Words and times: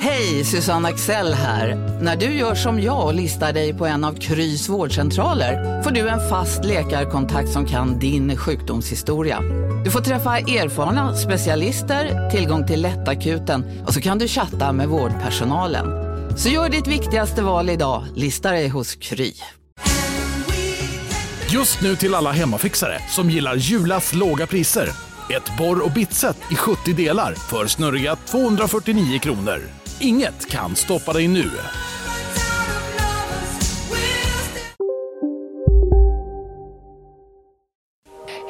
Hej, 0.00 0.44
Susanne 0.44 0.88
Axel 0.88 1.34
här. 1.34 1.74
När 2.02 2.16
du 2.16 2.26
gör 2.26 2.54
som 2.54 2.80
jag 2.80 3.06
och 3.06 3.14
listar 3.14 3.52
dig 3.52 3.74
på 3.74 3.86
en 3.86 4.04
av 4.04 4.14
Krys 4.14 4.68
vårdcentraler 4.68 5.82
får 5.82 5.90
du 5.90 6.08
en 6.08 6.28
fast 6.28 6.64
läkarkontakt 6.64 7.48
som 7.48 7.66
kan 7.66 7.98
din 7.98 8.36
sjukdomshistoria. 8.36 9.40
Du 9.84 9.90
får 9.90 10.00
träffa 10.00 10.38
erfarna 10.38 11.16
specialister, 11.16 12.30
tillgång 12.30 12.66
till 12.66 12.82
lättakuten 12.82 13.84
och 13.86 13.94
så 13.94 14.00
kan 14.00 14.18
du 14.18 14.28
chatta 14.28 14.72
med 14.72 14.88
vårdpersonalen. 14.88 15.86
Så 16.36 16.48
gör 16.48 16.68
ditt 16.68 16.86
viktigaste 16.86 17.42
val 17.42 17.70
idag, 17.70 18.04
listar 18.14 18.52
dig 18.52 18.68
hos 18.68 18.94
Kry. 18.94 19.32
Just 21.50 21.80
nu 21.80 21.96
till 21.96 22.14
alla 22.14 22.32
hemmafixare 22.32 22.98
som 23.08 23.30
gillar 23.30 23.56
Julas 23.56 24.14
låga 24.14 24.46
priser. 24.46 24.88
Ett 25.30 25.58
borr 25.58 25.84
och 25.84 25.90
bitset 25.90 26.36
i 26.50 26.54
70 26.54 26.92
delar 26.92 27.34
för 27.34 27.66
snurriga 27.66 28.16
249 28.16 29.18
kronor. 29.18 29.77
Inget 30.00 30.50
kan 30.50 30.76
stoppa 30.76 31.12
dig 31.12 31.28
nu. 31.28 31.50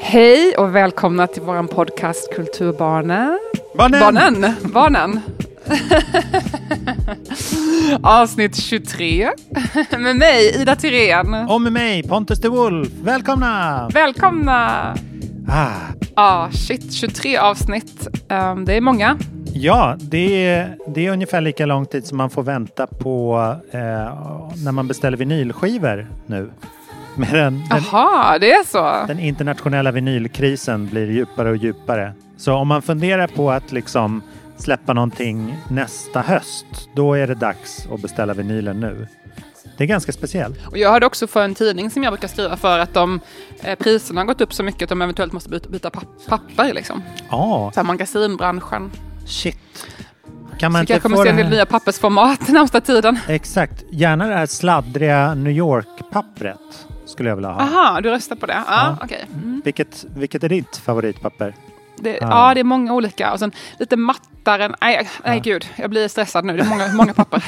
Hej 0.01 0.55
och 0.57 0.75
välkomna 0.75 1.27
till 1.27 1.43
vår 1.43 1.63
podcast 1.63 2.35
Kulturbarnen. 2.35 3.39
Barnen! 3.77 4.01
Barnen! 4.01 4.55
Barnen. 4.63 5.21
Avsnitt 8.03 8.57
23 8.57 9.31
med 9.99 10.17
mig, 10.17 10.61
Ida 10.61 10.77
Tirén. 10.77 11.35
Och 11.35 11.61
med 11.61 11.73
mig, 11.73 12.03
Pontus 12.03 12.41
de 12.41 12.49
Wolf. 12.49 12.89
Välkomna! 13.03 13.89
Välkomna! 13.95 14.95
Ah, 15.49 15.71
Ah, 16.15 16.51
shit, 16.51 16.93
23 16.93 17.37
avsnitt. 17.37 18.09
Ehm, 18.29 18.65
det 18.65 18.77
är 18.77 18.81
många. 18.81 19.19
Ja, 19.55 19.97
det 20.01 20.47
är, 20.47 20.77
det 20.87 21.07
är 21.07 21.11
ungefär 21.13 21.41
lika 21.41 21.67
lång 21.67 21.87
tid 21.87 22.07
som 22.07 22.19
man 22.19 22.31
får 22.31 22.43
vänta 22.43 22.87
på 22.87 23.39
eh, 23.71 23.81
när 24.65 24.73
man 24.73 24.89
beställer 24.89 25.17
vinylskivor 25.17 26.07
nu. 26.27 26.51
Med 27.17 27.29
den, 27.33 27.65
den, 27.71 27.83
Jaha, 27.93 28.39
det 28.39 28.53
är 28.53 28.65
så. 28.65 29.05
den 29.07 29.19
internationella 29.19 29.93
vinylkrisen 29.93 30.87
blir 30.87 31.07
djupare 31.11 31.51
och 31.51 31.57
djupare. 31.57 32.13
Så 32.37 32.55
om 32.55 32.69
man 32.69 32.83
funderar 32.83 33.27
på 33.27 33.51
att 33.51 33.73
liksom 33.73 34.23
släppa 34.57 34.93
någonting 34.93 35.57
nästa 35.71 36.21
höst, 36.21 36.67
då 36.95 37.15
är 37.15 37.27
det 37.27 37.35
dags 37.35 37.87
att 37.95 38.03
beställa 38.03 38.35
vinylen 38.35 38.81
nu. 38.81 39.07
Det 39.77 39.85
är 39.85 39.89
ganska 39.89 40.13
speciellt. 40.13 40.67
Och 40.67 40.79
jag 40.79 40.91
hörde 40.91 41.07
också 41.07 41.27
för 41.27 41.45
en 41.45 41.55
tidning 41.55 41.91
som 41.91 42.03
jag 42.03 42.13
brukar 42.13 42.29
skriva 42.29 42.57
för 42.57 42.79
att 42.79 42.95
de, 42.95 43.21
eh, 43.63 43.75
priserna 43.79 44.21
har 44.21 44.27
gått 44.27 44.41
upp 44.41 44.53
så 44.53 44.63
mycket 44.63 44.83
att 44.83 44.89
de 44.89 45.03
eventuellt 45.03 45.33
måste 45.33 45.51
byta, 45.51 45.69
byta 45.69 45.91
papp, 45.91 46.05
papper. 46.29 46.75
Liksom. 46.75 47.03
Ja, 47.31 47.71
Så 47.75 47.81
här 47.81 47.87
magasinbranschen. 47.87 48.91
Shit. 49.29 49.59
Kan 50.59 50.73
man 50.73 50.79
Så 50.79 50.83
inte 50.83 50.93
jag 50.93 51.03
kommer 51.03 51.17
få 51.17 51.23
se 51.23 51.29
det 51.29 51.31
en 51.31 51.37
del 51.37 51.51
nya 51.51 51.67
pappersformat 51.67 52.49
närmsta 52.49 52.81
tiden. 52.81 53.19
Exakt. 53.29 53.85
Gärna 53.91 54.27
det 54.27 54.35
här 54.35 54.47
sladdriga 54.47 55.35
New 55.35 55.53
York-pappret 55.53 56.87
skulle 57.07 57.29
jag 57.29 57.37
vilja 57.37 57.49
ha. 57.51 57.61
Aha, 57.61 58.01
du 58.01 58.11
röstar 58.11 58.37
på 58.37 58.47
det? 58.47 58.53
Ja, 58.53 58.65
Ja. 58.67 58.97
okej. 59.03 59.27
Mm. 59.35 59.63
Vilket, 59.65 60.05
vilket 60.17 60.45
är 60.45 60.49
ditt 60.49 60.77
favoritpapper? 60.77 61.55
Det, 62.01 62.19
Ja. 62.21 62.49
ja. 62.49 62.55
det 62.55 62.61
är 62.61 62.65
många 62.65 62.93
olika. 62.95 63.33
Och 63.33 63.39
sen 63.39 63.53
lite 63.79 63.97
mattare. 63.97 64.75
Nej, 64.81 65.09
nej 65.25 65.41
gud, 65.41 65.69
jag 65.77 65.91
blir 65.91 66.09
stressad 66.09 66.45
nu. 66.45 66.57
Det 66.57 66.63
är 66.63 66.69
många, 66.69 66.93
många 66.93 67.15
papper. 67.15 67.45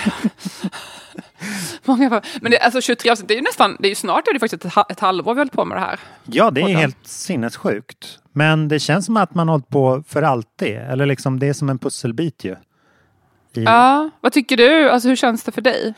många 1.85 2.11
papper. 2.11 2.31
Men 2.41 2.51
det, 2.53 2.59
alltså 2.59 2.81
23 2.81 3.11
avsnitt, 3.11 3.29
det 3.29 3.35
är 3.35 3.37
ju 3.37 3.43
nästan, 3.43 3.77
det 3.81 3.87
är 3.87 3.91
ju 3.91 3.95
snart 3.95 4.29
är 4.29 4.33
det 4.35 4.41
faktiskt 4.41 4.65
ett, 4.65 4.91
ett 4.91 5.01
halvår 5.01 5.35
vi 5.35 5.41
hållit 5.41 5.53
på 5.53 5.65
med 5.65 5.77
det 5.77 5.81
här. 5.81 6.01
Ja, 6.25 6.51
det 6.51 6.61
är 6.61 6.69
helt 6.69 7.07
sinnessjukt. 7.07 8.19
Men 8.33 8.69
det 8.69 8.79
känns 8.79 9.07
som 9.07 9.17
att 9.17 9.35
man 9.35 9.49
har 9.49 9.53
hållit 9.55 9.69
på 9.69 10.03
för 10.09 10.23
alltid. 10.23 10.77
Eller 10.77 11.07
liksom, 11.07 11.39
det 11.39 11.47
är 11.49 11.53
som 11.53 11.69
en 11.69 11.79
pusselbit 11.79 12.45
ju. 12.45 12.57
I, 13.55 13.65
Ja, 13.65 14.11
vad 14.21 14.33
tycker 14.33 14.57
du? 14.57 14.91
Alltså 14.91 15.09
hur 15.09 15.17
känns 15.17 15.43
det 15.43 15.53
för 15.53 15.63
dig? 15.63 15.95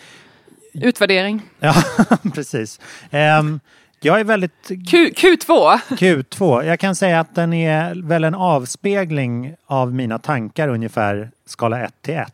Utvärdering. 0.75 1.43
Ja, 1.59 1.75
precis. 2.35 2.81
Ehm, 3.11 3.61
jag 4.05 4.21
är 4.21 4.25
väldigt 4.25 4.69
Q, 4.91 5.11
Q2. 5.17 5.79
Q2. 5.89 6.65
Jag 6.65 6.81
kan 6.81 6.95
säga 6.95 7.21
att 7.21 7.35
den 7.35 7.53
är 7.53 8.03
väl 8.03 8.25
en 8.25 8.35
avspegling 8.35 9.55
av 9.67 9.95
mina 9.95 10.19
tankar 10.19 10.69
ungefär 10.69 11.31
skala 11.47 11.81
1 11.81 11.95
till 12.03 12.15
1. 12.15 12.29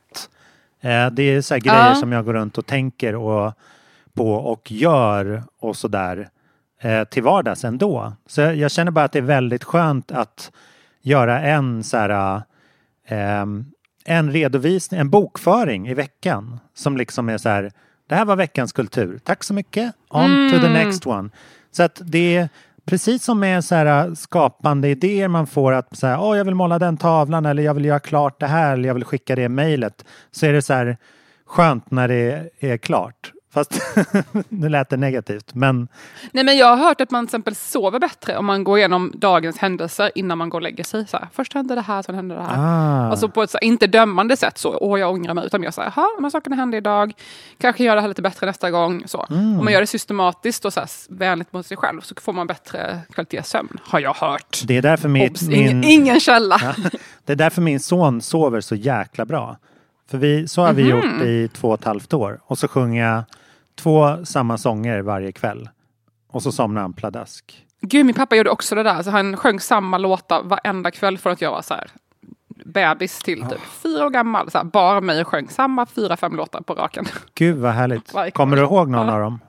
Eh, 0.81 1.11
det 1.11 1.23
är 1.23 1.41
så 1.41 1.55
här 1.55 1.61
grejer 1.61 1.89
Ja. 1.89 1.95
som 1.95 2.13
jag 2.13 2.25
går 2.25 2.35
runt 2.35 2.59
och 2.59 2.67
tänker 2.67 3.15
och, 3.15 3.53
på 4.15 4.33
och 4.33 4.73
gör 4.73 5.43
och 5.59 5.77
sådär 5.77 6.29
eh, 6.81 7.05
till 7.05 7.23
vardags 7.23 7.65
ändå. 7.65 8.13
Så 8.27 8.41
jag, 8.41 8.71
känner 8.71 8.91
bara 8.91 9.05
att 9.05 9.13
det 9.13 9.19
är 9.19 9.23
väldigt 9.23 9.65
skönt 9.65 10.13
att 10.13 10.51
göra 11.03 11.41
en 11.41 11.85
så 11.85 11.97
här 11.97 12.43
ehm, 13.09 13.65
en 14.05 14.33
redovisning, 14.33 15.01
en 15.01 15.11
bokföring 15.11 15.89
i 15.89 15.95
veckan 15.95 16.61
som 16.75 16.97
liksom 16.97 17.29
är 17.29 17.39
så 17.39 17.49
här 17.49 17.73
det 18.09 18.15
här 18.15 18.25
var 18.25 18.37
veckans 18.37 18.73
kultur. 18.73 19.19
Tack 19.25 19.45
så 19.45 19.55
mycket. 19.55 19.95
On 20.09 20.51
to 20.53 20.59
the 20.61 20.69
next 20.69 21.07
one. 21.07 21.31
Så 21.79 21.83
att 21.83 22.03
det 22.05 22.37
är 22.37 22.49
precis 22.85 23.25
som 23.25 23.41
med 23.41 23.65
så 23.65 23.75
här 23.75 24.07
äh, 24.07 24.15
skapande 24.15 24.89
idéer 24.89 25.29
man 25.29 25.47
får 25.47 25.73
att 25.73 25.97
så 25.97 26.07
här, 26.07 26.19
oh, 26.19 26.37
jag 26.37 26.45
vill 26.45 26.55
måla 26.55 26.79
den 26.79 26.97
tavlan 26.97 27.47
eller 27.47 27.63
jag 27.63 27.75
vill 27.75 27.85
göra 27.85 27.99
klart 27.99 28.41
det 28.41 28.47
här 28.47 28.73
eller 28.73 28.89
jag 28.89 28.95
vill 28.95 29.05
skicka 29.05 29.37
det 29.37 29.49
mejlet. 29.49 30.05
Så 30.31 30.47
är 30.47 30.53
det 30.53 30.63
så 30.63 30.73
här 30.73 30.97
skönt 31.47 31.91
när 31.91 32.09
det 32.09 32.51
är 32.59 32.77
klart. 32.77 33.33
Fast 33.51 33.81
nu 34.49 34.69
lät 34.69 34.89
det 34.89 34.97
negativt. 34.97 35.55
Men 35.55 35.89
Nej 36.33 36.45
men 36.45 36.57
jag 36.57 36.67
har 36.67 36.77
hört 36.77 37.01
att 37.01 37.11
man 37.11 37.25
till 37.27 37.29
exempel 37.29 37.55
sover 37.55 37.99
bättre 37.99 38.37
om 38.37 38.47
man 38.47 38.65
går 38.65 38.79
igenom 38.79 39.13
dagens 39.15 39.59
händelser 39.59 40.11
innan 40.15 40.39
man 40.39 40.49
går 40.49 40.59
och 40.59 40.63
lägger 40.63 40.85
sig. 40.85 41.07
Så 41.07 41.17
här, 41.17 41.29
först 41.33 41.55
hände 41.55 41.75
det 41.75 41.81
här, 41.81 42.03
sen 42.03 42.15
hände 42.15 42.35
det 42.35 42.43
här. 42.43 42.57
ah, 42.59 43.11
Alltså 43.11 43.29
på 43.29 43.43
ett 43.43 43.51
så 43.51 43.59
här, 43.63 43.65
inte 43.69 43.87
dömande 43.87 44.37
sätt 44.37 44.59
så, 44.59 44.79
åh 44.81 45.01
jag 45.01 45.13
ångrar 45.13 45.35
mig, 45.35 45.47
utan 45.47 45.73
så 45.73 45.81
här, 45.81 45.93
jaha, 45.97 46.09
de 46.17 46.25
här 46.25 46.31
sakerna 46.31 46.57
hände 46.57 46.77
idag, 46.77 47.13
kanske 47.59 47.85
gör 47.85 47.95
det 47.95 48.01
här 48.01 48.09
lite 48.09 48.23
bättre 48.23 48.47
nästa 48.47 48.71
gång. 48.71 49.03
Så. 49.07 49.27
Mm. 49.31 49.59
Om 49.59 49.65
man 49.65 49.73
gör 49.73 49.81
det 49.81 49.87
systematiskt 49.87 50.65
och 50.65 50.73
så 50.73 50.81
här, 50.81 50.89
vänligt 51.09 51.53
mot 51.53 51.67
sig 51.67 51.77
själv 51.77 52.01
så 52.01 52.15
får 52.21 52.33
man 52.33 52.47
bättre 52.47 52.99
kvalitetssömn, 53.13 53.79
har 53.83 54.01
jag 54.01 54.15
hört. 54.15 54.63
det 54.65 54.77
är 54.77 54.83
därför 54.83 55.09
mitt, 55.09 55.31
Obs, 55.31 55.43
min, 55.43 55.59
ingen, 55.61 55.85
ingen 55.85 56.21
källa. 56.21 56.77
det 57.25 57.33
är 57.33 57.37
därför 57.37 57.63
min 57.63 57.81
son 57.81 58.21
sover 58.21 58.61
så 58.61 58.75
jäkla 58.75 59.25
bra. 59.25 59.57
För 60.11 60.19
vi, 60.19 60.49
så 60.49 60.63
har 60.63 60.73
vi 60.73 60.89
gjort 60.91 61.05
i 61.23 61.49
två 61.53 61.69
och 61.69 61.79
ett 61.79 61.85
halvt 61.85 62.15
år. 62.15 62.41
Och 62.47 62.59
så 62.59 62.69
sjunger 62.69 63.07
jag 63.07 63.23
två 63.75 64.25
samma 64.25 64.59
sånger 64.59 65.01
varje 65.03 65.33
kväll. 65.33 65.69
Och 66.31 66.43
så 66.43 66.53
somnar 66.53 66.81
han 66.83 66.93
pladask. 66.93 67.65
Gud, 67.81 68.07
min 68.07 68.15
pappa 68.15 68.37
gjorde 68.37 68.51
också 68.51 68.75
det 68.75 68.83
där. 68.83 69.03
Så 69.03 69.11
han 69.11 69.37
sjöng 69.37 69.61
samma 69.61 69.99
låtar 69.99 70.43
varenda 70.43 70.91
kväll 70.91 71.19
för 71.19 71.31
att 71.31 71.41
jag 71.41 71.51
var 71.51 71.63
så 71.63 71.75
här 71.75 71.91
bebis 72.65 73.19
till 73.19 73.43
typ 73.43 73.61
fyra 73.83 74.07
år 74.07 74.11
gammal. 74.11 74.51
Så 74.51 74.59
här, 74.59 74.65
bar 74.65 75.01
mig 75.01 75.21
och 75.21 75.29
sjöng 75.29 75.49
samma 75.49 75.87
fyra, 75.87 76.17
fem 76.17 76.37
låtar 76.37 76.61
på 76.61 76.75
raken. 76.75 77.05
Gud 77.35 77.57
vad 77.57 77.73
härligt. 77.73 78.13
Kommer 78.35 78.57
du 78.57 78.63
ihåg 78.63 78.89
någon 78.89 79.07
Ja. 79.07 79.15
av 79.15 79.21
dem? 79.21 79.41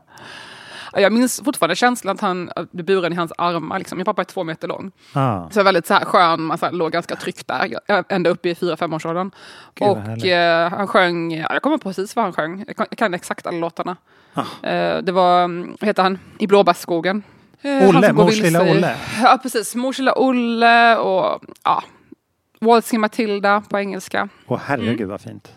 Jag 0.94 1.13
minns 1.13 1.41
fortfarande 1.45 1.75
känslan 1.75 2.16
att 2.16 2.22
han 2.22 2.50
blev 2.72 2.85
buren 2.85 3.13
i 3.13 3.16
hans 3.16 3.31
armar. 3.38 3.79
Liksom. 3.79 3.97
Min 3.97 4.05
pappa 4.05 4.22
är 4.22 4.25
två 4.25 4.44
meter 4.44 4.67
lång. 4.67 4.91
Ah, 5.13 5.50
Så 5.50 5.63
väldigt 5.63 5.88
så 5.88 5.94
här 5.94 6.05
skön, 6.05 6.41
man 6.41 6.57
så 6.57 6.66
här, 6.66 6.73
låg 6.73 6.91
ganska 6.91 7.16
tryggt 7.16 7.47
där. 7.47 7.79
Ända 8.09 8.29
upp 8.29 8.45
i 8.45 8.55
fyra, 8.55 8.77
femårsåldern. 8.77 9.31
Gud, 9.75 9.88
Och 9.88 10.25
eh, 10.25 10.69
han 10.72 10.88
sjöng, 10.88 11.31
ja, 11.31 11.47
jag 11.53 11.61
kommer 11.61 11.77
precis 11.77 12.16
vad 12.16 12.25
han 12.25 12.33
sjöng. 12.33 12.63
Jag 12.67 12.75
kan, 12.75 12.85
jag 12.89 12.97
kan 12.97 13.13
exakt 13.13 13.47
alla 13.47 13.57
låtarna. 13.57 13.97
Ah. 14.33 14.67
Eh, 14.67 14.97
det 15.03 15.11
var, 15.11 15.44
mm, 15.44 15.77
vad 15.79 15.88
heter 15.88 16.03
han, 16.03 16.19
I 16.39 16.47
blåbärsskogen. 16.47 17.23
Eh, 17.61 17.89
Olle, 17.89 18.13
Mors 18.13 18.39
lilla 18.41 18.61
Olle. 18.61 18.95
Ja, 19.23 19.39
precis. 19.41 19.75
Mors 19.75 19.97
lilla 20.00 20.13
Olle 20.19 20.97
och 20.97 21.41
ja, 21.63 21.83
Waltzing 22.62 23.00
Matilda 23.00 23.63
på 23.69 23.80
engelska. 23.80 24.30
Åh 24.47 24.59
herregud 24.65 24.95
Mm. 25.00 25.09
vad 25.09 25.21
fint. 25.21 25.51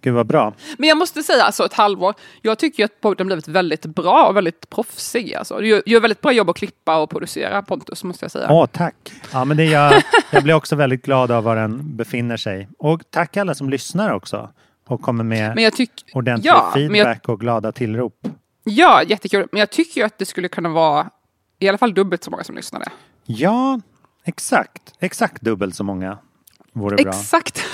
Gud 0.00 0.14
vad 0.14 0.26
bra. 0.26 0.54
Men 0.78 0.88
jag 0.88 0.98
måste 0.98 1.22
säga, 1.22 1.42
alltså 1.42 1.64
ett 1.64 1.72
halvår, 1.74 2.14
jag 2.42 2.58
tycker 2.58 2.84
att 2.84 3.00
podden 3.00 3.26
blivit 3.26 3.48
väldigt 3.48 3.86
bra 3.86 4.26
och 4.28 4.36
väldigt 4.36 4.70
proffsig. 4.70 5.34
Alltså. 5.34 5.58
Du 5.58 5.82
gör, 5.86 6.00
väldigt 6.00 6.20
bra 6.20 6.32
jobb 6.32 6.50
att 6.50 6.56
klippa 6.56 6.96
och 6.98 7.10
producera 7.10 7.62
Pontus, 7.62 8.04
måste 8.04 8.24
jag 8.24 8.30
säga. 8.30 8.46
Åh 8.50 8.66
tack. 8.66 9.12
Ja, 9.32 9.44
men 9.44 9.56
det 9.56 9.64
jag, 9.64 10.02
jag 10.30 10.42
blir 10.42 10.54
också 10.54 10.76
väldigt 10.76 11.02
glad 11.02 11.30
av 11.30 11.44
var 11.44 11.56
den 11.56 11.96
befinner 11.96 12.36
sig. 12.36 12.68
Och 12.78 13.02
tack 13.10 13.36
alla 13.36 13.54
som 13.54 13.70
lyssnar 13.70 14.12
också. 14.12 14.50
Och 14.86 15.02
kommer 15.02 15.24
med 15.24 15.54
Men 15.54 15.64
jag 15.64 15.72
tycker, 15.72 16.16
ordentlig 16.16 16.50
ja, 16.50 16.70
feedback 16.74 17.20
jag, 17.24 17.32
och 17.32 17.40
glada 17.40 17.72
tillrop. 17.72 18.26
ja, 18.64 19.02
jättekul. 19.02 19.46
Men 19.52 19.60
jag 19.60 19.70
tycker 19.70 20.04
att 20.04 20.18
det 20.18 20.26
skulle 20.26 20.48
kunna 20.48 20.68
vara 20.68 21.10
i 21.58 21.68
alla 21.68 21.78
fall 21.78 21.94
dubbelt 21.94 22.24
så 22.24 22.30
många 22.30 22.44
som 22.44 22.54
lyssnade. 22.56 22.86
Ja, 23.26 23.80
exakt. 24.24 24.92
Exakt 25.00 25.42
dubbelt 25.42 25.74
så 25.74 25.84
många 25.84 26.18
vore. 26.78 26.96
Exakt. 26.96 27.64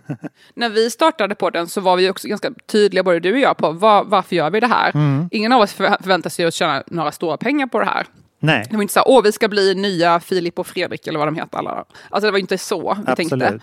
När 0.54 0.68
vi 0.70 0.90
startade 0.90 1.34
podden 1.34 1.66
så 1.66 1.80
var 1.80 1.96
vi 1.96 2.10
också 2.10 2.28
ganska 2.28 2.50
tydliga, 2.66 3.02
både 3.02 3.20
du 3.20 3.32
och 3.32 3.38
jag, 3.38 3.56
på 3.56 3.70
var, 3.72 4.04
varför 4.04 4.36
gör 4.36 4.50
vi 4.50 4.60
det 4.60 4.66
här? 4.66 4.90
Mm. 4.94 5.28
Ingen 5.30 5.52
av 5.52 5.60
oss 5.60 5.76
förvä- 5.76 6.02
förväntar 6.02 6.30
sig 6.30 6.44
att 6.44 6.54
tjäna 6.54 6.82
några 6.86 7.12
stora 7.12 7.36
pengar 7.36 7.66
på 7.66 7.78
det 7.78 7.84
här. 7.84 8.06
Nej, 8.42 8.66
Det 8.70 8.76
var 8.76 8.82
inte 8.82 8.94
så 8.94 9.00
här, 9.00 9.08
åh 9.08 9.22
vi 9.22 9.32
ska 9.32 9.48
bli 9.48 9.74
nya 9.74 10.20
Filip 10.20 10.58
och 10.58 10.66
Fredrik 10.66 11.06
eller 11.06 11.18
vad 11.18 11.28
de 11.28 11.34
heter 11.36 11.58
alla. 11.58 11.84
Alltså 12.10 12.26
det 12.26 12.30
var 12.32 12.38
inte 12.38 12.58
så 12.58 12.94
vi 13.08 13.14
tänkte. 13.16 13.22
absolut. 13.34 13.62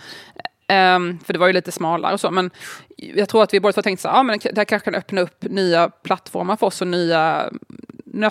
Ehm, 0.68 1.18
för 1.24 1.32
det 1.32 1.38
var 1.38 1.46
ju 1.46 1.52
lite 1.52 1.72
smalare 1.72 2.12
och 2.12 2.20
så. 2.20 2.30
Men 2.30 2.50
jag 2.96 3.28
tror 3.28 3.42
att 3.42 3.54
vi 3.54 3.60
båda 3.60 3.72
två 3.72 3.82
tänkte 3.82 4.02
så 4.02 4.08
här, 4.08 4.16
ja, 4.16 4.22
men 4.22 4.38
det 4.42 4.56
här 4.58 4.64
kanske 4.64 4.84
kan 4.90 4.94
öppna 4.94 5.20
upp 5.20 5.42
nya 5.42 5.88
plattformar 5.88 6.56
för 6.56 6.66
oss 6.66 6.80
och 6.80 6.86
nya, 6.86 7.50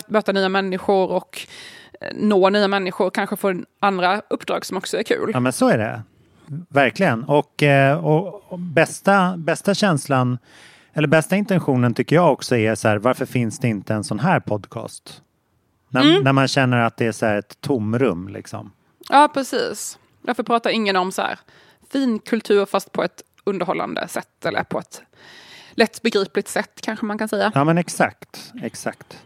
möta 0.08 0.32
nya 0.32 0.50
människor 0.50 1.12
och 1.12 1.40
eh, 2.02 2.08
nå 2.16 2.50
nya 2.50 2.68
människor. 2.68 3.10
Kanske 3.10 3.36
få 3.36 3.62
andra 3.80 4.22
uppdrag 4.30 4.66
som 4.66 4.78
också 4.78 4.98
är 4.98 5.04
kul. 5.04 5.32
Ja, 5.34 5.40
men 5.40 5.54
så 5.54 5.70
är 5.70 5.78
det. 5.78 6.02
Verkligen. 6.70 7.24
Och, 7.24 7.64
eh, 7.64 8.06
och, 8.06 8.52
och 8.52 8.60
bästa, 8.60 9.38
bästa 9.38 9.74
känslan, 9.74 10.38
eller 10.94 11.08
bästa 11.08 11.36
intentionen 11.36 11.94
tycker 11.94 12.16
jag 12.16 12.32
också 12.34 12.56
är 12.56 12.76
så 12.76 12.88
här, 12.88 12.98
varför 12.98 13.26
finns 13.26 13.60
det 13.60 13.68
inte 13.68 13.94
en 13.94 14.04
sån 14.04 14.20
här 14.20 14.40
podcast? 14.40 15.22
När, 15.90 16.02
Mm. 16.02 16.24
när 16.24 16.34
man 16.34 16.48
känner 16.48 16.78
att 16.78 16.98
det 16.98 17.06
är 17.06 17.12
så 17.12 17.26
ett 17.26 17.62
tomrum 17.62 18.28
liksom. 18.28 18.72
Ja, 19.10 19.30
precis. 19.34 20.00
Därför 20.22 20.44
pratar 20.44 20.70
ingen 20.70 20.96
om 20.96 21.12
så 21.12 21.22
här 21.22 21.40
fin 21.92 22.20
kultur 22.20 22.66
fast 22.66 22.92
på 22.92 23.04
ett 23.04 23.22
underhållande 23.44 24.08
sätt 24.08 24.46
eller 24.46 24.64
på 24.64 24.80
ett 24.80 25.02
lättbegripligt 25.72 26.48
sätt 26.48 26.82
kanske 26.82 27.06
man 27.06 27.18
kan 27.18 27.28
säga. 27.28 27.52
Ja 27.56 27.64
men 27.64 27.78
exakt, 27.78 28.54
exakt. 28.62 29.18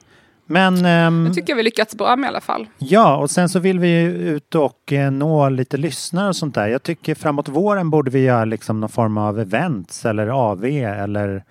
Men 0.45 0.85
ehm, 0.85 1.23
Det 1.23 1.33
tycker 1.33 1.49
jag 1.51 1.57
vi 1.57 1.63
lyckats 1.63 1.95
bra 1.95 2.15
med 2.15 2.27
i 2.27 2.29
alla 2.29 2.41
fall. 2.41 2.67
ja, 2.77 3.15
och 3.17 3.29
sen 3.31 3.49
så 3.49 3.59
vill 3.59 3.79
vi 3.79 3.87
ju 4.01 4.09
ut 4.11 4.55
och 4.55 4.93
eh, 4.93 5.11
nå 5.11 5.49
lite 5.49 5.77
lyssnare 5.77 6.27
och 6.27 6.35
sånt 6.35 6.55
där. 6.55 6.67
Jag 6.67 6.83
tycker 6.83 7.15
framåt 7.15 7.49
våren 7.49 7.89
borde 7.89 8.11
vi 8.11 8.19
göra 8.19 8.45
liksom 8.45 8.79
någon 8.79 8.89
form 8.89 9.17
av 9.17 9.39
events 9.39 10.05
eller 10.05 10.27
AV 10.27 10.65
eller 10.65 11.43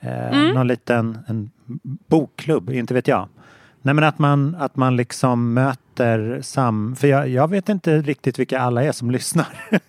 eh, 0.00 0.28
Mm. 0.38 0.54
någon 0.54 0.66
liten 0.68 1.18
en 1.28 1.50
bokklubb, 2.08 2.70
inte 2.70 2.94
vet 2.94 3.08
jag. 3.08 3.28
Nej 3.82 3.94
men 3.94 4.04
att 4.04 4.18
man, 4.18 4.54
att 4.60 4.76
man 4.76 4.96
liksom 4.96 5.54
möter 5.54 5.87
sam... 6.42 6.96
För 6.96 7.08
jag, 7.08 7.28
jag 7.28 7.50
vet 7.50 7.68
inte 7.68 7.98
riktigt 7.98 8.38
vilka 8.38 8.58
alla 8.60 8.82
är 8.84 8.92
som 8.92 9.10
lyssnar. 9.10 9.46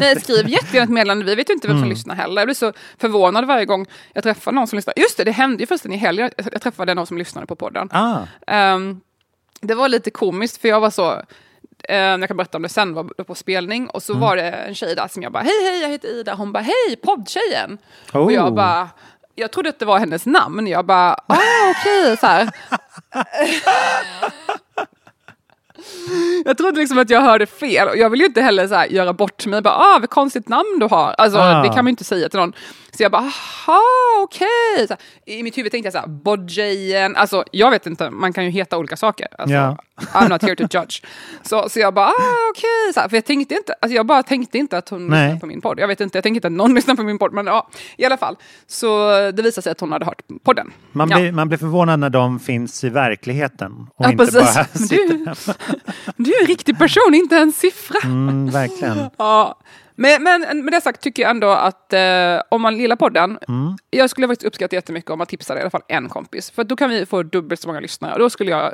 Nej, 0.00 0.20
skriv 0.20 0.48
jättegärna 0.48 0.84
ett 0.84 0.90
meddelande. 0.90 1.24
Vi 1.24 1.34
vet 1.34 1.50
ju 1.50 1.54
inte 1.54 1.68
vem 1.68 1.74
som 1.76 1.82
Mm. 1.82 1.90
lyssnar 1.90 2.14
heller. 2.14 2.40
Jag 2.40 2.46
blir 2.46 2.54
så 2.54 2.72
förvånad 2.98 3.44
varje 3.46 3.64
gång 3.64 3.86
jag 4.12 4.22
träffar 4.24 4.52
någon 4.52 4.66
som 4.66 4.76
lyssnar. 4.76 4.94
Just 4.96 5.16
det, 5.16 5.24
det 5.24 5.30
hände 5.30 5.62
ju 5.62 5.66
förresten 5.66 5.92
i 5.92 5.96
helgen. 5.96 6.30
Jag 6.52 6.62
träffade 6.62 6.94
någon 6.94 7.06
som 7.06 7.18
lyssnade 7.18 7.46
på 7.46 7.56
podden. 7.56 7.88
ah, 7.92 8.18
Ehm, 8.46 9.00
det 9.60 9.74
var 9.74 9.88
lite 9.88 10.10
komiskt 10.10 10.60
för 10.60 10.68
jag 10.68 10.80
var 10.80 10.90
så, 10.90 11.12
eh, 11.88 11.96
jag 11.96 12.28
kan 12.28 12.36
berätta 12.36 12.58
om 12.58 12.62
det 12.62 12.68
sen, 12.68 12.94
var 12.94 13.04
på 13.24 13.34
spelning 13.34 13.88
och 13.88 14.02
så 14.02 14.12
Mm. 14.12 14.20
var 14.20 14.36
det 14.36 14.50
en 14.50 14.74
tjej 14.74 14.94
där 14.94 15.08
som 15.08 15.22
jag 15.22 15.32
bara, 15.32 15.42
hej 15.42 15.64
hej 15.64 15.82
jag 15.82 15.88
heter 15.88 16.08
Ida, 16.20 16.34
hon 16.34 16.52
bara, 16.52 16.62
hej 16.62 16.96
poddtjejen. 17.02 17.78
Och 18.12 18.32
jag 18.32 18.46
Oh. 18.46 18.54
bara, 18.54 18.88
jag 19.34 19.52
trodde 19.52 19.68
att 19.68 19.78
det 19.78 19.84
var 19.84 19.98
hennes 19.98 20.26
namn, 20.26 20.66
jag 20.66 20.86
bara, 20.86 21.12
ah 21.26 21.38
okej, 21.70 22.16
så 22.16 22.26
här. 22.26 22.50
Jag 26.44 26.58
trodde 26.58 26.80
liksom 26.80 26.98
att 26.98 27.10
jag 27.10 27.20
hörde 27.20 27.46
fel 27.46 27.88
och 27.88 27.96
jag 27.96 28.10
vill 28.10 28.20
ju 28.20 28.26
inte 28.26 28.40
heller 28.42 28.68
så 28.68 28.84
göra 28.90 29.12
bort 29.12 29.46
mig. 29.46 29.62
Bara, 29.62 29.74
ah, 29.74 29.98
vad 30.00 30.10
konstigt 30.10 30.48
namn 30.48 30.78
du 30.80 30.86
har. 30.86 31.14
Alltså, 31.18 31.38
Ah. 31.38 31.62
Det 31.62 31.68
kan 31.68 31.76
man 31.76 31.86
ju 31.86 31.90
inte 31.90 32.04
säga 32.04 32.28
till 32.28 32.38
någon. 32.40 32.52
Så 32.96 33.02
jag 33.02 33.12
bara, 33.12 33.22
aha, 33.22 33.80
okej. 34.22 34.86
Här, 34.88 34.96
I 35.26 35.42
mitt 35.42 35.58
huvud 35.58 35.72
tänkte 35.72 35.86
jag 35.86 35.92
så 35.92 35.98
här, 35.98 36.06
Bodjayen. 36.06 37.16
Alltså, 37.16 37.44
jag 37.50 37.70
vet 37.70 37.86
inte, 37.86 38.10
man 38.10 38.32
kan 38.32 38.44
ju 38.44 38.50
heta 38.50 38.78
olika 38.78 38.96
saker. 38.96 39.26
Alltså, 39.38 39.54
Ja. 39.54 39.76
I'm 39.96 40.28
not 40.28 40.42
here 40.42 40.56
to 40.56 40.62
judge. 40.78 41.02
Så, 41.42 41.68
så 41.68 41.80
jag 41.80 41.94
bara, 41.94 42.06
ah, 42.06 42.50
okej. 42.50 42.94
Så 42.94 43.00
här, 43.00 43.08
För 43.08 43.16
jag 43.16 43.24
tänkte 43.24 43.54
inte, 43.54 43.74
alltså 43.80 43.96
jag 43.96 44.06
bara 44.06 44.22
tänkte 44.22 44.58
inte 44.58 44.78
att 44.78 44.88
hon 44.88 45.06
Nej. 45.06 45.20
lyssnade 45.22 45.40
på 45.40 45.46
min 45.46 45.60
podd. 45.60 45.80
Jag 45.80 45.88
vet 45.88 46.00
inte, 46.00 46.18
jag 46.18 46.22
tänkte 46.22 46.36
inte 46.36 46.46
att 46.46 46.52
någon 46.52 46.74
lyssnar 46.74 46.94
på 46.94 47.02
min 47.02 47.18
podd. 47.18 47.32
Men 47.32 47.46
ja, 47.46 47.68
i 47.96 48.04
alla 48.04 48.16
fall. 48.16 48.36
Så 48.66 49.08
det 49.30 49.42
visade 49.42 49.62
sig 49.62 49.72
att 49.72 49.80
hon 49.80 49.92
hade 49.92 50.04
hört 50.04 50.22
podden. 50.44 50.72
man, 50.92 51.10
ja. 51.10 51.16
blir, 51.18 51.32
man 51.32 51.48
blir 51.48 51.58
förvånad 51.58 52.00
när 52.00 52.10
de 52.10 52.40
finns 52.40 52.84
i 52.84 52.88
verkligheten 52.88 53.86
och 53.96 54.04
Ja, 54.04 54.10
inte 54.10 54.24
precis. 54.26 54.54
bara 54.54 54.64
sitter 54.64 54.96
du-. 54.96 55.52
Du 56.24 56.34
är 56.34 56.40
en 56.40 56.46
riktig 56.46 56.78
person, 56.78 57.14
inte 57.14 57.36
en 57.36 57.52
siffra. 57.52 57.98
Mm, 58.04 58.50
verkligen. 58.50 58.98
Ja, 59.18 59.58
men, 59.96 60.22
men 60.22 60.64
med 60.64 60.72
det 60.72 60.80
sagt 60.80 61.00
tycker 61.00 61.22
jag 61.22 61.30
ändå 61.30 61.48
att 61.48 61.92
eh, 61.92 62.00
om 62.48 62.62
man 62.62 62.78
gillar 62.78 62.96
podden, 62.96 63.38
Mm. 63.48 63.76
jag 63.90 64.10
skulle 64.10 64.28
faktiskt 64.28 64.46
uppskatta 64.46 64.76
jättemycket 64.76 65.10
om 65.10 65.18
man 65.18 65.26
tipsade 65.26 65.60
i 65.60 65.62
alla 65.62 65.70
fall 65.70 65.82
en 65.88 66.08
kompis. 66.08 66.50
För 66.50 66.64
då 66.64 66.76
kan 66.76 66.90
vi 66.90 67.06
få 67.06 67.22
dubbelt 67.22 67.60
så 67.60 67.68
många 67.68 67.80
lyssnare. 67.80 68.18
Då 68.18 68.30
skulle 68.30 68.50
jag, 68.50 68.72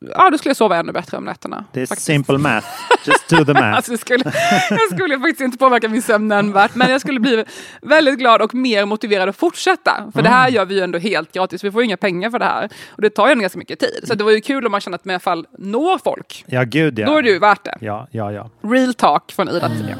ja, 0.00 0.30
då 0.30 0.38
skulle 0.38 0.50
jag 0.50 0.56
sova 0.56 0.76
ännu 0.76 0.92
bättre 0.92 1.16
om 1.16 1.24
nätterna. 1.24 1.64
Det 1.72 1.80
är 1.82 1.86
simple 1.86 2.38
math. 2.38 2.66
Just 3.04 3.28
do 3.28 3.44
the 3.44 3.52
math. 3.52 3.64
Alltså, 3.76 3.92
det 3.92 3.98
skulle, 3.98 4.24
jag 4.70 4.92
skulle 4.92 5.18
faktiskt 5.18 5.40
inte 5.40 5.58
påverka 5.58 5.88
min 5.88 6.02
sömn 6.02 6.28
nämnvärt, 6.28 6.74
men 6.74 6.90
jag 6.90 7.00
skulle 7.00 7.20
bli 7.20 7.44
väldigt 7.82 8.18
glad 8.18 8.42
och 8.42 8.54
mer 8.54 8.84
motiverad 8.86 9.28
att 9.28 9.36
fortsätta. 9.36 10.10
För 10.14 10.22
det 10.22 10.28
här 10.28 10.48
gör 10.48 10.64
vi 10.64 10.74
ju 10.74 10.80
ändå 10.80 10.98
helt 10.98 11.32
gratis, 11.32 11.64
vi 11.64 11.70
får 11.70 11.82
ju 11.82 11.86
inga 11.86 11.96
pengar 11.96 12.30
för 12.30 12.38
det 12.38 12.44
här. 12.44 12.68
Och 12.90 13.02
det 13.02 13.10
tar 13.10 13.26
ju 13.26 13.32
ändå 13.32 13.40
ganska 13.42 13.58
mycket 13.58 13.78
tid. 13.78 14.04
Så 14.04 14.14
det 14.14 14.24
var 14.24 14.30
ju 14.30 14.40
kul 14.40 14.66
om 14.66 14.72
man 14.72 14.80
känner 14.80 14.94
att 14.94 15.04
man 15.04 15.10
i 15.10 15.14
alla 15.14 15.20
fall 15.20 15.46
når 15.58 15.98
folk. 15.98 16.44
Ja, 16.46 16.62
gud 16.64 16.98
ja. 16.98 17.06
Då 17.06 17.16
är 17.18 17.22
det 17.22 17.28
ju 17.30 17.38
värt 17.38 17.64
det. 17.64 17.76
Ja, 17.80 18.08
ja, 18.10 18.32
ja. 18.32 18.50
Real 18.62 18.94
talk 18.94 19.32
från 19.32 19.48
Ida 19.48 19.68
Tidén. 19.68 19.98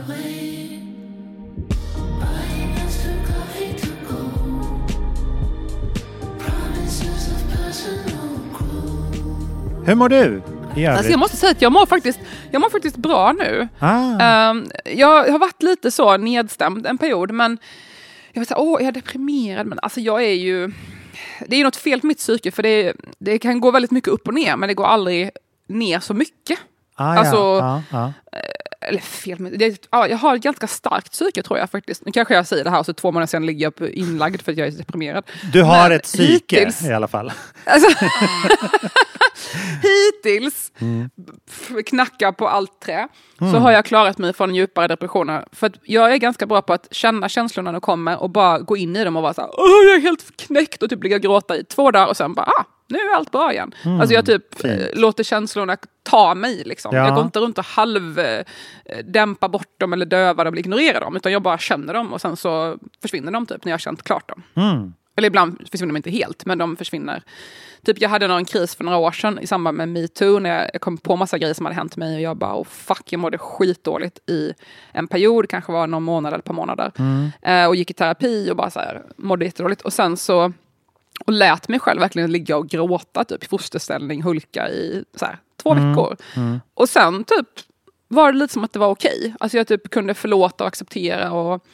Hur 9.90 9.96
mår 9.96 10.08
du? 10.08 10.42
Alltså 10.96 11.10
jag 11.10 11.18
måste 11.20 11.36
säga 11.36 11.52
att 11.52 11.62
jag 11.62 11.72
mår 11.72 11.86
faktiskt, 11.86 12.20
jag 12.50 12.60
mår 12.60 12.70
faktiskt 12.70 12.96
bra 12.96 13.32
nu. 13.32 13.68
ah, 13.78 14.20
Ehm, 14.20 14.66
jag 14.84 15.30
har 15.32 15.38
varit 15.38 15.62
lite 15.62 15.90
så 15.90 16.16
nedstämd 16.16 16.86
en 16.86 16.98
period, 16.98 17.30
men 17.30 17.58
jag 18.32 18.42
inte, 18.42 18.54
åh, 18.54 18.80
jag 18.82 18.88
är 18.88 18.92
deprimerad. 18.92 19.66
Men 19.66 19.78
alltså 19.82 20.00
jag 20.00 20.22
är 20.24 20.32
ju... 20.34 20.72
Det 21.46 21.56
är 21.56 21.64
något 21.64 21.76
fel 21.76 22.00
på 22.00 22.06
mitt 22.06 22.18
psyke, 22.18 22.50
för 22.50 22.62
det, 22.62 22.92
det 23.18 23.38
kan 23.38 23.60
gå 23.60 23.70
väldigt 23.70 23.90
mycket 23.90 24.08
upp 24.12 24.28
och 24.28 24.34
ner, 24.34 24.56
men 24.56 24.68
det 24.68 24.74
går 24.74 24.86
aldrig 24.86 25.30
ner 25.68 26.00
så 26.00 26.14
mycket. 26.14 26.58
ah, 26.94 27.04
alltså- 27.18 27.36
ja, 27.36 27.82
ja, 27.92 28.12
ja. 28.32 28.38
Eller 28.82 29.00
fel, 29.00 29.38
men 29.38 29.58
det, 29.58 29.86
ja, 29.90 30.08
jag 30.08 30.16
har 30.16 30.36
ett 30.36 30.42
ganska 30.42 30.66
starkt 30.66 31.12
psyke 31.12 31.42
tror 31.42 31.58
jag 31.58 31.70
faktiskt. 31.70 32.06
Nu 32.06 32.12
kanske 32.12 32.34
jag 32.34 32.46
säger 32.46 32.64
det 32.64 32.70
här 32.70 32.78
och 32.78 32.86
så 32.86 32.92
två 32.92 33.12
månader 33.12 33.26
sen 33.26 33.46
ligger 33.46 33.66
jag 33.66 33.74
på 33.74 33.88
inlagd 33.88 34.42
för 34.42 34.52
att 34.52 34.58
jag 34.58 34.66
är 34.68 34.72
deprimerad. 34.72 35.24
Du 35.52 35.62
har 35.62 35.88
Men 35.88 35.92
ett 35.96 36.02
psyke 36.02 36.56
hittills- 36.64 36.88
i 36.88 36.92
alla 36.92 37.08
fall. 37.08 37.32
Alltså, 37.64 38.06
hittills, 39.82 40.72
Mm. 40.80 41.10
knacka 41.86 42.32
på 42.32 42.48
allt 42.48 42.80
trä, 42.80 43.08
så 43.38 43.44
har 43.58 43.70
jag 43.70 43.84
klarat 43.84 44.18
mig 44.18 44.32
från 44.32 44.54
djupare 44.54 44.88
depressioner. 44.88 45.44
För 45.52 45.72
jag 45.82 46.12
är 46.12 46.16
ganska 46.16 46.46
bra 46.46 46.62
på 46.62 46.72
att 46.72 46.88
känna 46.90 47.28
känslorna 47.28 47.70
när 47.70 47.72
de 47.72 47.80
kommer 47.80 48.22
och 48.22 48.30
bara 48.30 48.58
gå 48.58 48.76
in 48.76 48.96
i 48.96 49.04
dem 49.04 49.16
och 49.16 49.22
vara 49.22 49.34
så 49.34 49.40
här, 49.40 49.50
jag 49.56 49.96
är 49.96 50.00
helt 50.00 50.36
knäckt 50.36 50.82
och 50.82 50.90
typ 50.90 51.02
ligga 51.02 51.16
och 51.16 51.22
gråta 51.22 51.56
i 51.56 51.64
två 51.64 51.90
dagar 51.90 52.06
och 52.06 52.16
sen 52.16 52.34
bara, 52.34 52.46
ah, 52.46 52.64
nu 52.90 52.98
är 52.98 53.16
allt 53.16 53.30
bra 53.30 53.52
igen. 53.52 53.74
Alltså 54.00 54.14
jag 54.14 54.26
typ 54.26 54.64
Mm. 54.64 54.78
fint. 54.78 54.90
eh, 54.94 55.00
låter 55.00 55.24
känslorna 55.24 55.76
ta 56.02 56.34
mig 56.34 56.62
liksom. 56.66 56.96
Ja. 56.96 57.04
Jag 57.06 57.14
går 57.14 57.24
inte 57.24 57.38
runt 57.40 57.58
och 57.58 57.64
halv 57.64 58.18
eh, 58.18 59.26
bort 59.50 59.80
dem 59.80 59.92
eller 59.92 60.06
döva 60.06 60.44
dem 60.44 60.54
eller 60.54 60.60
ignorera 60.60 61.00
dem, 61.00 61.16
utan 61.16 61.32
jag 61.32 61.42
bara 61.42 61.58
känner 61.58 61.94
dem 61.94 62.12
och 62.12 62.20
sen 62.20 62.36
så 62.36 62.78
försvinner 63.02 63.32
de 63.32 63.46
typ 63.46 63.64
när 63.64 63.70
jag 63.70 63.74
har 63.74 63.78
känt 63.78 64.02
klart 64.02 64.28
dem. 64.28 64.42
Mm. 64.54 64.92
Eller 65.16 65.26
ibland 65.26 65.68
försvinner 65.70 65.92
de 65.92 65.96
inte 65.96 66.10
helt, 66.10 66.46
men 66.46 66.58
de 66.58 66.76
försvinner. 66.76 67.22
Typ 67.84 68.00
jag 68.00 68.08
hade 68.08 68.28
någon 68.28 68.44
kris 68.44 68.74
för 68.74 68.84
några 68.84 68.98
år 68.98 69.12
sedan 69.12 69.38
i 69.38 69.46
samband 69.46 69.76
med 69.76 69.88
metoo 69.88 70.38
när 70.38 70.50
jag- 70.72 70.80
kom 70.80 70.98
på 70.98 71.16
massa 71.16 71.38
grejer 71.38 71.54
som 71.54 71.66
hade 71.66 71.76
hänt 71.76 71.96
mig 71.96 72.14
och 72.14 72.20
jag 72.20 72.36
bara 72.36 72.54
oh 72.56 72.64
fuck, 72.64 73.02
jag 73.12 73.18
mådde 73.18 73.38
skitdåligt 73.38 74.30
i 74.30 74.52
en 74.92 75.06
period, 75.08 75.48
kanske 75.48 75.72
var 75.72 75.86
någon 75.86 76.02
månad 76.02 76.30
eller 76.32 76.38
ett 76.38 76.44
par 76.44 76.54
månader. 76.54 76.92
Eh, 77.42 77.66
och 77.66 77.76
gick 77.76 77.90
i 77.90 77.94
terapi 77.94 78.50
och 78.50 78.56
bara 78.56 78.70
så 78.70 78.80
här, 78.80 79.02
mådde 79.16 79.44
jättedåligt. 79.44 79.82
Och 79.82 79.92
sen 79.92 80.16
så 80.16 80.52
och 81.26 81.32
lät 81.32 81.68
mig 81.68 81.80
själv 81.80 82.00
verkligen 82.00 82.32
ligga 82.32 82.56
och 82.56 82.68
gråta 82.68 83.24
typ 83.24 83.44
i 83.44 83.48
fosterställning, 83.48 84.22
hulka 84.22 84.68
i 84.68 85.04
så 85.14 85.24
här, 85.24 85.38
två 85.62 85.74
veckor. 85.74 86.16
Och 86.74 86.88
sen 86.88 87.24
typ 87.24 87.46
var 88.08 88.32
det 88.32 88.38
lite 88.38 88.52
som 88.52 88.64
att 88.64 88.72
det 88.72 88.78
var 88.78 88.88
okej. 88.88 89.34
Alltså 89.40 89.56
jag 89.56 89.66
typ 89.66 89.90
kunde 89.90 90.14
förlåta 90.14 90.64
och 90.64 90.68
acceptera 90.68 91.32
och 91.32 91.66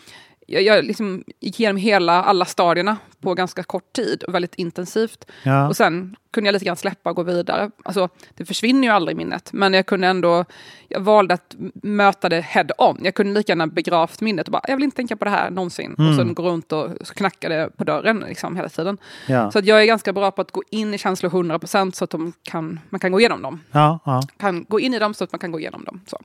jag, 0.47 0.63
jag 0.63 0.85
liksom 0.85 1.25
gick 1.41 1.61
igenom 1.61 1.77
hela, 1.77 2.25
alla 2.25 2.45
stadierna 2.45 2.97
på 3.21 3.35
ganska 3.35 3.63
kort 3.63 3.93
tid 3.93 4.23
och 4.23 4.35
väldigt 4.35 4.55
intensivt. 4.55 5.25
Ja. 5.43 5.69
Och 5.69 5.77
sen 5.77 6.17
kunde 6.37 6.49
jag 6.49 6.53
lite 6.53 6.65
grann 6.65 6.77
släppa 6.77 7.11
och 7.11 7.17
gå 7.17 7.23
vidare. 7.23 7.71
Alltså, 7.85 8.09
det 8.35 8.45
försvinner 8.45 8.89
ju 8.89 8.95
aldrig 8.95 9.15
i 9.15 9.19
minnet, 9.19 9.53
men 9.53 9.75
jag 9.75 9.87
kunde 9.87 10.07
ändå, 10.07 10.45
jag 10.89 11.01
valde 11.01 11.35
att 11.35 11.57
möta 11.83 12.29
det 12.29 12.41
head 12.41 12.67
on. 12.79 12.99
Jag 13.03 13.15
kunde 13.15 13.35
lika 13.35 13.53
gärna 13.53 13.67
begravt 13.67 14.21
minnet 14.21 14.49
och 14.49 14.53
bara, 14.53 14.63
jag 14.69 14.77
vill 14.77 14.85
inte 14.85 14.97
tänka 14.97 15.17
på 15.17 15.25
det 15.25 15.31
här 15.31 15.51
någonsin. 15.51 15.95
Och 15.95 16.17
sen 16.17 16.35
gå 16.35 16.43
runt 16.43 16.73
och 16.73 17.07
knacka 17.17 17.49
det 17.49 17.71
på 17.77 17.85
dörren 17.85 18.25
liksom, 18.29 18.57
hela 18.57 18.69
tiden. 18.69 18.99
Ja. 19.27 19.51
Så 19.51 19.59
att 19.59 19.65
jag 19.65 19.83
är 19.83 19.87
ganska 19.87 20.13
bra 20.13 20.31
på 20.31 20.43
att 20.43 20.51
gå 20.51 20.63
in 20.71 20.95
i 20.95 20.99
känslor 20.99 21.31
100% 21.31 21.93
så 21.93 22.05
att 22.05 22.15
kan, 22.43 22.81
man 22.91 23.01
kan 23.01 23.13
gå 23.13 23.21
igenom 23.21 23.43
dem 23.43 23.61
Ja, 23.73 23.99
ja. 24.05 24.23
kan 24.37 24.65
gå 24.69 24.81
in 24.81 24.95
i 24.95 24.99
dem 24.99 25.15
så 25.15 25.25
att 25.25 25.33
man 25.33 25.39
kan 25.39 25.53
gå 25.53 25.61
igenom 25.61 25.85
dem. 25.85 26.01
Så. 26.07 26.19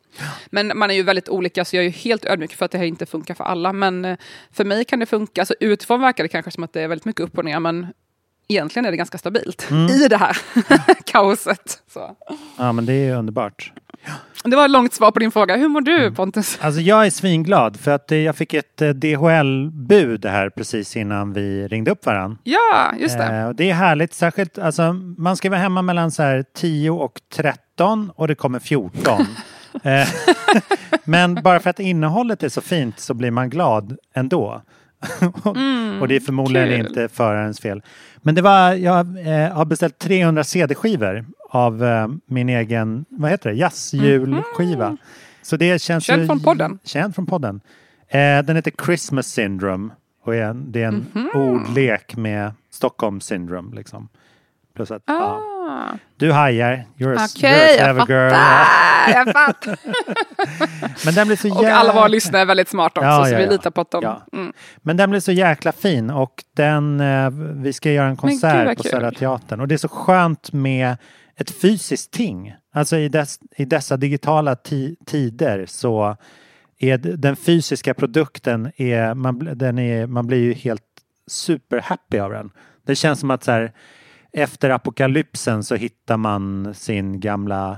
Men 0.49 0.71
man 0.75 0.89
är 0.91 0.95
ju 0.95 1.03
väldigt 1.03 1.29
olika, 1.29 1.65
så 1.65 1.75
jag 1.75 1.81
är 1.81 1.89
ju 1.89 1.93
helt 1.93 2.25
ödmjuk 2.25 2.55
för 2.55 2.65
att 2.65 2.71
det 2.71 2.77
här 2.77 2.85
inte 2.85 3.05
funkar 3.05 3.33
för 3.33 3.43
alla. 3.43 3.73
Men 3.73 4.05
eh, 4.05 4.17
för 4.51 4.65
mig 4.65 4.85
kan 4.85 4.99
det 4.99 5.05
funka. 5.05 5.45
Så 5.45 5.53
utifrån 5.59 6.01
verkar 6.01 6.23
det 6.23 6.27
kanske 6.27 6.51
som 6.51 6.63
att 6.63 6.73
det 6.73 6.81
är 6.81 6.87
väldigt 6.87 7.05
mycket 7.05 7.21
upp 7.21 7.37
och 7.37 7.45
ner, 7.45 7.59
men 7.59 7.87
egentligen 8.51 8.85
är 8.85 8.91
det 8.91 8.97
ganska 8.97 9.17
stabilt 9.17 9.67
i 9.89 10.07
det 10.07 10.17
här 10.17 10.37
kaoset. 11.05 11.81
Så. 11.93 12.15
ja, 12.57 12.71
men 12.71 12.85
det 12.85 12.93
är 12.93 13.15
underbart. 13.15 13.71
Det 14.43 14.55
var 14.55 14.65
ett 14.65 14.71
långt 14.71 14.93
svar 14.93 15.11
på 15.11 15.19
din 15.19 15.31
fråga. 15.31 15.55
Hur 15.55 15.67
mår 15.67 15.81
du 15.81 16.11
Pontus? 16.11 16.57
Alltså 16.61 16.81
jag 16.81 17.05
är 17.05 17.09
svinglad 17.09 17.79
för 17.79 17.91
att 17.91 18.11
eh, 18.11 18.17
jag 18.17 18.35
fick 18.35 18.53
ett 18.53 18.81
eh, 18.81 18.89
DHL-bud 18.89 20.25
här 20.25 20.49
precis 20.49 20.95
innan 20.97 21.33
vi 21.33 21.67
ringde 21.67 21.91
upp 21.91 22.05
varandra. 22.05 22.37
Ja, 22.43 22.93
just 22.99 23.17
det. 23.17 23.23
Eh, 23.25 23.49
det 23.49 23.69
är 23.69 23.73
härligt, 23.73 24.13
särskilt 24.13 24.57
alltså 24.57 24.93
man 25.17 25.37
ska 25.37 25.49
vara 25.49 25.59
hemma 25.59 25.81
mellan 25.81 26.11
så 26.11 26.23
här 26.23 26.45
10 26.55 26.89
och 26.89 27.21
13 27.33 28.11
och 28.15 28.27
det 28.27 28.35
kommer 28.35 28.59
14. 28.59 29.25
Eh, 29.83 30.07
Men 31.03 31.35
bara 31.35 31.59
för 31.59 31.69
att 31.69 31.79
innehållet 31.79 32.43
är 32.43 32.49
så 32.49 32.61
fint 32.61 32.99
så 32.99 33.13
blir 33.13 33.31
man 33.31 33.49
glad 33.49 33.97
ändå. 34.13 34.61
och 36.01 36.07
det 36.07 36.15
är 36.15 36.19
förmodligen 36.19 36.69
kul. 36.69 36.87
inte 36.87 37.07
förarens 37.15 37.59
fel. 37.59 37.81
Men 38.21 38.35
det 38.35 38.41
var, 38.41 38.73
jag 38.73 38.99
eh, 39.27 39.53
har 39.53 39.65
beställt 39.65 39.99
300 39.99 40.43
CD-skivor 40.43 41.25
av 41.49 41.83
eh, 41.83 42.07
min 42.25 42.49
egen, 42.49 43.05
vad 43.09 43.31
heter 43.31 43.49
det, 43.49 43.55
jazzjulskiva. 43.55 44.97
Så 45.41 45.57
det 45.57 45.81
känns 45.81 46.03
Känd 46.03 46.27
från 46.27 46.39
podden. 46.39 46.79
Känd 46.83 47.15
från 47.15 47.25
podden. 47.25 47.61
Eh, 48.07 48.43
den 48.43 48.55
heter 48.55 48.73
Christmas 48.85 49.27
Syndrome 49.27 49.89
och 50.23 50.35
är 50.35 50.41
en, 50.45 50.71
det 50.71 50.83
är 50.83 50.87
en 50.87 51.05
Mhm. 51.13 51.29
ordlek 51.35 52.15
med 52.15 52.51
Stockholm 52.71 53.21
Syndrome. 53.21 53.75
Liksom. 53.75 54.07
Plus 54.75 54.91
att, 54.91 55.03
ja. 55.05 55.39
Du 56.17 56.31
hajar, 56.31 56.85
you're 56.97 57.15
a, 57.17 57.27
Okej, 57.35 57.51
you're 57.51 57.55
a 57.55 57.67
jag 57.67 57.77
clever 57.77 57.99
fattar. 57.99 58.13
girl. 58.13 59.25
Jag 59.25 59.33
fattar. 59.33 59.77
Men 61.05 61.13
den 61.13 61.27
blir 61.27 61.37
så 61.37 61.59
Och 61.59 61.65
alla 61.65 61.93
våra 61.93 62.07
lyssnare 62.07 62.41
är 62.41 62.45
väldigt 62.45 62.69
smarta 62.69 62.99
också, 62.99 63.07
Ja, 63.09 63.25
så 63.25 63.31
ja, 63.33 63.37
vi 63.37 63.43
ja. 63.43 63.49
litar 63.51 63.71
på 63.71 63.81
att 63.81 63.91
de... 63.91 64.21
Mm. 64.33 64.53
Men 64.81 64.97
den 64.97 65.09
blev 65.09 65.19
så 65.19 65.31
jäkla 65.31 65.71
fin 65.71 66.09
och 66.09 66.33
den, 66.55 66.99
eh, 66.99 67.29
vi 67.63 67.73
ska 67.73 67.91
göra 67.91 68.07
en 68.07 68.17
konsert 68.17 68.77
på. 68.77 68.83
Södra 68.83 69.11
Teatern 69.11 69.59
och 69.59 69.67
det 69.67 69.75
är 69.75 69.77
så 69.77 69.87
skönt 69.89 70.53
med 70.53 70.97
ett 71.37 71.61
fysiskt 71.61 72.11
ting. 72.11 72.55
Alltså 72.73 72.97
i, 72.97 73.09
dess, 73.09 73.39
i 73.57 73.65
dessa 73.65 73.97
digitala 73.97 74.53
ti- 74.55 74.95
tider 75.05 75.65
så 75.67 76.17
är 76.79 76.97
den 76.97 77.35
fysiska 77.35 77.93
produkten, 77.93 78.71
är, 78.77 79.13
man, 79.13 79.39
den 79.57 79.79
är, 79.79 80.07
man 80.07 80.27
blir 80.27 80.39
ju 80.43 80.53
helt 80.53 80.81
superhappy 81.27 82.19
av 82.19 82.31
den. 82.31 82.49
Det 82.85 82.95
känns 82.95 83.19
som 83.19 83.31
att 83.31 83.43
så 83.43 83.51
här, 83.51 83.71
efter 84.33 84.69
apokalypsen 84.69 85.63
så 85.63 85.75
hittar 85.75 86.17
man 86.17 86.73
sin 86.75 87.19
gamla 87.19 87.77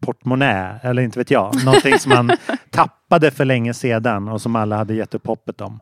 portmonnä, 0.00 0.80
eller 0.82 1.02
inte 1.02 1.18
vet 1.18 1.30
jag, 1.30 1.64
någonting 1.64 1.98
som 1.98 2.10
man 2.10 2.30
tappade 2.70 3.30
för 3.30 3.44
länge 3.44 3.74
sedan 3.74 4.28
och 4.28 4.40
som 4.42 4.56
alla 4.56 4.76
hade 4.76 4.94
gett 4.94 5.14
upp 5.14 5.26
hoppet 5.26 5.60
om. 5.60 5.80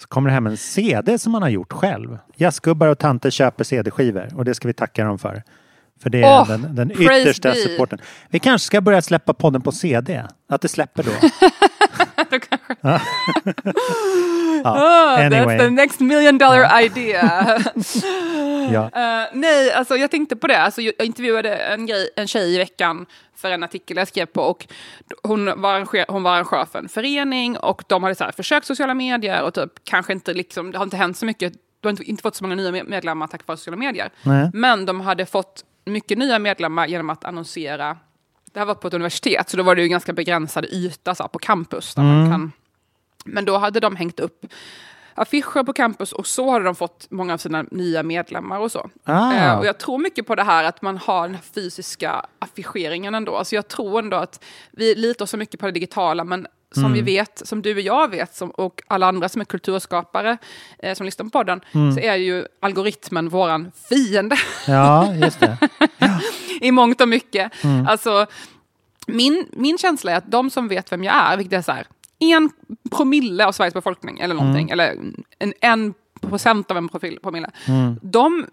Så 0.00 0.08
kommer 0.08 0.30
det 0.30 0.34
hem 0.34 0.46
en 0.46 0.56
CD 0.56 1.18
som 1.18 1.32
man 1.32 1.42
har 1.42 1.48
gjort 1.48 1.72
själv. 1.72 2.18
Jazzgubbar 2.36 2.88
och 2.88 2.98
tanter 2.98 3.30
köper 3.30 3.64
CD-skivor 3.64 4.28
och 4.34 4.44
det 4.44 4.54
ska 4.54 4.68
vi 4.68 4.74
tacka 4.74 5.04
dem 5.04 5.18
för. 5.18 5.42
För 6.02 6.10
det 6.10 6.22
är 6.22 6.40
Åh, 6.40 6.48
den, 6.48 6.74
den 6.74 6.90
yttersta 6.90 7.54
supporten. 7.54 7.98
Vi 8.28 8.38
kanske 8.38 8.66
ska 8.66 8.80
börja 8.80 9.02
släppa 9.02 9.34
podden 9.34 9.62
på 9.62 9.72
CD. 9.72 10.22
Att 10.48 10.60
det 10.60 10.68
släpper 10.68 11.02
då. 11.02 11.10
Ja. 12.32 12.38
ja. 14.64 14.72
Oh, 14.74 15.26
Anyway. 15.26 15.56
That's 15.56 15.58
the 15.58 15.70
next 15.70 16.00
million 16.00 16.38
dollar 16.38 16.80
idea. 16.82 17.58
Ja. 18.72 18.84
Eh, 18.84 19.28
nej, 19.32 19.72
alltså 19.72 19.96
jag 19.96 20.10
tänkte 20.10 20.36
på 20.36 20.46
det. 20.46 20.58
Alltså, 20.62 20.82
jag 20.82 20.94
intervjuade 21.04 21.54
en, 21.56 21.86
grej, 21.86 22.08
en 22.16 22.26
tjej 22.26 22.54
i 22.54 22.58
veckan 22.58 23.06
för 23.36 23.50
en 23.50 23.62
artikel 23.62 23.96
jag 23.96 24.08
skrev 24.08 24.26
på 24.26 24.42
och 24.42 24.66
hon 25.22 25.60
var, 25.60 25.74
arranger, 25.74 26.04
hon 26.08 26.22
var 26.22 26.32
arrangör 26.34 26.64
för 26.72 26.78
en 26.78 26.88
förening 26.88 27.56
och 27.56 27.82
de 27.86 28.02
hade 28.02 28.14
så 28.14 28.24
här, 28.24 28.32
försökt 28.32 28.66
sociala 28.66 28.94
medier 28.94 29.42
och 29.42 29.54
typ 29.54 29.70
kanske 29.84 30.12
inte 30.12 30.34
liksom, 30.34 30.70
det 30.72 30.78
har 30.78 30.84
inte 30.84 30.96
hänt 30.96 31.16
så 31.16 31.26
mycket. 31.26 31.52
De 31.80 31.86
har 31.88 31.90
inte, 31.90 32.02
inte 32.04 32.22
fått 32.22 32.36
så 32.36 32.44
många 32.44 32.54
nya 32.54 32.70
med- 32.72 32.88
medlemmar 32.88 33.26
tack 33.26 33.46
vare 33.46 33.56
sociala 33.58 33.76
medier. 33.76 34.10
Nej. 34.22 34.50
Men 34.52 34.86
de 34.86 35.00
hade 35.00 35.26
fått 35.26 35.64
mycket 35.86 36.18
nya 36.18 36.38
medlemmar 36.38 36.86
genom 36.86 37.10
att 37.10 37.24
annonsera. 37.24 37.96
Det 38.52 38.58
här 38.58 38.66
var 38.66 38.74
på 38.74 38.88
ett 38.88 38.94
universitet 38.94 39.48
så 39.48 39.56
då 39.56 39.62
var 39.62 39.74
det 39.74 39.82
ju 39.82 39.88
ganska 39.88 40.12
begränsad 40.12 40.64
yta 40.64 41.14
så 41.14 41.22
här, 41.22 41.28
på 41.28 41.38
campus. 41.38 41.94
Där 41.94 42.02
man 42.02 42.30
kan, 42.30 42.52
men 43.24 43.44
då 43.44 43.58
hade 43.58 43.80
de 43.80 43.96
hängt 43.96 44.20
upp 44.20 44.46
affischer 45.14 45.62
på 45.64 45.72
campus 45.72 46.12
och 46.12 46.26
så 46.26 46.50
hade 46.50 46.64
de 46.64 46.74
fått 46.74 47.06
många 47.10 47.34
av 47.34 47.38
sina 47.38 47.62
nya 47.70 48.02
medlemmar 48.02 48.58
och 48.58 48.72
så. 48.72 48.90
Ah. 49.04 49.34
Eh, 49.34 49.58
och 49.58 49.66
jag 49.66 49.78
tror 49.78 49.98
mycket 49.98 50.26
på 50.26 50.34
det 50.34 50.42
här 50.42 50.64
att 50.64 50.82
man 50.82 50.98
har 50.98 51.28
den 51.28 51.38
fysiska 51.54 52.26
affischeringen 52.38 53.14
ändå. 53.14 53.36
Alltså 53.36 53.54
jag 53.54 53.68
tror 53.68 53.98
ändå 53.98 54.16
att 54.16 54.44
vi 54.70 54.94
litar 54.94 55.26
så 55.26 55.36
mycket 55.36 55.60
på 55.60 55.66
det 55.66 55.72
digitala 55.72 56.24
men 56.24 56.46
som 56.74 56.84
Mm. 56.84 56.92
vi 56.92 57.00
vet, 57.02 57.42
som 57.48 57.62
du 57.62 57.74
och 57.74 57.80
jag 57.80 58.08
vet 58.10 58.34
som, 58.34 58.50
och 58.50 58.82
alla 58.86 59.06
andra 59.06 59.28
som 59.28 59.40
är 59.40 59.44
kulturskapare 59.44 60.38
eh, 60.78 60.94
som 60.94 61.06
lyssnar 61.06 61.24
på 61.24 61.30
podden 61.30 61.60
Mm. 61.72 61.92
så 61.94 62.00
är 62.00 62.14
ju 62.14 62.44
algoritmen 62.60 63.28
våran 63.28 63.72
fiende 63.88 64.36
ja, 64.66 65.14
just 65.14 65.40
det. 65.40 65.58
i 66.60 66.70
mångt 66.72 67.00
och 67.00 67.08
mycket. 67.08 67.64
Mm. 67.64 67.86
Alltså, 67.86 68.26
min, 69.06 69.46
min 69.52 69.78
känsla 69.78 70.12
är 70.12 70.16
att 70.16 70.30
de 70.30 70.50
som 70.50 70.68
vet 70.68 70.92
vem 70.92 71.04
jag 71.04 71.14
är, 71.14 71.36
vilket 71.36 71.58
är 71.58 71.62
så 71.62 71.72
här, 71.72 71.86
en 72.18 72.50
promille 72.90 73.46
av 73.46 73.52
Sveriges 73.52 73.74
befolkning 73.74 74.18
eller 74.20 74.34
någonting, 74.34 74.70
Mm. 74.70 74.72
eller 74.80 74.96
en, 75.38 75.54
en 75.60 75.94
procent 76.20 76.70
av 76.70 76.76
en 76.76 76.88
profil, 76.88 77.18
promille, 77.22 77.50
Mm. 77.68 77.98
de 78.02 78.46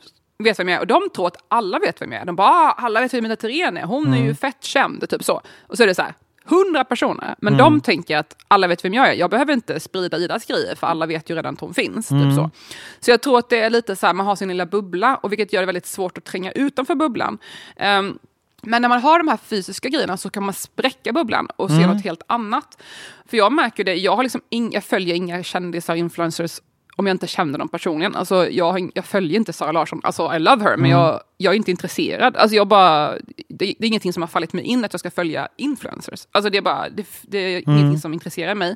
vet 0.43 0.59
vem 0.59 0.67
jag 0.69 0.75
är 0.75 0.81
och 0.81 0.87
de 0.87 1.09
tror 1.15 1.27
att 1.27 1.37
alla 1.47 1.79
vet 1.79 2.01
vem 2.01 2.11
jag 2.11 2.21
är. 2.21 2.25
De 2.25 2.35
bara, 2.35 2.47
ah, 2.49 2.71
alla 2.71 3.01
vet 3.01 3.13
vem 3.13 3.25
Ida 3.25 3.35
Thirén 3.35 3.77
är, 3.77 3.83
hon 3.83 4.13
är 4.13 4.23
ju 4.23 4.35
fett 4.35 4.63
känd, 4.63 5.09
typ 5.09 5.23
så. 5.23 5.41
Och 5.67 5.77
så 5.77 5.83
är 5.83 5.87
det 5.87 5.95
så 5.95 6.01
här, 6.01 6.13
hundra 6.47 6.83
personer, 6.83 7.35
men 7.37 7.57
de 7.57 7.81
tänker 7.81 8.17
att 8.17 8.35
alla 8.47 8.67
vet 8.67 8.85
vem 8.85 8.93
jag 8.93 9.07
är. 9.07 9.13
Jag 9.13 9.29
behöver 9.29 9.53
inte 9.53 9.79
sprida 9.79 10.17
Idas 10.17 10.45
grejer 10.45 10.75
för 10.75 10.87
alla 10.87 11.05
vet 11.05 11.29
ju 11.29 11.35
redan 11.35 11.53
att 11.53 11.59
hon 11.59 11.73
finns. 11.73 12.07
Typ 12.07 12.35
så. 12.35 12.51
så 12.99 13.11
jag 13.11 13.21
tror 13.21 13.39
att 13.39 13.49
det 13.49 13.59
är 13.59 13.69
lite 13.69 13.95
så 13.95 14.05
här, 14.05 14.13
man 14.13 14.25
har 14.25 14.35
sin 14.35 14.47
lilla 14.47 14.65
bubbla 14.65 15.15
och 15.15 15.31
vilket 15.31 15.53
gör 15.53 15.61
det 15.61 15.65
väldigt 15.65 15.85
svårt 15.85 16.17
att 16.17 16.25
tränga 16.25 16.51
utanför 16.51 16.95
bubblan. 16.95 17.37
Ehm, 17.75 18.19
men 18.61 18.81
när 18.81 18.89
man 18.89 19.01
har 19.01 19.19
de 19.19 19.27
här 19.27 19.37
fysiska 19.37 19.89
grejerna 19.89 20.17
så 20.17 20.29
kan 20.29 20.43
man 20.43 20.53
spräcka 20.53 21.13
bubblan 21.13 21.47
och 21.55 21.69
se 21.69 21.87
något 21.87 22.03
helt 22.03 22.23
annat. 22.27 22.81
För 23.25 23.37
jag 23.37 23.51
märker 23.51 23.83
det, 23.83 23.95
jag, 23.95 24.15
har 24.15 24.23
liksom 24.23 24.41
ing, 24.49 24.73
jag 24.73 24.83
följer 24.83 25.15
inga 25.15 25.43
kändisar, 25.43 25.95
influencers 25.95 26.61
om 26.99 27.07
jag 27.07 27.13
inte 27.13 27.27
känner 27.27 27.59
dem 27.59 27.69
personligen. 27.69 28.15
Alltså, 28.15 28.49
jag, 28.49 28.91
jag 28.93 29.05
följer 29.05 29.37
inte 29.37 29.53
Sara 29.53 29.71
Larsson, 29.71 30.01
alltså 30.03 30.33
I 30.35 30.39
love 30.39 30.63
her, 30.63 30.77
men 30.77 30.89
jag, 30.89 31.21
jag 31.37 31.53
är 31.53 31.57
inte 31.57 31.71
intresserad. 31.71 32.35
Alltså, 32.35 32.55
jag 32.55 32.67
bara, 32.67 33.13
det, 33.49 33.75
det 33.79 33.85
är 33.85 33.87
ingenting 33.87 34.13
som 34.13 34.23
har 34.23 34.27
fallit 34.27 34.53
mig 34.53 34.63
in 34.63 34.85
att 34.85 34.93
jag 34.93 34.99
ska 34.99 35.11
följa 35.11 35.47
influencers. 35.57 36.27
Alltså, 36.31 36.49
det 36.49 36.57
är, 36.57 36.61
bara, 36.61 36.89
det, 36.89 37.05
det 37.21 37.37
är 37.37 37.69
ingenting 37.69 37.99
som 37.99 38.13
intresserar 38.13 38.55
mig. 38.55 38.75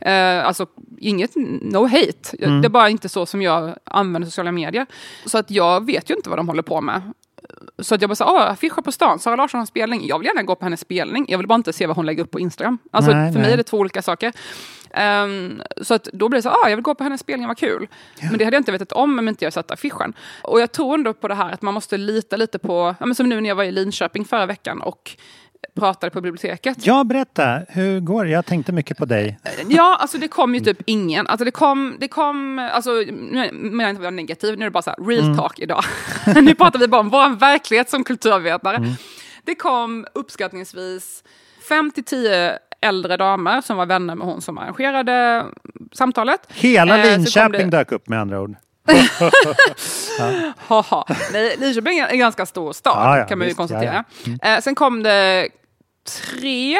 Eh, 0.00 0.46
alltså, 0.46 0.66
inget, 0.98 1.30
no 1.62 1.86
hate. 1.86 2.36
Det 2.38 2.66
är 2.66 2.68
bara 2.68 2.88
inte 2.88 3.08
så 3.08 3.26
som 3.26 3.42
jag 3.42 3.74
använder 3.84 4.26
sociala 4.26 4.52
medier. 4.52 4.86
Så 5.26 5.38
att 5.38 5.50
jag 5.50 5.86
vet 5.86 6.10
ju 6.10 6.14
inte 6.14 6.28
vad 6.28 6.38
de 6.38 6.48
håller 6.48 6.62
på 6.62 6.80
med. 6.80 7.12
Så 7.78 7.94
att 7.94 8.00
jag 8.00 8.10
bara 8.10 8.14
sa, 8.14 8.24
ah, 8.24 8.44
affischer 8.44 8.82
på 8.82 8.92
stan, 8.92 9.18
Sara 9.18 9.36
Larsson 9.36 9.58
har 9.58 9.66
spelning. 9.66 10.06
Jag 10.06 10.18
vill 10.18 10.26
gärna 10.26 10.42
gå 10.42 10.54
på 10.54 10.64
hennes 10.64 10.80
spelning. 10.80 11.26
Jag 11.28 11.38
vill 11.38 11.46
bara 11.46 11.54
inte 11.54 11.72
se 11.72 11.86
vad 11.86 11.96
hon 11.96 12.06
lägger 12.06 12.22
upp 12.22 12.30
på 12.30 12.40
Instagram. 12.40 12.78
Alltså 12.90 13.10
Nej, 13.10 13.32
för 13.32 13.38
nej. 13.38 13.42
mig 13.42 13.52
är 13.52 13.56
det 13.56 13.62
två 13.62 13.78
olika 13.78 14.02
saker. 14.02 14.32
Ehm, 14.90 15.62
så 15.80 15.94
att 15.94 16.04
då 16.04 16.28
blir 16.28 16.38
det 16.38 16.42
så, 16.42 16.48
ah, 16.48 16.68
jag 16.68 16.76
vill 16.76 16.82
gå 16.82 16.94
på 16.94 17.04
hennes 17.04 17.20
spelning, 17.20 17.48
vad 17.48 17.58
kul. 17.58 17.88
Men 18.20 18.38
det 18.38 18.44
hade 18.44 18.56
jag 18.56 18.60
inte 18.60 18.72
vetat 18.72 18.92
om 18.92 19.18
om 19.18 19.28
inte 19.28 19.44
jag 19.44 19.52
satt 19.52 19.70
affischen. 19.70 20.12
Och 20.42 20.60
jag 20.60 20.72
tror 20.72 20.94
ändå 20.94 21.12
på 21.14 21.28
det 21.28 21.34
här 21.34 21.52
att 21.52 21.62
man 21.62 21.74
måste 21.74 21.96
lita 21.96 22.36
lite 22.36 22.58
på, 22.58 22.94
ja, 23.00 23.06
men 23.06 23.14
som 23.14 23.28
nu 23.28 23.40
när 23.40 23.48
jag 23.48 23.56
var 23.56 23.64
i 23.64 23.72
Linköping 23.72 24.24
förra 24.24 24.46
veckan 24.46 24.82
och 24.82 25.16
pratade 25.74 26.10
på 26.10 26.20
biblioteket. 26.20 26.86
Ja, 26.86 27.04
berätta. 27.04 27.60
Hur 27.68 28.00
går 28.00 28.24
det? 28.24 28.30
Jag 28.30 28.46
tänkte 28.46 28.72
mycket 28.72 28.96
på 28.98 29.04
dig. 29.04 29.38
Ja, 29.68 29.96
alltså 30.00 30.18
det 30.18 30.28
kom 30.28 30.54
ju 30.54 30.60
typ 30.60 30.78
ingen. 30.86 31.26
Alltså 31.26 31.44
det 31.44 31.50
kom, 31.50 31.96
det 32.00 32.08
kom, 32.08 32.58
alltså 32.72 32.90
nu 32.90 33.50
menar 33.52 33.84
jag 33.84 33.90
inte 33.90 33.98
att 33.98 34.02
vara 34.02 34.10
negativ, 34.10 34.58
nu 34.58 34.64
är 34.64 34.70
det 34.70 34.72
bara 34.72 34.82
så 34.82 34.90
här, 34.90 35.06
real 35.08 35.36
talk 35.36 35.58
idag. 35.58 35.84
nu 36.42 36.54
pratar 36.54 36.78
vi 36.78 36.88
bara 36.88 37.00
om 37.00 37.10
vår 37.10 37.36
verklighet 37.36 37.90
som 37.90 38.04
kulturvetare. 38.04 38.94
Det 39.44 39.54
kom 39.54 40.06
uppskattningsvis 40.14 41.24
5 41.68 41.90
till 41.90 42.04
10 42.04 42.58
äldre 42.80 43.16
damer 43.16 43.60
som 43.60 43.76
var 43.76 43.86
vänner 43.86 44.14
med 44.14 44.26
hon 44.26 44.42
som 44.42 44.58
arrangerade 44.58 45.44
samtalet. 45.92 46.40
Hela 46.48 46.98
Eh, 46.98 47.18
Linköping 47.18 47.70
det- 47.70 47.76
dök 47.76 47.92
upp 47.92 48.08
med 48.08 48.20
andra 48.20 48.40
ord. 48.40 48.54
Haha. 50.58 51.04
Nej, 51.32 51.56
Linköping 51.58 51.98
är 51.98 52.08
en 52.08 52.18
ganska 52.18 52.46
stor 52.46 52.72
stad 52.72 52.96
Ja, 52.96 53.18
ja, 53.18 53.24
kan 53.26 53.38
man 53.38 53.44
ju 53.44 53.48
visst, 53.48 53.56
konstatera. 53.58 53.94
ja, 53.94 54.04
Mm. 54.26 54.38
Eh, 54.42 54.60
sen 54.60 54.74
kom 54.74 55.02
det 55.02 55.48
tre 56.28 56.78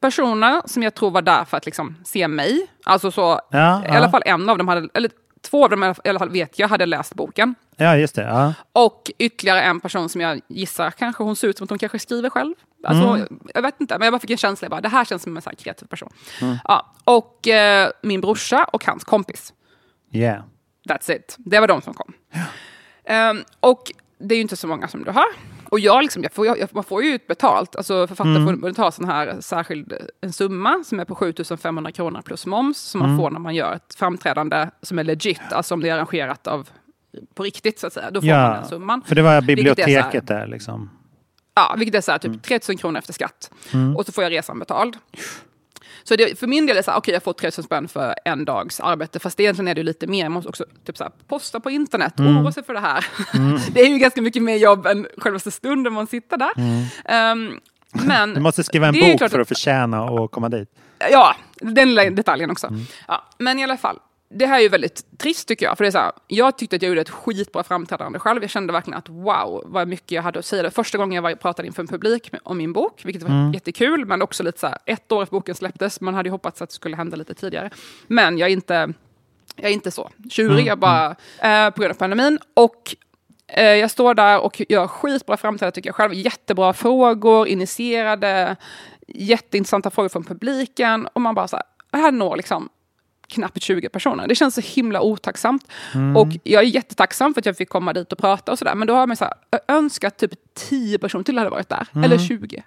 personer 0.00 0.62
som 0.64 0.82
jag 0.82 0.94
tror 0.94 1.10
var 1.10 1.22
där 1.22 1.44
för 1.44 1.56
att 1.56 1.66
liksom 1.66 1.96
se 2.04 2.28
mig. 2.28 2.66
Alltså 2.84 3.10
så, 3.10 3.40
Ja, 3.50 3.84
i 3.86 3.88
alla 3.88 4.10
fall 4.10 4.22
en 4.26 4.48
av 4.48 4.58
dem 4.58 4.68
hade, 4.68 4.88
eller 4.94 5.10
två 5.50 5.64
av 5.64 5.70
dem 5.70 5.84
i 6.04 6.08
alla 6.08 6.18
fall- 6.18 6.30
vet 6.30 6.58
jag 6.58 6.68
hade 6.68 6.86
läst 6.86 7.14
boken. 7.14 7.54
Ja, 7.76 7.96
just 7.96 8.14
det. 8.14 8.22
Ja. 8.22 8.54
Och 8.72 9.10
ytterligare 9.18 9.62
en 9.62 9.80
person 9.80 10.08
som 10.08 10.20
jag 10.20 10.40
gissar 10.48 10.90
kanske 10.90 11.22
hon 11.22 11.36
ser 11.36 11.48
ut 11.48 11.58
som 11.58 11.64
att 11.64 11.70
hon 11.70 11.78
kanske 11.78 11.98
skriver 11.98 12.30
själv. 12.30 12.54
Alltså, 12.84 13.04
Mm. 13.08 13.40
Jag 13.54 13.62
vet 13.62 13.80
inte, 13.80 13.98
men 13.98 14.06
jag 14.06 14.12
bara 14.12 14.18
fick 14.20 14.30
en 14.30 14.36
känsla, 14.36 14.64
jag 14.64 14.70
bara, 14.70 14.80
det 14.80 14.88
här 14.88 15.04
känns 15.04 15.22
som 15.22 15.36
en 15.36 15.42
så 15.42 15.50
kreativ 15.58 15.86
person. 15.86 16.12
Mm. 16.40 16.56
Ja, 16.64 16.94
och 17.04 17.48
eh, 17.48 17.90
min 18.02 18.20
brorsa 18.20 18.64
och 18.64 18.84
hans 18.84 19.04
kompis. 19.04 19.52
Yeah. 20.12 20.42
That's 20.88 21.12
it. 21.16 21.36
Det 21.38 21.60
var 21.60 21.68
de 21.68 21.82
som 21.82 21.94
kom. 21.94 22.12
Ehm, 23.10 23.44
och 23.60 23.92
det 24.18 24.34
är 24.34 24.36
ju 24.36 24.42
inte 24.42 24.56
så 24.56 24.66
många 24.66 24.88
som 24.88 25.04
du 25.04 25.10
har. 25.10 25.24
Och 25.64 25.80
jag, 25.80 26.02
liksom, 26.02 26.22
jag 26.22 26.32
får, 26.32 26.46
jag, 26.46 26.68
man 26.72 26.84
får 26.84 27.02
ju 27.02 27.08
ut 27.14 27.26
betalt. 27.26 27.76
Alltså 27.76 28.06
Författarförbundet 28.06 28.76
har 28.76 28.90
sån 28.90 29.04
här 29.04 29.36
särskild 29.40 29.92
en 30.20 30.32
summa 30.32 30.82
som 30.84 31.00
är 31.00 31.04
på 31.04 31.14
7500 31.14 31.92
kronor 31.92 32.22
plus 32.22 32.46
moms 32.46 32.78
som 32.78 33.00
man 33.00 33.18
får 33.18 33.30
när 33.30 33.38
man 33.40 33.54
gör 33.54 33.74
ett 33.74 33.94
framträdande 33.94 34.68
som 34.82 34.98
är 34.98 35.04
legit, 35.04 35.40
alltså 35.52 35.74
om 35.74 35.80
det 35.80 35.88
är 35.88 35.94
arrangerat 35.94 36.46
av 36.46 36.68
på 37.34 37.42
riktigt 37.42 37.78
så 37.78 37.86
att 37.86 37.92
säga. 37.92 38.10
Då 38.10 38.20
får 38.20 38.28
man 38.28 38.50
den 38.52 38.60
Ja, 38.62 38.68
summan. 38.68 39.02
för 39.06 39.14
det 39.14 39.22
var 39.22 39.30
så 39.30 39.34
här- 39.34 39.40
biblioteket 39.42 40.26
där 40.26 40.46
liksom. 40.46 40.90
Ja, 41.54 41.74
vilket 41.78 41.94
är 41.94 42.00
så 42.00 42.10
här, 42.12 42.18
typ 42.18 42.42
3000 42.42 42.76
kronor 42.76 42.98
efter 42.98 43.12
skatt. 43.12 43.50
Och 43.96 44.06
så 44.06 44.12
får 44.12 44.24
jag 44.24 44.30
resan 44.32 44.58
betald. 44.58 44.96
Så 46.04 46.16
det, 46.16 46.38
för 46.38 46.46
min 46.46 46.66
del 46.66 46.76
är 46.76 46.78
det 46.80 46.82
så 46.84 46.90
här, 46.90 46.98
okej 46.98 47.14
jag 47.14 47.22
får 47.22 47.32
3000 47.32 47.64
spänn 47.64 47.88
för 47.88 48.14
en 48.24 48.44
dags 48.44 48.80
arbete. 48.80 49.18
Fast 49.18 49.40
egentligen 49.40 49.68
är 49.68 49.74
det 49.74 49.78
ju 49.80 49.84
lite 49.84 50.06
mer. 50.06 50.22
Jag 50.22 50.32
måste 50.32 50.48
också 50.48 50.64
typ 50.86 50.96
så 50.96 51.04
här, 51.04 51.12
posta 51.28 51.60
på 51.60 51.70
internet, 51.70 52.20
oroa 52.20 52.52
sig 52.52 52.62
för 52.64 52.74
det 52.74 52.80
här. 52.80 53.06
det 53.74 53.80
är 53.80 53.86
ju 53.88 53.98
ganska 53.98 54.22
mycket 54.22 54.42
mer 54.42 54.56
jobb 54.56 54.86
än 54.86 55.06
självaste 55.18 55.50
stunden 55.50 55.92
man 55.92 56.06
sitter 56.06 56.36
där. 56.36 56.50
Ehm, 57.04 57.60
men 57.92 58.34
Du 58.34 58.40
måste 58.40 58.64
skriva 58.64 58.86
en 58.88 58.92
bok 58.94 59.18
för 59.18 59.24
att- 59.26 59.34
att 59.34 59.48
förtjäna 59.48 60.02
och 60.04 60.30
komma 60.30 60.48
dit. 60.48 60.68
Ja, 61.10 61.36
den 61.60 62.14
detaljen 62.14 62.50
också. 62.50 62.68
Ja, 63.08 63.24
men 63.38 63.58
i 63.58 63.64
alla 63.64 63.76
fall, 63.76 63.98
det 64.34 64.46
här 64.46 64.58
är 64.58 64.62
ju 64.62 64.68
väldigt 64.68 65.18
trist 65.18 65.48
tycker 65.48 65.66
jag. 65.66 65.76
För 65.76 65.84
det 65.84 65.88
är 65.88 65.92
så 65.92 65.98
här, 65.98 66.12
jag 66.26 66.58
tyckte 66.58 66.76
att 66.76 66.82
jag 66.82 66.88
gjorde 66.88 67.00
ett 67.00 67.10
skitbra 67.10 67.62
framträdande 67.64 68.18
själv. 68.18 68.42
Jag 68.42 68.50
kände 68.50 68.72
verkligen 68.72 68.98
att 68.98 69.08
wow, 69.08 69.62
vad 69.66 69.88
mycket 69.88 70.10
jag 70.10 70.22
hade 70.22 70.38
att 70.38 70.44
säga. 70.44 70.62
Det 70.62 70.70
första 70.70 70.98
gången 70.98 71.14
jag 71.14 71.22
var, 71.22 71.34
pratade 71.34 71.66
inför 71.68 71.82
en 71.82 71.86
publik 71.88 72.30
om 72.42 72.58
min 72.58 72.72
bok, 72.72 73.00
vilket 73.04 73.22
var 73.22 73.54
jättekul. 73.54 74.06
Men 74.06 74.22
också 74.22 74.42
lite 74.42 74.58
så 74.58 74.66
här, 74.66 74.78
ett 74.86 75.12
år 75.12 75.22
efter 75.22 75.32
boken 75.36 75.54
släpptes. 75.54 76.00
Man 76.00 76.14
hade 76.14 76.28
ju 76.28 76.30
hoppats 76.30 76.62
att 76.62 76.68
det 76.68 76.74
skulle 76.74 76.96
hända 76.96 77.16
lite 77.16 77.34
tidigare. 77.34 77.70
Men 78.06 78.38
jag 78.38 78.48
är 78.48 78.52
inte, 78.52 78.92
jag 79.56 79.70
är 79.70 79.74
inte 79.74 79.90
så 79.90 80.10
tjurig, 80.30 80.66
jag 80.66 80.78
bara, 80.78 81.16
eh, 81.38 81.70
på 81.70 81.80
grund 81.80 81.90
av 81.90 81.96
pandemin. 81.98 82.38
Och 82.54 82.96
Eh, 83.52 83.64
Jag 83.64 83.90
står 83.90 84.14
där 84.14 84.40
och 84.40 84.62
gör 84.68 84.86
skitbra 84.86 85.36
framträdande 85.36 85.74
tycker 85.74 85.88
jag 85.88 85.94
själv. 85.94 86.14
Jättebra 86.14 86.72
frågor, 86.72 87.48
initierade, 87.48 88.56
jätteintressanta 89.08 89.90
frågor 89.90 90.08
från 90.08 90.24
publiken. 90.24 91.06
Och 91.12 91.20
man 91.20 91.34
bara 91.34 91.48
så 91.48 91.56
här, 91.56 92.00
här 92.02 92.12
når 92.12 92.36
liksom 92.36 92.68
knappt 93.30 93.62
20 93.62 93.88
personer. 93.88 94.26
Det 94.28 94.34
känns 94.34 94.54
så 94.54 94.60
himla 94.60 95.00
otacksamt. 95.00 95.66
Och 96.16 96.28
jag 96.42 96.62
är 96.62 96.66
jättetacksam 96.66 97.34
för 97.34 97.40
att 97.40 97.46
jag 97.46 97.56
fick 97.56 97.68
komma 97.68 97.92
dit 97.92 98.12
och 98.12 98.18
prata 98.18 98.52
och 98.52 98.58
sådär. 98.58 98.74
Men 98.74 98.88
då 98.88 98.94
har 98.94 99.06
man 99.06 99.16
så 99.16 99.24
här, 99.24 99.34
önskat 99.68 100.16
typ 100.16 100.32
10 100.54 100.98
personer 100.98 101.24
till 101.24 101.38
hade 101.38 101.50
varit 101.50 101.68
där. 101.68 101.86
Eller 102.04 102.18
20. 102.18 102.62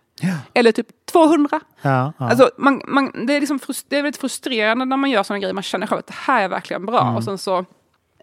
Eller 0.53 0.71
typ 0.71 0.87
200. 1.11 1.59
Ja, 1.81 2.13
ja. 2.17 2.29
Alltså, 2.29 2.51
man, 2.57 2.81
man, 2.87 3.25
det, 3.27 3.33
är 3.33 3.39
liksom 3.39 3.59
det 3.87 3.97
är 3.97 4.03
väldigt 4.03 4.21
frustrerande 4.21 4.85
när 4.85 4.97
man 4.97 5.09
gör 5.09 5.23
sådana 5.23 5.39
grejer. 5.39 5.53
Man 5.53 5.63
känner 5.63 5.87
själv 5.87 5.99
att 5.99 6.07
det 6.07 6.13
här 6.17 6.43
är 6.43 6.47
verkligen 6.47 6.85
bra. 6.85 7.01
Mm. 7.01 7.15
Och 7.15 7.23
sen 7.23 7.37
så 7.37 7.65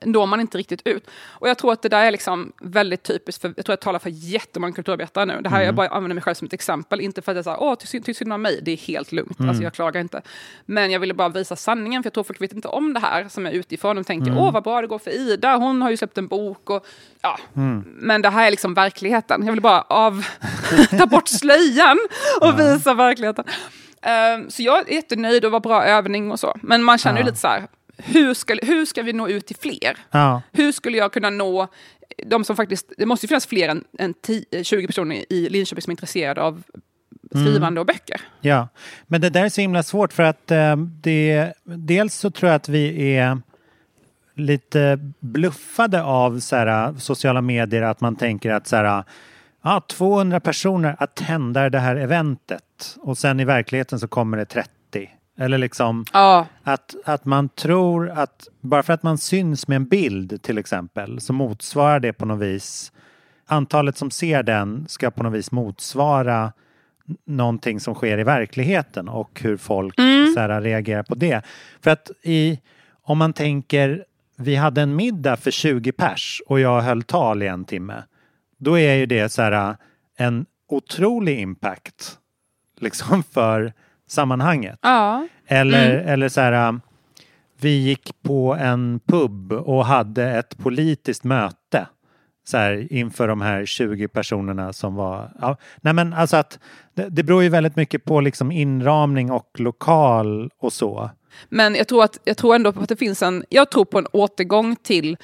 når 0.05 0.27
man 0.27 0.41
inte 0.41 0.59
riktigt 0.59 0.87
ut. 0.87 1.07
Och 1.29 1.49
jag 1.49 1.59
tror 1.59 1.73
att 1.73 1.83
det 1.83 1.89
där 1.89 2.05
är 2.05 2.11
liksom 2.11 2.53
väldigt 2.61 3.03
typiskt, 3.03 3.41
för 3.43 3.53
jag 3.57 3.65
tror 3.67 3.73
jag 3.73 3.81
talar 3.81 3.99
för 3.99 4.11
jättemånga 4.11 4.73
kulturarbetare 4.73 5.25
nu. 5.27 5.41
Det 5.43 5.49
här 5.49 5.57
Mm. 5.57 5.67
jag 5.67 5.75
bara 5.75 5.89
använder 5.89 6.15
mig 6.15 6.23
själv 6.23 6.35
som 6.35 6.47
ett 6.47 6.53
exempel, 6.53 7.01
inte 7.01 7.23
för 7.23 7.33
att 7.33 7.37
jag 7.37 7.45
säger 7.45 7.63
åh, 7.63 7.75
tyck 7.75 8.17
synd 8.19 8.33
om 8.33 8.43
mig, 8.43 8.61
det 8.63 8.71
är 8.71 8.77
helt 8.77 9.13
lugnt, 9.13 9.39
Mm. 9.39 9.49
alltså 9.49 9.63
jag 9.65 9.73
klagar 9.75 10.01
inte. 10.01 10.23
Men 10.67 10.91
jag 10.91 11.01
ville 11.01 11.15
bara 11.15 11.29
visa 11.29 11.57
sanningen, 11.57 12.03
för 12.03 12.07
jag 12.07 12.15
tror 12.15 12.25
folk 12.25 12.41
vet 12.41 12.53
inte 12.53 12.69
om 12.69 12.95
det 12.95 13.01
här 13.01 13.29
som 13.29 13.47
är 13.47 13.51
utifrån. 13.51 13.97
De 13.97 14.05
tänker, 14.05 14.27
Mm. 14.31 14.39
åh 14.43 14.53
vad 14.53 14.63
bra 14.63 14.81
det 14.81 14.87
går 14.87 14.99
för 14.99 15.11
Ida, 15.11 15.57
hon 15.57 15.83
har 15.83 15.91
ju 15.91 15.97
släppt 15.97 16.19
en 16.19 16.27
bok. 16.29 16.71
Och, 16.71 16.87
ja. 17.23 17.39
Mm. 17.57 17.85
Men 17.87 18.23
det 18.23 18.31
här 18.31 18.47
är 18.47 18.51
liksom 18.51 18.75
verkligheten. 18.75 19.47
Jag 19.47 19.53
vill 19.53 19.63
bara 19.63 19.81
av, 19.83 20.27
ta 20.99 21.07
bort 21.07 21.29
slöjan 21.29 21.99
och 22.41 22.61
visa 22.61 22.95
verkligheten. 22.95 23.45
Ehm, 24.03 24.51
så 24.51 24.63
jag 24.63 24.89
är 24.91 24.95
jättenöjd 24.95 25.45
och 25.45 25.53
var 25.53 25.61
bra 25.61 25.85
övning 25.85 26.31
och 26.33 26.41
så. 26.41 26.55
Men 26.63 26.83
man 26.83 26.99
känner 26.99 27.19
ju 27.19 27.25
lite 27.25 27.39
så 27.39 27.49
här, 27.49 27.67
hur 28.05 28.35
ska, 28.35 28.57
hur 28.63 28.85
ska 28.85 29.03
vi 29.03 29.13
nå 29.13 29.29
ut 29.29 29.47
till 29.47 29.57
fler? 29.57 29.97
ja. 30.11 30.43
Hur 30.53 30.73
skulle 30.73 30.99
jag 30.99 31.13
kunna 31.13 31.31
nå 31.31 31.69
de 32.27 32.45
som 32.45 32.57
faktiskt... 32.57 32.93
Det 32.99 33.07
måste 33.07 33.27
ju 33.27 33.29
finnas 33.29 33.47
fler 33.47 33.69
än, 33.69 33.85
än 33.99 34.15
10, 34.15 34.65
20 34.65 34.87
personer 34.87 35.33
i 35.33 35.49
Linköping 35.49 35.83
som 35.83 35.91
är 35.91 35.93
intresserade 35.93 36.43
av 36.43 36.63
skrivande 37.31 37.81
och 37.81 37.87
böcker. 37.87 38.21
Ja, 38.41 38.69
men 39.07 39.21
det 39.21 39.31
där 39.31 39.45
är 39.45 39.49
så 39.49 39.61
himla 39.61 39.83
svårt 39.83 40.13
för 40.13 40.23
att 40.23 40.51
eh, 40.51 40.77
det, 40.77 41.53
dels 41.65 42.15
så 42.15 42.31
tror 42.31 42.49
jag 42.49 42.57
att 42.57 42.69
vi 42.69 43.15
är 43.17 43.39
lite 44.35 44.99
bluffade 45.21 46.03
av 46.03 46.41
så 46.41 46.57
här, 46.57 46.95
sociala 46.99 47.41
medier 47.41 47.83
att 47.83 48.01
man 48.01 48.17
tänker 48.17 48.51
att 48.51 48.67
så 48.67 48.77
här, 48.77 49.05
ja, 49.63 49.83
200 49.89 50.41
personer 50.41 50.97
attendar 50.99 51.71
det 51.71 51.79
här 51.79 51.97
eventet 51.97 52.97
och 52.97 53.19
sen 53.19 53.41
i 53.41 53.45
verkligheten 53.45 54.01
så 54.01 54.09
kommer 54.09 54.37
det 54.37 54.45
30. 54.45 54.71
Eller 55.41 55.59
liksom 55.59 56.05
Ja, 56.13 56.47
att, 56.63 56.95
att 57.05 57.25
man 57.25 57.49
tror 57.49 58.11
att 58.11 58.49
bara 58.61 58.83
för 58.83 58.93
att 58.93 59.03
man 59.03 59.19
syns 59.19 59.69
med 59.69 59.77
en 59.77 59.85
bild 59.85 60.43
till 60.43 60.59
exempel 60.59 61.21
så 61.21 61.33
motsvarar 61.33 62.01
det 62.01 62.13
på 62.13 62.27
något 62.27 62.41
vis 62.41 62.93
antalet 63.47 63.97
som 63.97 64.11
ser 64.11 64.43
den 64.43 64.89
ska 64.89 65.11
på 65.11 65.23
något 65.23 65.33
vis 65.33 65.53
motsvara 65.53 66.53
någonting 67.27 67.81
som 67.81 67.95
sker 67.95 68.19
i 68.19 68.25
verkligheten 68.25 69.09
och 69.09 69.41
hur 69.43 69.57
folk 69.57 69.95
så 70.35 70.41
här, 70.41 70.61
reagerar 70.61 71.03
på 71.03 71.15
det. 71.15 71.43
För 71.81 71.91
att 71.91 72.11
i, 72.23 72.61
om 73.03 73.19
man 73.19 73.33
tänker 73.33 74.05
vi 74.37 74.57
hade 74.57 74.83
en 74.83 74.97
middag 74.97 75.37
för 75.37 75.51
20 75.51 75.93
pers 75.93 76.43
och 76.47 76.61
jag 76.61 76.81
höll 76.81 77.03
tal 77.03 77.43
i 77.43 77.47
en 77.47 77.65
timme. 77.65 78.03
Då 78.59 78.79
är 78.79 78.95
ju 78.95 79.07
det 79.07 79.29
så 79.29 79.43
här 79.43 79.77
en 80.17 80.47
otrolig 80.69 81.41
impact 81.41 82.19
liksom 82.81 83.23
för 83.23 83.73
sammanhanget. 84.11 84.79
ja. 84.83 85.29
Eller, 85.47 85.91
eller 85.91 86.29
så 86.29 86.41
här, 86.41 86.69
um, 86.69 86.81
vi 87.61 87.71
gick 87.79 88.23
på 88.23 88.57
en 88.61 89.01
pub 89.07 89.53
och 89.53 89.87
hade 89.87 90.25
ett 90.31 90.59
politiskt 90.59 91.25
möte 91.25 91.87
så 92.45 92.57
här, 92.57 92.93
inför 92.93 93.29
de 93.29 93.41
här 93.41 93.65
20 93.67 94.09
personerna 94.09 94.73
som 94.73 94.95
var... 94.95 95.33
Ja, 95.41 95.57
nej 95.81 95.93
men 95.93 96.13
alltså 96.13 96.37
att 96.37 96.59
det, 96.95 97.09
det 97.09 97.23
beror 97.23 97.43
ju 97.43 97.49
väldigt 97.49 97.77
mycket 97.77 98.05
på 98.05 98.21
liksom 98.21 98.53
inramning 98.53 99.31
och 99.31 99.51
lokal 99.61 100.51
och 100.59 100.73
så. 100.73 101.11
Men 101.49 101.75
jag 101.75 101.89
tror, 101.89 102.05
att, 102.05 102.19
jag 102.25 102.37
tror 102.37 102.55
ändå 102.55 102.73
på 102.73 102.81
att 102.81 102.89
det 102.89 102.97
finns 102.97 103.23
en... 103.23 103.45
Jag 103.49 103.71
tror 103.71 103.85
på 103.85 103.99
en 103.99 104.07
återgång 104.13 104.77
till 104.77 105.17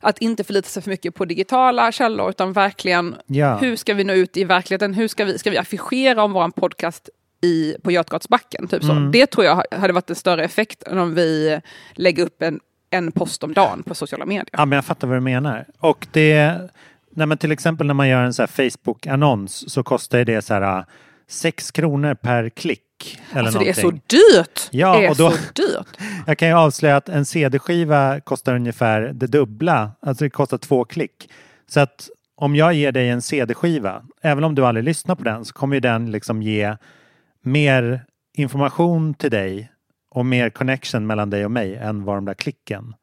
att 0.00 0.18
inte 0.18 0.44
förlita 0.44 0.68
sig 0.68 0.82
för 0.82 0.90
mycket 0.90 1.14
på 1.14 1.24
digitala 1.24 1.92
källor 1.92 2.30
utan 2.30 2.52
verkligen 2.52 3.14
Ja. 3.26 3.56
hur 3.56 3.76
ska 3.76 3.94
vi 3.94 4.04
nå 4.04 4.12
ut 4.12 4.36
i 4.36 4.44
verkligheten? 4.44 4.94
Hur 4.94 5.08
ska 5.08 5.24
vi, 5.24 5.38
ska 5.38 5.50
vi 5.50 5.58
affischera 5.58 6.24
om 6.24 6.32
vår 6.32 6.48
podcast 6.48 7.08
i, 7.42 7.76
på 7.82 7.90
Götgatsbacken? 7.90 8.68
Typ 8.68 8.84
så. 8.84 8.92
Det 9.12 9.26
tror 9.26 9.44
jag 9.46 9.64
hade 9.70 9.92
varit 9.92 10.10
en 10.10 10.16
större 10.16 10.44
effekt 10.44 10.82
än 10.82 10.98
om 10.98 11.14
vi 11.14 11.60
lägger 11.92 12.24
upp 12.24 12.42
en, 12.42 12.60
en 12.90 13.12
post 13.12 13.44
om 13.44 13.52
dagen 13.52 13.82
på 13.82 13.94
sociala 13.94 14.26
medier. 14.26 14.48
Ja, 14.52 14.64
men 14.64 14.76
jag 14.76 14.84
fattar 14.84 15.08
vad 15.08 15.16
du 15.16 15.20
menar. 15.20 15.66
Och 15.78 16.06
det... 16.12 16.58
Nej, 17.14 17.26
men 17.26 17.38
till 17.38 17.52
exempel 17.52 17.86
när 17.86 17.94
man 17.94 18.08
gör 18.08 18.22
en 18.22 18.32
Facebook-annons 18.32 19.70
så 19.70 19.82
kostar 19.82 20.24
det 20.24 20.42
så 20.42 20.54
här 20.54 20.84
6 21.28 21.70
kronor 21.70 22.14
per 22.14 22.48
klick. 22.48 23.20
Eller 23.32 23.42
Alltså 23.42 23.58
det 23.58 23.70
är 23.78 23.82
någonting. 23.82 24.00
så 24.10 24.16
dyrt! 24.38 24.68
Ja, 24.70 24.96
det 24.98 25.04
är 25.06 25.10
och 25.10 25.16
då- 25.16 25.30
så 25.30 25.36
dyrt. 25.54 25.86
Jag 26.26 26.38
kan 26.38 26.48
ju 26.48 26.54
avslöja 26.54 26.96
att 26.96 27.08
en 27.08 27.24
CD-skiva 27.24 28.20
kostar 28.20 28.54
ungefär 28.54 29.00
det 29.00 29.26
dubbla. 29.26 29.90
Alltså 30.02 30.24
det 30.24 30.30
kostar 30.30 30.58
två 30.58 30.84
klick. 30.84 31.30
Så 31.68 31.80
att 31.80 32.08
om 32.36 32.56
jag 32.56 32.74
ger 32.74 32.92
dig 32.92 33.08
en 33.08 33.22
CD-skiva, 33.22 34.02
även 34.22 34.44
om 34.44 34.54
du 34.54 34.66
aldrig 34.66 34.84
lyssnar 34.84 35.14
på 35.14 35.24
den, 35.24 35.44
så 35.44 35.52
kommer 35.54 35.76
ju 35.76 35.80
den 35.80 36.10
liksom 36.10 36.42
ge 36.42 36.76
mer 37.42 38.04
information 38.34 39.14
till 39.14 39.30
dig 39.30 39.72
och 40.10 40.26
mer 40.26 40.50
connection 40.50 41.06
mellan 41.06 41.30
dig 41.30 41.44
och 41.44 41.50
mig 41.50 41.76
än 41.76 42.04
vad 42.04 42.16
de 42.16 42.24
där 42.24 42.34
klicken 42.34 42.94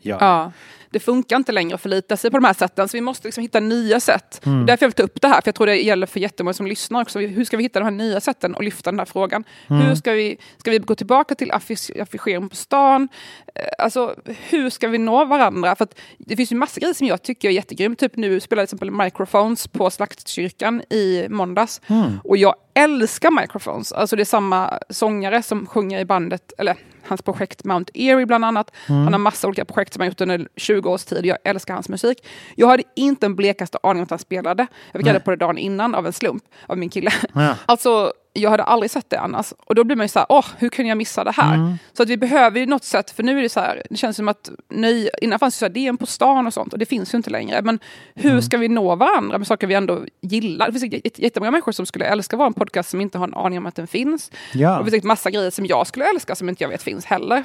gör. 0.00 0.18
Ja, 0.20 0.52
det 0.90 1.00
funkar 1.00 1.36
inte 1.36 1.52
längre 1.52 1.74
att 1.74 1.80
förlita 1.80 2.16
sig 2.16 2.30
på 2.30 2.36
de 2.36 2.44
här 2.44 2.54
sätten, 2.54 2.88
så 2.88 2.96
vi 2.96 3.00
måste 3.00 3.28
liksom 3.28 3.42
hitta 3.42 3.60
nya 3.60 4.00
sätt. 4.00 4.46
Mm. 4.46 4.66
Därför 4.66 4.84
jag 4.84 4.88
vill 4.88 4.94
ta 4.94 5.02
upp 5.02 5.20
det 5.20 5.28
här, 5.28 5.40
för 5.40 5.48
jag 5.48 5.54
tror 5.54 5.66
det 5.66 5.76
gäller 5.76 6.06
för 6.06 6.20
jättemånga 6.20 6.54
som 6.54 6.66
lyssnar 6.66 7.02
också. 7.02 7.18
Hur 7.18 7.44
ska 7.44 7.56
vi 7.56 7.62
hitta 7.62 7.78
de 7.78 7.84
här 7.84 7.90
nya 7.90 8.20
sätten 8.20 8.54
och 8.54 8.62
lyfta 8.62 8.90
den 8.90 8.98
här 8.98 9.06
frågan? 9.06 9.44
Mm. 9.70 9.82
Hur 9.82 9.94
ska 9.94 10.12
vi, 10.12 10.38
ska 10.56 10.70
vi 10.70 10.78
gå 10.78 10.94
tillbaka 10.94 11.34
till 11.34 11.52
affisch, 11.52 11.90
affischering 12.00 12.48
på 12.48 12.56
stan? 12.56 13.08
Eh, 13.54 13.64
Alltså, 13.78 14.14
hur 14.26 14.70
ska 14.70 14.88
vi 14.88 14.98
nå 14.98 15.24
varandra? 15.24 15.76
För 15.76 15.88
det 16.18 16.36
finns 16.36 16.52
ju 16.52 16.56
massa 16.56 16.80
grejer 16.80 16.94
som 16.94 17.06
jag 17.06 17.22
tycker 17.22 17.48
är 17.48 17.52
jättegrymt. 17.52 17.98
Typ 17.98 18.16
nu 18.16 18.40
spelar 18.40 18.62
jag 18.62 18.68
till 18.68 18.76
exempel 18.76 19.04
Microphones 19.04 19.66
på 19.68 19.90
Slaktkyrkan 19.90 20.82
i 20.90 21.26
måndags. 21.28 21.80
Mm. 21.86 22.20
Och 22.24 22.36
jag 22.36 22.54
älskar 22.74 23.30
Microphones. 23.30 23.92
Alltså 23.92 24.16
det 24.16 24.22
är 24.22 24.24
samma 24.24 24.78
sångare 24.90 25.42
som 25.42 25.66
sjunger 25.66 25.98
i 25.98 26.04
bandet, 26.04 26.52
eller 26.58 26.76
hans 27.02 27.22
projekt 27.22 27.64
Mount 27.64 27.92
Erie 27.94 28.26
bland 28.26 28.44
annat. 28.44 28.70
Han 28.86 29.12
har 29.12 29.18
massa 29.18 29.46
olika 29.46 29.64
projekt 29.64 29.92
som 29.92 30.00
han 30.00 30.08
gjort 30.08 30.20
under 30.20 30.48
20 30.56 30.90
års 30.90 31.04
tid. 31.04 31.26
Jag 31.26 31.38
älskar 31.44 31.74
hans 31.74 31.88
musik. 31.88 32.26
Jag 32.56 32.68
hade 32.68 32.82
inte 32.96 33.26
en 33.26 33.36
blekaste 33.36 33.78
aning 33.82 34.00
om 34.00 34.04
att 34.04 34.10
han 34.10 34.18
spelade. 34.18 34.66
Jag 34.92 35.00
fick 35.00 35.06
reda 35.06 35.20
på 35.20 35.30
det 35.30 35.36
dagen 35.36 35.58
innan 35.58 35.94
av 35.94 36.06
en 36.06 36.12
slump 36.12 36.44
av 36.66 36.78
min 36.78 36.90
kille. 36.90 37.10
Ja. 37.34 37.54
Alltså, 37.66 38.12
jag 38.32 38.50
hade 38.50 38.62
aldrig 38.62 38.90
sett 38.90 39.10
det 39.10 39.20
annars. 39.20 39.52
Och 39.66 39.74
då 39.74 39.84
blir 39.84 39.96
man 39.96 40.04
ju 40.04 40.08
så 40.08 40.18
här, 40.18 40.26
åh, 40.28 40.44
hur 40.58 40.68
kunde 40.68 40.88
jag 40.88 40.98
missa 40.98 41.24
det 41.24 41.30
här? 41.32 41.56
Så 41.92 42.02
att 42.02 42.08
vi 42.08 42.16
behöver 42.16 42.60
ju 42.60 42.66
något 42.66 42.84
sätt, 42.84 43.10
för 43.10 43.22
nu 43.22 43.38
är 43.38 43.42
det 43.42 43.48
så 43.48 43.60
här, 43.60 43.82
det 43.90 43.96
känns 43.96 44.16
som 44.16 44.28
att 44.28 44.50
nöj, 44.68 45.10
innan 45.22 45.38
fanns 45.38 45.54
det 45.54 45.58
så 45.58 45.64
här 45.64 45.72
DM 45.72 45.96
på 45.96 46.06
stan 46.06 46.46
och 46.46 46.54
sånt, 46.54 46.72
och 46.72 46.78
det 46.78 46.86
finns 46.86 47.14
ju 47.14 47.16
inte 47.16 47.30
längre. 47.30 47.62
Men 47.62 47.78
hur 48.14 48.40
ska 48.40 48.56
vi 48.58 48.68
nå 48.68 48.96
varandra 48.96 49.38
med 49.38 49.46
saker 49.46 49.66
vi 49.66 49.74
ändå 49.74 50.04
gillar? 50.20 50.66
Det 50.70 50.80
finns 50.80 50.92
jätte- 50.94 51.22
jättemånga 51.22 51.50
människor 51.50 51.72
som 51.72 51.86
skulle 51.86 52.04
älska 52.04 52.36
vår 52.36 52.50
podcast 52.50 52.90
som 52.90 53.00
inte 53.00 53.18
har 53.18 53.26
en 53.28 53.34
aning 53.34 53.58
om 53.58 53.66
att 53.66 53.76
den 53.76 53.86
finns. 53.86 54.30
Ja. 54.54 54.78
Och 54.78 54.84
det 54.84 54.90
finns 54.90 55.04
massa 55.04 55.30
grejer 55.30 55.50
som 55.50 55.66
jag 55.66 55.86
skulle 55.86 56.04
älska 56.10 56.34
som 56.34 56.48
inte 56.48 56.64
jag 56.64 56.68
vet 56.68 56.82
finns 56.82 57.04
heller. 57.04 57.44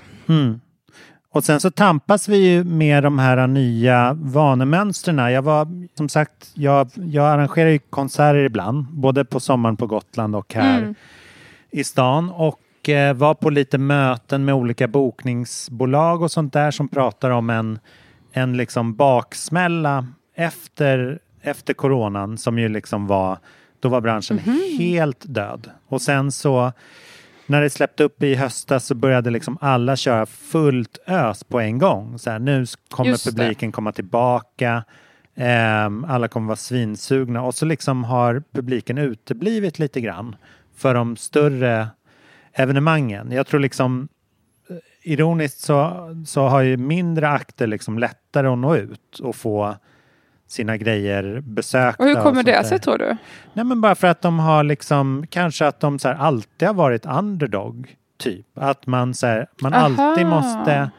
Och 1.36 1.44
sen 1.44 1.60
så 1.60 1.72
tampas 1.72 2.30
vi 2.30 2.38
ju 2.38 2.64
med 2.64 3.04
de 3.04 3.20
här 3.20 3.48
nya 3.48 4.14
vanemönstren. 4.14 5.18
Jag 5.18 5.42
var 5.42 5.68
som 5.98 6.10
sagt, 6.10 6.52
jag, 6.54 6.90
jag 6.96 7.26
arrangerar 7.26 7.70
ju 7.70 7.80
konserter 7.80 8.44
ibland, 8.44 8.86
både 8.86 9.26
på 9.26 9.40
sommaren 9.40 9.78
på 9.78 9.88
Gotland 9.88 10.36
och 10.36 10.54
här 10.54 10.96
i 11.72 11.84
stan. 11.84 12.30
Och 12.30 12.90
eh, 12.90 13.14
var 13.14 13.34
på 13.34 13.50
lite 13.50 13.78
möten 13.78 14.46
med 14.46 14.56
olika 14.56 14.88
bokningsbolag 14.88 16.22
och 16.22 16.32
sånt 16.32 16.54
där 16.54 16.72
som 16.72 16.88
pratar 16.88 17.30
om 17.30 17.50
en, 17.50 17.80
en 18.32 18.58
liksom 18.58 18.96
baksmälla 18.96 20.08
efter, 20.36 21.20
efter 21.42 21.74
coronan 21.74 22.38
som 22.38 22.60
ju 22.60 22.70
liksom 22.70 23.08
var 23.08 23.38
Då 23.80 23.90
var 23.90 24.02
branschen 24.02 24.40
helt 24.80 25.24
död. 25.28 25.70
Och 25.88 26.02
sen 26.02 26.32
så 26.32 26.72
när 27.46 27.62
det 27.62 27.70
släppte 27.70 28.04
upp 28.04 28.24
i 28.24 28.36
höstas 28.36 28.86
så 28.86 28.96
började 28.96 29.30
liksom 29.30 29.58
alla 29.62 29.96
köra 29.96 30.26
fullt 30.26 30.98
ös 31.08 31.44
på 31.44 31.60
en 31.60 31.78
gång. 31.78 32.20
Så 32.20 32.30
här, 32.30 32.40
nu 32.40 32.66
kommer 32.90 33.10
Just 33.10 33.26
det. 33.26 33.32
publiken 33.32 33.72
komma 33.72 33.92
tillbaka. 33.92 34.84
Ehm, 35.36 36.06
alla 36.06 36.28
kommer 36.28 36.48
vara 36.48 36.56
svinsugna 36.56 37.42
och 37.42 37.56
så 37.56 37.66
liksom 37.66 38.04
har 38.04 38.44
publiken 38.52 38.98
uteblivit 38.98 39.80
lite 39.80 40.02
grann 40.02 40.36
för 40.76 40.94
de 40.94 41.16
större 41.18 41.88
evenemangen. 42.54 43.32
Jag 43.32 43.48
tror 43.48 43.60
liksom 43.60 44.08
eh, 44.70 44.76
ironiskt 45.12 45.60
så, 45.60 46.10
så 46.28 46.48
har 46.48 46.62
ju 46.62 46.78
mindre 46.78 47.30
akter 47.30 47.68
liksom 47.68 48.00
lättare 48.00 48.48
att 48.48 48.58
nå 48.58 48.76
ut 48.76 49.20
och 49.20 49.36
få 49.36 49.76
sina 50.48 50.78
grejer 50.78 51.42
besökta. 51.42 52.04
Och 52.04 52.10
hur 52.10 52.16
kommer 52.16 52.36
sånt 52.36 52.46
det 52.46 52.64
sig 52.64 52.80
tror 52.80 52.98
du? 52.98 53.18
Nej 53.54 53.66
men 53.66 53.82
bara 53.82 53.96
för 53.96 54.08
att 54.08 54.22
de 54.22 54.40
har 54.40 54.64
liksom 54.64 55.26
kanske 55.30 55.68
att 55.68 55.80
de 55.80 56.00
så 56.00 56.08
här 56.08 56.16
alltid 56.16 56.68
har 56.68 56.76
varit 56.76 57.06
underdog. 57.06 57.96
Typ 58.18 58.46
att 58.58 58.88
man 58.88 59.14
så 59.14 59.28
här, 59.28 59.48
man 59.62 59.74
Aha. 59.74 59.86
alltid 59.86 60.26
måste 60.26 60.92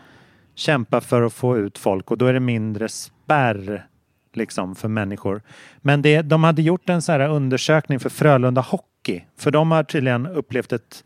kämpa 0.55 1.01
för 1.01 1.23
att 1.23 1.33
få 1.33 1.59
ut 1.59 1.79
folk 1.79 2.11
och 2.11 2.19
då 2.19 2.27
är 2.27 2.33
det 2.33 2.41
mindre 2.41 2.89
spärr 2.89 3.87
liksom 4.33 4.75
för 4.75 4.89
människor. 4.89 5.43
Men 5.79 6.03
det, 6.03 6.23
de 6.23 6.45
hade 6.45 6.63
gjort 6.63 6.89
en 6.89 7.03
så 7.03 7.13
här 7.13 7.29
undersökning 7.29 8.01
för 8.01 8.11
Frölunda 8.11 8.61
Hockey. 8.61 9.25
För 9.39 9.51
de 9.51 9.71
har 9.71 9.83
tydligen 9.83 10.27
upplevt 10.27 10.73
ett, 10.73 11.05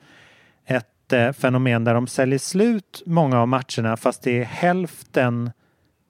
ett 0.67 1.13
eh, 1.13 1.33
fenomen 1.33 1.85
där 1.85 1.95
de 1.95 2.07
säljer 2.07 2.39
slut 2.39 3.03
många 3.07 3.41
av 3.41 3.49
matcherna 3.49 3.97
fast 3.97 4.23
det 4.23 4.39
är 4.41 4.45
hälften 4.45 5.51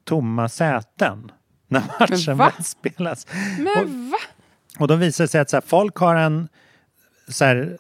tomma 0.05 0.49
säten 0.49 1.31
när 1.71 2.35
matchen 2.35 2.65
spelas. 2.65 3.27
Men 3.59 4.11
va? 4.11 4.19
Och 4.79 4.89
då 4.89 4.95
visar 4.95 5.25
det 5.25 5.29
sig 5.29 5.41
att 5.41 5.51
så 5.51 5.57
här, 5.57 5.65
folk 5.67 5.97
har 5.97 6.17
en 6.17 6.49
så 7.29 7.45
här, 7.45 7.79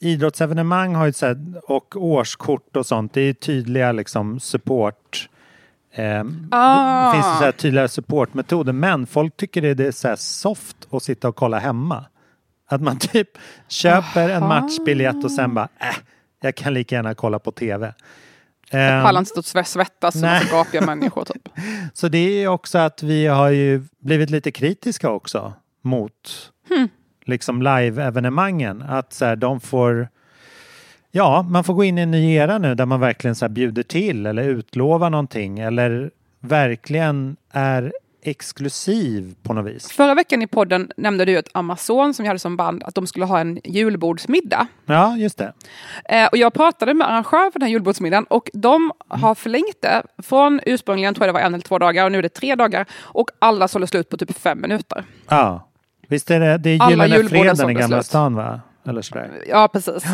idrottsevenemang 0.00 0.94
har 0.94 1.06
ju 1.06 1.12
så 1.12 1.26
här, 1.26 1.60
och 1.70 1.96
årskort 1.96 2.76
och 2.76 2.86
sånt. 2.86 3.14
Det 3.14 3.20
är 3.20 3.32
tydliga 3.32 3.92
liksom 3.92 4.40
support. 4.40 5.28
Eh, 5.92 6.24
Ah. 6.50 7.06
Det 7.06 7.12
finns 7.12 7.26
så 7.38 7.44
här 7.44 7.52
tydliga 7.52 7.88
supportmetoder 7.88 8.72
men 8.72 9.06
folk 9.06 9.36
tycker 9.36 9.74
det 9.74 9.86
är 9.86 9.90
så 9.92 10.16
soft 10.16 10.76
att 10.90 11.02
sitta 11.02 11.28
och 11.28 11.36
kolla 11.36 11.58
hemma. 11.58 12.04
Att 12.68 12.82
man 12.82 12.98
typ 12.98 13.28
köper 13.68 14.28
en 14.28 14.42
Aha. 14.42 14.60
matchbiljett 14.60 15.24
och 15.24 15.32
sen 15.32 15.54
bara 15.54 15.68
äh, 15.80 15.96
jag 16.40 16.54
kan 16.54 16.74
lika 16.74 16.94
gärna 16.94 17.14
kolla 17.14 17.38
på 17.38 17.52
tv. 17.52 17.94
Jag 18.72 19.04
pallar 19.04 19.20
inte 19.20 19.28
stå 19.30 19.38
och 19.38 19.44
sve- 19.44 19.64
svettas 19.64 20.20
som 20.20 20.38
så 20.48 20.56
gapiga 20.56 20.80
människor 20.80 21.24
typ. 21.24 21.48
så 21.94 22.08
det 22.08 22.18
är 22.18 22.40
ju 22.40 22.48
också 22.48 22.78
att 22.78 23.02
vi 23.02 23.26
har 23.26 23.48
ju 23.50 23.82
blivit 23.98 24.30
lite 24.30 24.50
kritiska 24.50 25.10
också 25.10 25.52
mot 25.82 26.50
liksom 27.24 27.62
live-evenemangen. 27.62 28.82
Att 28.82 29.12
så 29.12 29.24
här, 29.24 29.36
de 29.36 29.60
får 29.60 30.08
Ja, 31.14 31.42
man 31.42 31.64
får 31.64 31.74
gå 31.74 31.84
in 31.84 31.98
i 31.98 32.02
en 32.02 32.10
ny 32.10 32.34
era 32.34 32.58
nu 32.58 32.74
där 32.74 32.86
man 32.86 33.00
verkligen 33.00 33.34
så 33.34 33.44
här 33.44 33.50
bjuder 33.50 33.82
till 33.82 34.26
eller 34.26 34.42
utlovar 34.42 35.10
någonting 35.10 35.58
eller 35.58 36.10
verkligen 36.40 37.36
är 37.50 37.92
exklusiv 38.22 39.34
på 39.42 39.52
något 39.52 39.66
vis. 39.66 39.92
Förra 39.92 40.14
veckan 40.14 40.42
i 40.42 40.46
podden 40.46 40.92
nämnde 40.96 41.24
du 41.24 41.36
att 41.36 41.48
Amazon 41.52 42.14
som 42.14 42.22
vi 42.22 42.26
hade 42.26 42.38
som 42.38 42.56
band 42.56 42.82
att 42.82 42.94
de 42.94 43.06
skulle 43.06 43.24
ha 43.24 43.40
en 43.40 43.60
julbordsmiddag. 43.64 44.66
Ja, 44.86 45.16
just 45.16 45.38
det. 45.38 45.52
Eh, 46.04 46.26
och 46.26 46.36
jag 46.36 46.54
pratade 46.54 46.94
med 46.94 47.08
arrangör 47.08 47.50
för 47.50 47.58
den 47.58 47.66
här 47.66 47.72
julbordsmiddagen 47.72 48.24
och 48.24 48.50
de 48.52 48.92
har 49.08 49.34
förlängt 49.34 49.80
det 49.80 50.02
från 50.22 50.60
ursprungligen 50.66 51.14
tror 51.14 51.26
jag 51.26 51.34
det 51.34 51.38
var 51.40 51.46
en 51.46 51.54
eller 51.54 51.64
två 51.64 51.78
dagar 51.78 52.04
och 52.04 52.12
nu 52.12 52.18
är 52.18 52.22
det 52.22 52.28
tre 52.28 52.54
dagar 52.54 52.86
och 53.00 53.30
alla 53.38 53.68
sålde 53.68 53.86
slut 53.86 54.08
på 54.08 54.16
typ 54.16 54.38
fem 54.38 54.60
minuter. 54.60 55.04
Ja. 55.28 55.68
Visst 56.08 56.30
är 56.30 56.40
det, 56.40 56.58
det 56.58 56.70
är 56.70 56.90
Gyllene 56.90 57.28
Freden 57.28 57.70
i 57.70 57.74
Gamla 57.74 57.96
slut. 57.96 58.06
stan 58.06 58.34
va? 58.34 58.60
Eller 58.86 59.02
sådär. 59.02 59.44
Ja, 59.48 59.68
precis. 59.68 60.04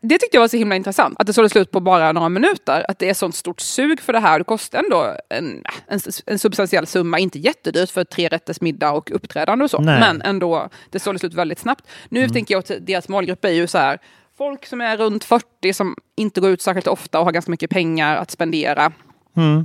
Det 0.00 0.18
tyckte 0.18 0.36
jag 0.36 0.40
var 0.40 0.48
så 0.48 0.56
himla 0.56 0.76
intressant. 0.76 1.16
Att 1.20 1.26
det 1.26 1.32
sålde 1.32 1.48
slut 1.48 1.70
på 1.70 1.80
bara 1.80 2.12
några 2.12 2.28
minuter. 2.28 2.84
Att 2.88 2.98
det 2.98 3.08
är 3.10 3.14
sånt 3.14 3.34
stort 3.34 3.60
sug 3.60 4.00
för 4.00 4.12
det 4.12 4.20
här. 4.20 4.38
Det 4.38 4.44
kostar 4.44 4.78
ändå 4.78 5.16
en, 5.28 5.64
en, 5.86 6.00
en 6.26 6.38
substantiell 6.38 6.86
summa. 6.86 7.18
Inte 7.18 7.38
jättedyrt 7.38 7.90
för 7.90 8.04
tre 8.04 8.28
rätters 8.28 8.60
middag 8.60 8.92
och 8.92 9.10
uppträdande 9.14 9.64
och 9.64 9.70
så. 9.70 9.80
Nej. 9.80 10.00
Men 10.00 10.22
ändå, 10.22 10.68
det 10.90 10.98
sålde 10.98 11.18
slut 11.18 11.34
väldigt 11.34 11.58
snabbt. 11.58 11.84
Nu 12.08 12.28
tänker 12.28 12.54
jag 12.54 12.58
att 12.58 12.86
deras 12.86 13.08
målgrupp 13.08 13.44
är 13.44 13.50
ju 13.52 13.66
så 13.66 13.78
här. 13.78 13.98
Folk 14.38 14.66
som 14.66 14.80
är 14.80 14.96
runt 14.96 15.24
40 15.24 15.72
som 15.72 15.96
inte 16.16 16.40
går 16.40 16.50
ut 16.50 16.62
särskilt 16.62 16.86
ofta 16.86 17.18
och 17.18 17.24
har 17.24 17.32
ganska 17.32 17.50
mycket 17.50 17.70
pengar 17.70 18.16
att 18.16 18.30
spendera. 18.30 18.92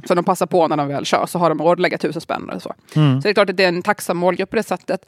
Så 0.08 0.16
de 0.16 0.24
passar 0.24 0.46
på 0.46 0.68
när 0.68 0.78
de 0.78 0.88
väl 0.88 1.06
kör 1.06 1.26
så 1.26 1.40
har 1.40 1.50
de 1.50 1.60
råd 1.60 1.72
att 1.72 1.80
lägga 1.80 1.98
tusen 1.98 2.22
spänn 2.22 2.50
eller 2.50 2.60
så. 2.60 2.74
Så 2.94 3.24
det 3.24 3.30
är 3.30 3.34
klart 3.34 3.50
att 3.50 3.58
det 3.58 3.64
är 3.64 3.68
en 3.68 3.82
tacksam 3.84 4.18
målgrupp 4.18 4.50
på 4.50 4.56
det 4.56 4.64
sättet. 4.64 5.06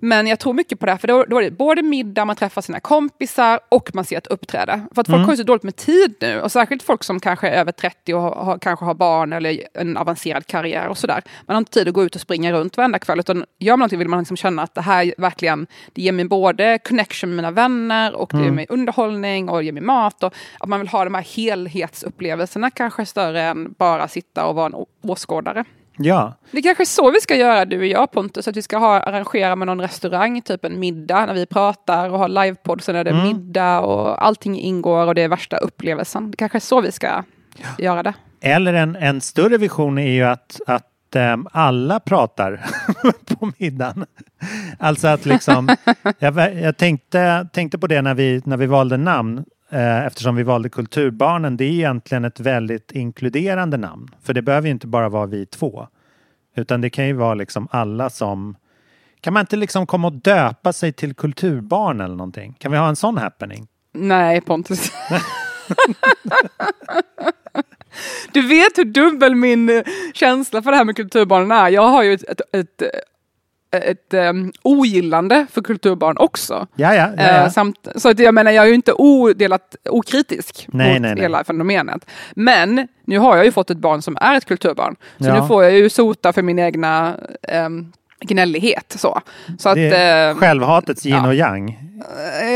Men 0.00 0.26
jag 0.26 0.38
tror 0.38 0.52
mycket 0.52 0.80
på 0.80 0.86
det 0.86 0.92
här, 0.92 0.98
för 0.98 1.08
då, 1.08 1.24
då 1.24 1.38
är 1.38 1.42
det 1.42 1.50
både 1.50 1.82
middag, 1.82 2.24
man 2.24 2.36
träffar 2.36 2.62
sina 2.62 2.80
kompisar 2.80 3.60
och 3.68 3.90
man 3.94 4.04
ser 4.04 4.18
ett 4.18 4.26
uppträde. 4.26 4.86
För 4.94 5.00
att 5.00 5.06
folk 5.06 5.24
har 5.24 5.32
ju 5.32 5.36
så 5.36 5.42
dåligt 5.42 5.62
med 5.62 5.76
tid 5.76 6.14
nu, 6.20 6.40
och 6.40 6.52
särskilt 6.52 6.82
folk 6.82 7.04
som 7.04 7.20
kanske 7.20 7.48
är 7.48 7.60
över 7.60 7.72
30 7.72 8.14
och 8.14 8.20
har, 8.20 8.58
kanske 8.58 8.84
har 8.84 8.94
barn 8.94 9.32
eller 9.32 9.62
en 9.74 9.96
avancerad 9.96 10.46
karriär 10.46 10.88
och 10.88 10.98
sådär. 10.98 11.22
Man 11.46 11.54
har 11.54 11.58
inte 11.58 11.72
tid 11.72 11.88
att 11.88 11.94
gå 11.94 12.04
ut 12.04 12.14
och 12.14 12.20
springa 12.20 12.52
runt 12.52 12.76
varenda 12.76 12.98
kväll, 12.98 13.20
utan 13.20 13.44
gör 13.58 13.72
man 13.72 13.78
någonting 13.78 13.98
vill 13.98 14.08
man 14.08 14.18
liksom 14.18 14.36
känna 14.36 14.62
att 14.62 14.74
det 14.74 14.80
här 14.80 15.14
verkligen, 15.18 15.66
det 15.92 16.02
ger 16.02 16.12
mig 16.12 16.24
både 16.24 16.78
connection 16.84 17.30
med 17.30 17.36
mina 17.36 17.50
vänner 17.50 18.14
och 18.14 18.30
det 18.32 18.42
ger 18.42 18.50
mig 18.50 18.66
underhållning 18.68 19.48
och 19.48 19.62
ger 19.62 19.72
mig 19.72 19.82
mat. 19.82 20.22
Och 20.22 20.34
att 20.60 20.68
man 20.68 20.80
vill 20.80 20.88
ha 20.88 21.04
de 21.04 21.14
här 21.14 21.22
helhetsupplevelserna 21.22 22.70
kanske 22.70 23.06
större 23.06 23.42
än 23.42 23.74
bara 23.78 24.08
sitta 24.08 24.46
och 24.46 24.54
vara 24.54 24.66
en 24.66 24.86
åskådare. 25.02 25.64
Ja. 25.96 26.34
Det 26.50 26.62
kanske 26.62 26.82
är 26.82 26.86
så 26.86 27.10
vi 27.10 27.20
ska 27.20 27.36
göra 27.36 27.64
du 27.64 27.78
och 27.78 27.86
jag 27.86 28.10
Pontus, 28.10 28.48
att 28.48 28.56
vi 28.56 28.62
ska 28.62 28.78
ha, 28.78 29.00
arrangera 29.00 29.56
med 29.56 29.66
någon 29.66 29.80
restaurang, 29.80 30.42
typ 30.42 30.64
en 30.64 30.80
middag 30.80 31.26
när 31.26 31.34
vi 31.34 31.46
pratar 31.46 32.10
och 32.10 32.18
ha 32.18 32.26
livepodd, 32.26 32.82
sen 32.82 32.96
är 32.96 33.04
det 33.04 33.14
middag 33.14 33.80
och 33.80 34.26
allting 34.26 34.60
ingår 34.60 35.06
och 35.06 35.14
det 35.14 35.22
är 35.22 35.28
värsta 35.28 35.56
upplevelsen. 35.56 36.30
Det 36.30 36.36
kanske 36.36 36.58
är 36.58 36.60
så 36.60 36.80
vi 36.80 36.92
ska 36.92 37.24
göra 37.78 38.02
det. 38.02 38.14
Eller 38.40 38.74
en, 38.74 38.96
en 38.96 39.20
större 39.20 39.58
vision 39.58 39.98
är 39.98 40.12
ju 40.12 40.22
att, 40.22 40.60
att 40.66 41.16
ehm, 41.16 41.46
alla 41.52 42.00
pratar 42.00 42.66
på 43.38 43.52
middagen. 43.58 44.06
Alltså 44.78 45.08
att 45.08 45.26
liksom, 45.26 45.68
jag, 46.18 46.54
jag 46.54 46.76
tänkte, 46.76 47.48
tänkte 47.52 47.78
på 47.78 47.86
det 47.86 48.02
när 48.02 48.14
vi, 48.14 48.42
när 48.44 48.56
vi 48.56 48.66
valde 48.66 48.96
namn. 48.96 49.44
Eh, 49.72 50.06
eftersom 50.06 50.36
vi 50.36 50.42
valde 50.42 50.68
Kulturbarnen. 50.68 51.56
Det 51.56 51.64
är 51.64 51.70
egentligen 51.70 52.24
ett 52.24 52.40
väldigt 52.40 52.92
inkluderande 52.92 53.76
namn. 53.76 54.08
För 54.22 54.34
det 54.34 54.42
behöver 54.42 54.68
ju 54.68 54.72
inte 54.72 54.86
bara 54.86 55.08
vara 55.08 55.26
vi 55.26 55.46
två. 55.46 55.86
Utan 56.56 56.80
det 56.80 56.90
kan 56.90 57.06
ju 57.06 57.12
vara 57.12 57.34
liksom 57.34 57.68
alla 57.70 58.10
som... 58.10 58.56
Kan 59.20 59.32
man 59.32 59.40
inte 59.40 59.56
liksom 59.56 59.86
komma 59.86 60.08
och 60.08 60.14
döpa 60.14 60.72
sig 60.72 60.92
till 60.92 61.14
kulturbarn 61.14 62.00
eller 62.00 62.16
någonting? 62.16 62.54
Kan 62.58 62.72
vi 62.72 62.78
ha 62.78 62.88
en 62.88 62.96
sån 62.96 63.18
happening? 63.18 63.66
Nej 63.92 64.40
Pontus. 64.40 64.92
Du 68.32 68.46
vet 68.46 68.78
hur 68.78 68.84
dubbel 68.84 69.34
min 69.34 69.68
eh, 69.68 69.82
känsla 70.14 70.62
för 70.62 70.70
det 70.70 70.76
här 70.76 70.84
med 70.84 70.96
kulturbarnen 70.96 71.50
är. 71.50 71.68
Jag 71.68 71.88
har 71.88 72.02
ju 72.02 72.14
ett, 72.14 72.30
ett, 72.30 72.40
ett, 72.52 72.82
ett, 73.72 74.14
um, 74.14 74.52
ogillande 74.62 75.46
för 75.52 75.62
kulturbarn 75.62 76.16
också. 76.18 76.66
Ja, 76.74 76.94
ja. 76.94 77.08
ja, 77.16 77.22
Eh, 77.22 77.36
ja. 77.36 77.50
samt, 77.50 77.88
så 77.96 78.08
att 78.10 78.18
jag 78.18 78.34
menar, 78.34 78.50
jag 78.50 78.64
är 78.64 78.68
ju 78.68 78.74
inte 78.74 78.92
odelat 78.92 79.76
okritisk 79.90 80.66
Nej, 80.72 80.92
mot 80.92 81.02
nej, 81.02 81.14
nej. 81.14 81.22
hela 81.22 81.44
fenomenet. 81.44 82.06
Men 82.34 82.88
nu 83.06 83.18
har 83.18 83.36
jag 83.36 83.44
ju 83.44 83.52
fått 83.52 83.70
ett 83.70 83.78
barn 83.78 84.02
som 84.02 84.16
är 84.20 84.36
ett 84.36 84.44
kulturbarn. 84.44 84.96
Så 85.18 85.32
nu 85.32 85.46
får 85.48 85.64
jag 85.64 85.72
ju 85.72 85.88
sota 85.88 86.32
för 86.32 86.42
min 86.42 86.58
egna 86.58 87.16
um, 87.66 87.92
gnällighet. 88.20 88.94
Så, 88.98 89.20
så 89.58 89.68
att, 89.68 89.76
eh, 89.76 90.38
självhatets 90.38 91.06
yin 91.06 91.24
och 91.24 91.34
yang. 91.34 91.78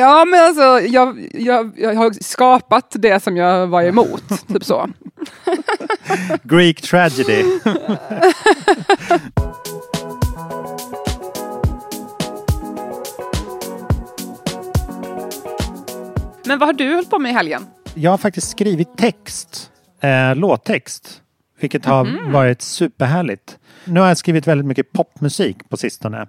ja, 0.00 0.24
men 0.24 0.44
alltså, 0.44 0.80
jag, 0.80 1.28
jag, 1.32 1.72
jag 1.76 1.94
har 1.94 2.10
skapat 2.22 2.86
det 2.98 3.22
som 3.22 3.36
jag 3.36 3.66
var 3.66 3.82
emot. 3.82 4.22
typ 4.48 4.64
så. 4.64 4.88
Greek 6.42 6.80
tragedy. 6.82 7.44
Men 16.46 16.58
vad 16.58 16.68
har 16.68 16.72
du 16.72 16.94
hållit 16.94 17.10
på 17.10 17.18
med 17.18 17.30
i 17.30 17.34
helgen? 17.34 17.62
Jag 17.94 18.10
har 18.10 18.18
faktiskt 18.18 18.48
skrivit 18.50 18.96
text, 18.96 19.70
eh, 20.00 20.34
låttext, 20.36 21.22
vilket 21.60 21.84
har 21.84 22.04
Mhm. 22.04 22.32
varit 22.32 22.62
superhärligt. 22.62 23.58
Nu 23.84 24.00
har 24.00 24.08
jag 24.08 24.16
skrivit 24.16 24.46
väldigt 24.46 24.66
mycket 24.66 24.92
popmusik 24.92 25.68
på 25.68 25.76
sistone. 25.76 26.26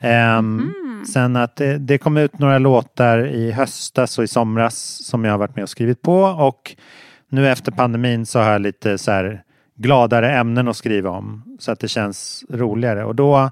Ehm, 0.00 0.56
Mhm. 0.56 1.04
Sen 1.06 1.36
att 1.36 1.56
det, 1.56 1.78
det 1.78 1.98
kom 1.98 2.16
ut 2.16 2.38
några 2.38 2.58
låtar 2.58 3.26
i 3.26 3.52
höstas 3.52 4.18
och 4.18 4.24
i 4.24 4.28
somras 4.28 5.04
som 5.06 5.24
jag 5.24 5.32
har 5.32 5.38
varit 5.38 5.56
med 5.56 5.62
och 5.62 5.68
skrivit 5.68 6.02
på 6.02 6.20
och 6.22 6.76
nu 7.28 7.48
efter 7.48 7.72
pandemin 7.72 8.26
så 8.26 8.38
har 8.38 8.52
jag 8.52 8.60
lite 8.60 8.98
så 8.98 9.10
här 9.10 9.42
gladare 9.76 10.36
ämnen 10.36 10.68
att 10.68 10.76
skriva 10.76 11.10
om 11.10 11.56
så 11.60 11.72
att 11.72 11.80
det 11.80 11.88
känns 11.88 12.44
roligare 12.50 13.04
och 13.04 13.14
då 13.14 13.50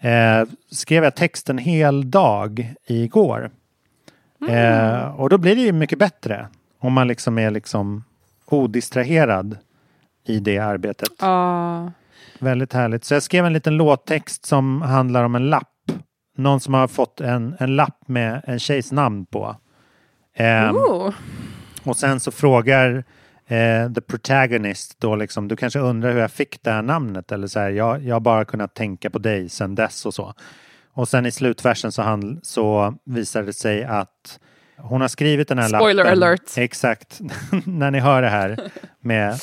eh, 0.00 0.44
skrev 0.70 1.04
jag 1.04 1.14
texten 1.14 1.58
hel 1.58 2.10
dag 2.10 2.74
igår. 2.86 3.50
Eh, 4.48 5.20
och 5.20 5.30
då 5.30 5.38
blir 5.38 5.56
det 5.56 5.62
ju 5.62 5.72
mycket 5.72 5.98
bättre 5.98 6.48
om 6.78 6.92
man 6.92 7.08
liksom 7.08 7.38
är 7.38 7.50
liksom 7.50 8.04
odistraherad 8.46 9.58
i 10.26 10.38
det 10.38 10.58
arbetet. 10.58 11.08
Ja. 11.20 11.92
Väldigt 12.38 12.72
härligt. 12.72 13.04
Så 13.04 13.14
jag 13.14 13.22
skrev 13.22 13.46
en 13.46 13.52
liten 13.52 13.76
låttext 13.76 14.46
som 14.46 14.82
handlar 14.82 15.24
om 15.24 15.34
en 15.34 15.50
lapp 15.50 15.68
någon 16.36 16.60
som 16.60 16.74
har 16.74 16.88
fått 16.88 17.20
en, 17.20 17.56
en 17.58 17.76
lapp 17.76 18.08
med 18.08 18.42
en 18.46 18.58
tjejs 18.58 18.92
namn 18.92 19.26
på. 19.26 19.56
Ehm, 20.34 20.76
Oh. 20.76 21.14
och 21.84 21.96
sen 21.96 22.20
så 22.20 22.30
frågar 22.30 23.04
eh, 23.46 23.92
the 23.92 24.00
protagonist 24.00 25.00
då 25.00 25.16
liksom, 25.16 25.48
du 25.48 25.56
kanske 25.56 25.78
undrar 25.78 26.12
hur 26.12 26.20
jag 26.20 26.30
fick 26.30 26.62
det 26.62 26.70
här 26.70 26.82
namnet 26.82 27.32
eller 27.32 27.46
så 27.46 27.60
här, 27.60 27.70
jag, 27.70 28.04
jag 28.04 28.14
har 28.14 28.20
bara 28.20 28.44
kunnat 28.44 28.74
tänka 28.74 29.10
på 29.10 29.18
dig 29.18 29.48
sen 29.48 29.74
dess 29.74 30.06
och 30.06 30.14
så. 30.14 30.34
Och 30.96 31.08
sen 31.08 31.26
i 31.26 31.30
slutversen 31.30 31.92
så, 31.92 32.02
han, 32.02 32.40
så 32.42 32.94
visar 33.04 33.42
det 33.42 33.52
sig 33.52 33.84
att 33.84 34.40
hon 34.78 35.00
har 35.00 35.08
skrivit 35.08 35.48
den 35.48 35.58
här 35.58 35.68
Spoiler 35.68 36.04
lappen. 36.04 36.22
alert. 36.22 36.42
Exakt. 36.56 37.20
När 37.64 37.90
ni 37.90 37.98
hör 37.98 38.22
det 38.22 38.28
här 38.28 38.70
med 39.00 39.32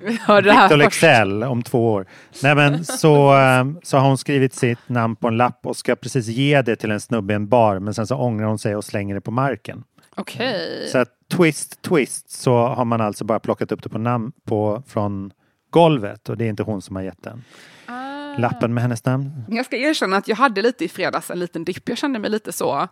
Victor. 0.00 0.76
Lexell 0.76 1.42
om 1.42 1.62
två 1.62 1.92
år. 1.92 2.06
Nej, 2.42 2.54
men 2.54 2.84
så, 2.84 3.36
eh, 3.36 3.64
så 3.82 3.98
har 3.98 4.08
hon 4.08 4.18
skrivit 4.18 4.54
sitt 4.54 4.88
namn 4.88 5.16
på 5.16 5.28
en 5.28 5.36
lapp 5.36 5.66
och 5.66 5.76
ska 5.76 5.96
precis 5.96 6.26
ge 6.26 6.62
det 6.62 6.76
till 6.76 6.90
en 6.90 7.00
snubbe 7.00 7.32
i 7.32 7.36
en 7.36 7.48
bar 7.48 7.78
men 7.78 7.94
sen 7.94 8.06
så 8.06 8.16
ångrar 8.16 8.46
hon 8.46 8.58
sig 8.58 8.76
och 8.76 8.84
slänger 8.84 9.14
det 9.14 9.20
på 9.20 9.30
marken. 9.30 9.84
Okej. 10.16 10.88
Så 10.92 10.98
att 10.98 11.08
twist, 11.32 11.82
twist 11.82 12.30
så 12.30 12.66
har 12.66 12.84
man 12.84 13.00
alltså 13.00 13.24
bara 13.24 13.40
plockat 13.40 13.72
upp 13.72 13.82
det 13.82 13.88
på 13.88 13.98
namn 13.98 14.32
på, 14.44 14.82
från 14.86 15.32
golvet 15.70 16.28
och 16.28 16.36
det 16.36 16.44
är 16.44 16.48
inte 16.48 16.62
hon 16.62 16.82
som 16.82 16.96
har 16.96 17.02
gett 17.02 17.22
den. 17.22 17.44
Ah. 17.86 18.05
Lappen 18.38 18.74
med 18.74 18.82
hennes 18.82 19.04
namn. 19.04 19.44
Jag 19.48 19.66
ska 19.66 19.76
erkänna 19.76 20.16
att 20.16 20.28
jag 20.28 20.36
hade 20.36 20.62
lite 20.62 20.84
i 20.84 20.88
fredags 20.88 21.30
en 21.30 21.38
liten 21.38 21.64
dipp. 21.64 21.88
Jag 21.88 21.98
kände 21.98 22.18
mig 22.18 22.30
lite 22.30 22.52
så 22.52 22.88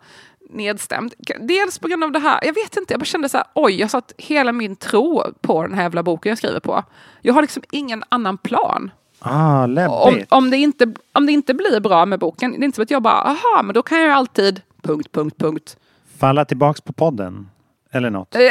nedstämd. 0.50 1.14
Dels 1.40 1.78
på 1.78 1.88
grund 1.88 2.04
av 2.04 2.12
det 2.12 2.18
här, 2.18 2.38
jag 2.42 2.52
vet 2.54 2.76
inte, 2.76 2.92
jag 2.92 3.00
bara 3.00 3.04
kände 3.04 3.28
så 3.28 3.36
här, 3.36 3.46
oj, 3.54 3.80
jag 3.80 3.90
satt 3.90 4.12
hela 4.18 4.52
min 4.52 4.76
tro 4.76 5.22
på 5.40 5.62
den 5.62 5.74
här 5.74 5.82
jävla 5.82 6.02
boken 6.02 6.30
jag 6.30 6.38
skriver 6.38 6.60
på. 6.60 6.84
Jag 7.22 7.34
har 7.34 7.42
liksom 7.42 7.62
ingen 7.70 8.04
annan 8.08 8.38
plan. 8.38 8.90
Ah, 9.18 9.64
Om, 9.64 9.70
läbbigt. 9.70 10.26
om, 10.32 10.50
det 10.50 10.56
inte, 10.56 10.94
om 11.12 11.26
det 11.26 11.32
inte 11.32 11.54
blir 11.54 11.80
bra 11.80 12.06
med 12.06 12.18
boken, 12.18 12.52
det 12.52 12.58
är 12.58 12.64
inte 12.64 12.76
så 12.76 12.82
att 12.82 12.90
jag 12.90 13.02
bara, 13.02 13.22
aha, 13.22 13.62
men 13.64 13.74
då 13.74 13.82
kan 13.82 13.98
jag 13.98 14.06
ju 14.06 14.12
alltid, 14.12 14.60
punkt, 14.82 15.12
punkt, 15.12 15.36
punkt. 15.38 15.76
Falla 16.18 16.44
tillbaks 16.44 16.80
på 16.80 16.92
podden. 16.92 17.50
Eller 17.92 18.10
något. 18.10 18.36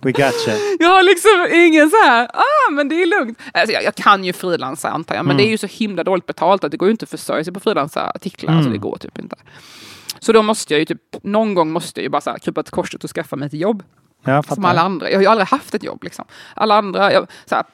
We 0.00 0.12
got 0.12 0.48
you. 0.48 0.76
Jag 0.80 0.88
har 0.88 1.02
liksom 1.02 1.46
ingen 1.52 1.90
så 1.90 1.96
här, 1.96 2.28
ah 2.34 2.55
men 2.70 2.88
det 2.88 3.02
är 3.02 3.20
lugnt. 3.20 3.38
Alltså, 3.54 3.72
jag, 3.72 3.84
jag 3.84 3.94
kan 3.94 4.24
ju 4.24 4.32
frilansa 4.32 4.90
antar 4.90 5.14
jag, 5.14 5.24
men 5.24 5.36
det 5.36 5.42
är 5.42 5.50
ju 5.50 5.58
så 5.58 5.66
himla 5.66 6.04
dåligt 6.04 6.26
betalt 6.26 6.64
att 6.64 6.70
det 6.70 6.76
går 6.76 6.88
ju 6.88 6.90
inte 6.90 7.02
att 7.02 7.10
försörja 7.10 7.44
sig 7.44 7.52
på 7.52 7.60
frilansa 7.60 8.10
artiklar. 8.14 8.54
Alltså 8.54 8.70
det 8.70 8.78
går 8.78 8.96
typ 8.96 9.18
inte. 9.18 9.36
Så 10.18 10.32
då 10.32 10.42
måste 10.42 10.74
jag 10.74 10.78
ju 10.78 10.84
typ, 10.84 11.02
någon 11.22 11.54
gång 11.54 11.70
måste 11.70 12.00
jag 12.00 12.02
ju 12.02 12.08
bara 12.08 12.20
så 12.20 12.30
här, 12.30 12.38
krypa 12.38 12.62
till 12.62 12.72
korset 12.72 13.04
och 13.04 13.10
skaffa 13.10 13.36
mig 13.36 13.46
ett 13.46 13.52
jobb. 13.52 13.82
Som 14.54 14.64
alla 14.64 14.80
andra. 14.80 15.10
Jag 15.10 15.16
har 15.16 15.22
ju 15.22 15.28
aldrig 15.28 15.48
haft 15.48 15.74
ett 15.74 15.82
jobb 15.82 16.04
liksom. 16.04 16.24
Alla 16.54 16.74
andra, 16.74 17.12
jag, 17.12 17.26
så 17.46 17.54
här, 17.54 17.64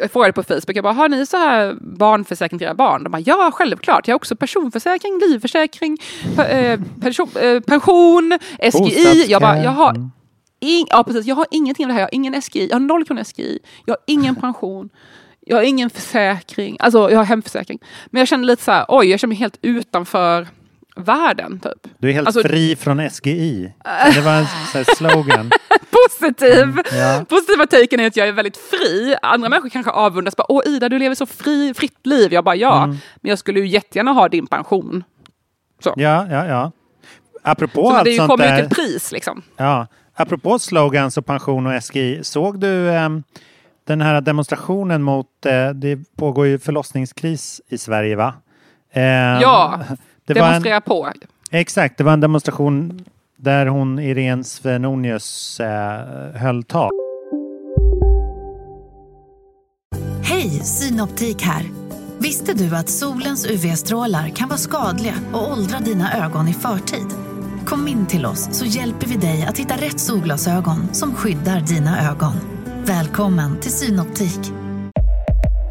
jag 0.00 0.10
frågade 0.10 0.32
på 0.32 0.42
Facebook, 0.42 0.76
jag 0.76 0.84
bara, 0.84 0.92
har 0.92 1.08
ni 1.08 1.26
så 1.26 1.36
här 1.36 1.76
barnförsäkring 1.80 2.58
till 2.58 2.66
era 2.66 2.74
barn? 2.74 3.04
De 3.04 3.10
bara, 3.10 3.22
ja 3.26 3.50
självklart, 3.54 4.08
jag 4.08 4.12
har 4.12 4.16
också 4.16 4.36
personförsäkring, 4.36 5.18
livförsäkring, 5.18 5.98
eh, 6.48 6.80
pension, 7.00 7.28
eh, 7.40 7.60
pension, 7.60 8.38
SGI. 8.72 9.26
Jag 9.28 9.42
bara, 9.42 9.62
jag 9.62 10.10
ing, 10.66 10.86
ja, 10.90 11.04
precis, 11.04 11.26
jag 11.26 11.34
har 11.34 11.46
ingenting 11.50 11.84
av 11.84 11.88
det 11.88 11.92
här, 11.94 12.00
jag 12.00 12.06
har 12.06 12.14
ingen 12.14 12.42
SGI, 12.42 12.66
jag 12.68 12.74
har 12.74 12.80
noll 12.80 13.04
kronor 13.04 13.24
SGI, 13.24 13.58
jag 13.84 13.92
har 13.94 13.98
ingen 14.06 14.34
pension. 14.40 14.88
Jag 15.48 15.56
har 15.56 15.62
ingen 15.62 15.90
försäkring, 15.90 16.76
alltså 16.80 17.10
jag 17.10 17.18
har 17.18 17.24
hemförsäkring. 17.24 17.78
Men 18.06 18.18
jag 18.18 18.28
känner 18.28 18.44
lite 18.44 18.62
så 18.62 18.72
här, 18.72 18.84
oj, 18.88 19.06
jag 19.06 19.20
känner 19.20 19.28
mig 19.28 19.36
helt 19.38 19.58
utanför 19.62 20.48
världen 20.96 21.60
typ. 21.60 21.92
Du 21.98 22.08
är 22.08 22.12
helt 22.12 22.26
Alltså- 22.26 22.42
fri 22.42 22.76
från 22.76 23.10
SGI. 23.10 23.72
Det 24.14 24.20
var 24.20 24.32
en 24.32 24.44
här 24.44 24.94
slogan. 24.96 25.50
positiv. 25.90 26.62
Mm, 26.62 26.82
ja. 26.92 27.24
Positiva 27.28 27.66
taken 27.66 28.00
är 28.00 28.06
att 28.06 28.16
jag 28.16 28.28
är 28.28 28.32
väldigt 28.32 28.56
fri. 28.56 29.16
Andra 29.22 29.48
människor 29.48 29.68
kanske 29.68 29.90
avundas. 29.92 30.36
Bara, 30.36 30.46
Åh 30.52 30.62
Ida, 30.66 30.88
du 30.88 30.98
lever 30.98 31.14
så 31.14 31.26
fri, 31.26 31.74
fritt 31.74 32.06
liv. 32.06 32.32
Jag 32.32 32.44
bara 32.44 32.56
ja, 32.56 32.76
Mm. 32.84 32.96
men 33.22 33.28
jag 33.30 33.38
skulle 33.38 33.60
ju 33.60 33.66
jättegärna 33.66 34.12
ha 34.12 34.28
din 34.28 34.46
pension. 34.46 35.04
Ja, 35.84 35.94
ja, 36.30 36.46
ja. 36.46 36.72
Apropå 37.42 37.90
Så 37.90 37.96
allt 37.96 38.04
det 38.04 38.16
sånt 38.16 38.30
kommer 38.30 38.44
ju 38.44 38.50
där. 38.50 38.56
till 38.56 38.66
ett 38.66 38.74
pris 38.74 39.12
liksom. 39.12 39.42
Ja, 39.56 39.86
apropå 40.16 40.58
slogans 40.58 41.18
och 41.18 41.26
pension 41.26 41.66
och 41.66 41.82
SGI. 41.84 42.24
Såg 42.24 42.60
du 42.60 42.90
ehm, 42.90 43.22
den 43.86 44.00
här 44.00 44.20
demonstrationen 44.20 45.02
mot, 45.02 45.46
eh, 45.46 45.70
det 45.70 45.98
pågår 46.16 46.46
ju 46.46 46.58
förlossningskris 46.58 47.60
i 47.68 47.78
Sverige 47.78 48.16
va? 48.16 48.34
Ehm, 48.92 49.40
Ja, 49.40 49.80
det 50.26 50.34
var 50.34 50.40
en, 50.46 50.48
Demonstrera 50.52 50.80
på. 50.80 51.12
exakt, 51.50 51.98
det 51.98 52.04
var 52.04 52.12
en 52.12 52.20
demonstration 52.20 53.04
där 53.36 53.66
hon 53.66 53.98
Irene 53.98 54.44
Svenonius 54.44 55.60
eh, 55.60 56.00
höll 56.34 56.62
tal. 56.64 56.90
Hej, 60.22 60.50
Synoptik 60.50 61.42
här. 61.42 61.62
Visste 62.18 62.54
du 62.54 62.76
att 62.76 62.88
solens 62.88 63.46
UV-strålar 63.50 64.28
kan 64.28 64.48
vara 64.48 64.58
skadliga 64.58 65.14
och 65.32 65.52
åldra 65.52 65.78
dina 65.78 66.24
ögon 66.24 66.48
i 66.48 66.52
förtid? 66.54 67.06
Kom 67.66 67.88
in 67.88 68.06
till 68.06 68.26
oss 68.26 68.48
så 68.52 68.64
hjälper 68.64 69.06
vi 69.06 69.16
dig 69.16 69.46
att 69.48 69.58
hitta 69.58 69.74
rätt 69.74 70.00
solglasögon 70.00 70.94
som 70.94 71.14
skyddar 71.14 71.60
dina 71.60 72.10
ögon. 72.10 72.34
Välkommen 72.84 73.60
till 73.60 73.70
Synoptik. 73.70 74.40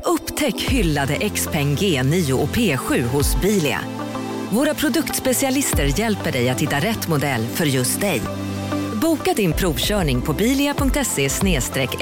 Upptäck 0.05 0.61
hyllade 0.61 1.29
XPeng 1.29 1.75
G9 1.75 2.31
och 2.31 2.49
P7 2.49 3.01
hos 3.01 3.41
Bilia. 3.41 3.79
Våra 4.49 4.73
produktspecialister 4.73 5.99
hjälper 5.99 6.31
dig 6.31 6.49
att 6.49 6.61
hitta 6.61 6.79
rätt 6.79 7.07
modell 7.07 7.45
för 7.47 7.65
just 7.65 8.01
dig. 8.01 8.21
Boka 9.01 9.33
din 9.33 9.53
provkörning 9.53 10.21
på 10.21 10.33
bilia.se 10.33 11.29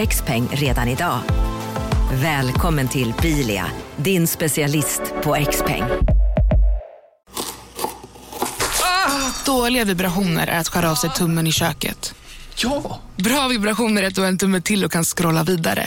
xpeng 0.07 0.47
redan 0.51 0.87
idag. 0.87 1.19
Välkommen 2.13 2.87
till 2.87 3.13
Bilia, 3.21 3.65
din 3.97 4.27
specialist 4.27 5.01
på 5.23 5.33
XPeng. 5.51 5.83
Dåliga 9.53 9.85
vibrationer 9.85 10.47
är 10.47 10.59
att 10.59 10.67
skära 10.67 10.91
av 10.91 10.95
sig 10.95 11.09
tummen 11.09 11.47
i 11.47 11.51
köket. 11.51 12.15
Ja! 12.55 12.99
Bra 13.15 13.47
vibrationer 13.47 14.03
är 14.03 14.07
att 14.07 14.15
du 14.15 14.21
har 14.21 14.27
en 14.27 14.37
tumme 14.37 14.61
till 14.61 14.85
och 14.85 14.91
kan 14.91 15.03
scrolla 15.03 15.43
vidare. 15.43 15.85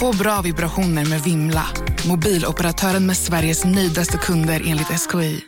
Få 0.00 0.16
bra 0.16 0.40
vibrationer 0.44 1.04
med 1.10 1.20
Vimla. 1.20 1.64
Mobiloperatören 2.08 3.06
med 3.06 3.16
Sveriges 3.16 3.64
nöjdaste 3.64 4.18
kunder 4.18 4.62
enligt 4.66 4.86
SKI. 4.86 5.40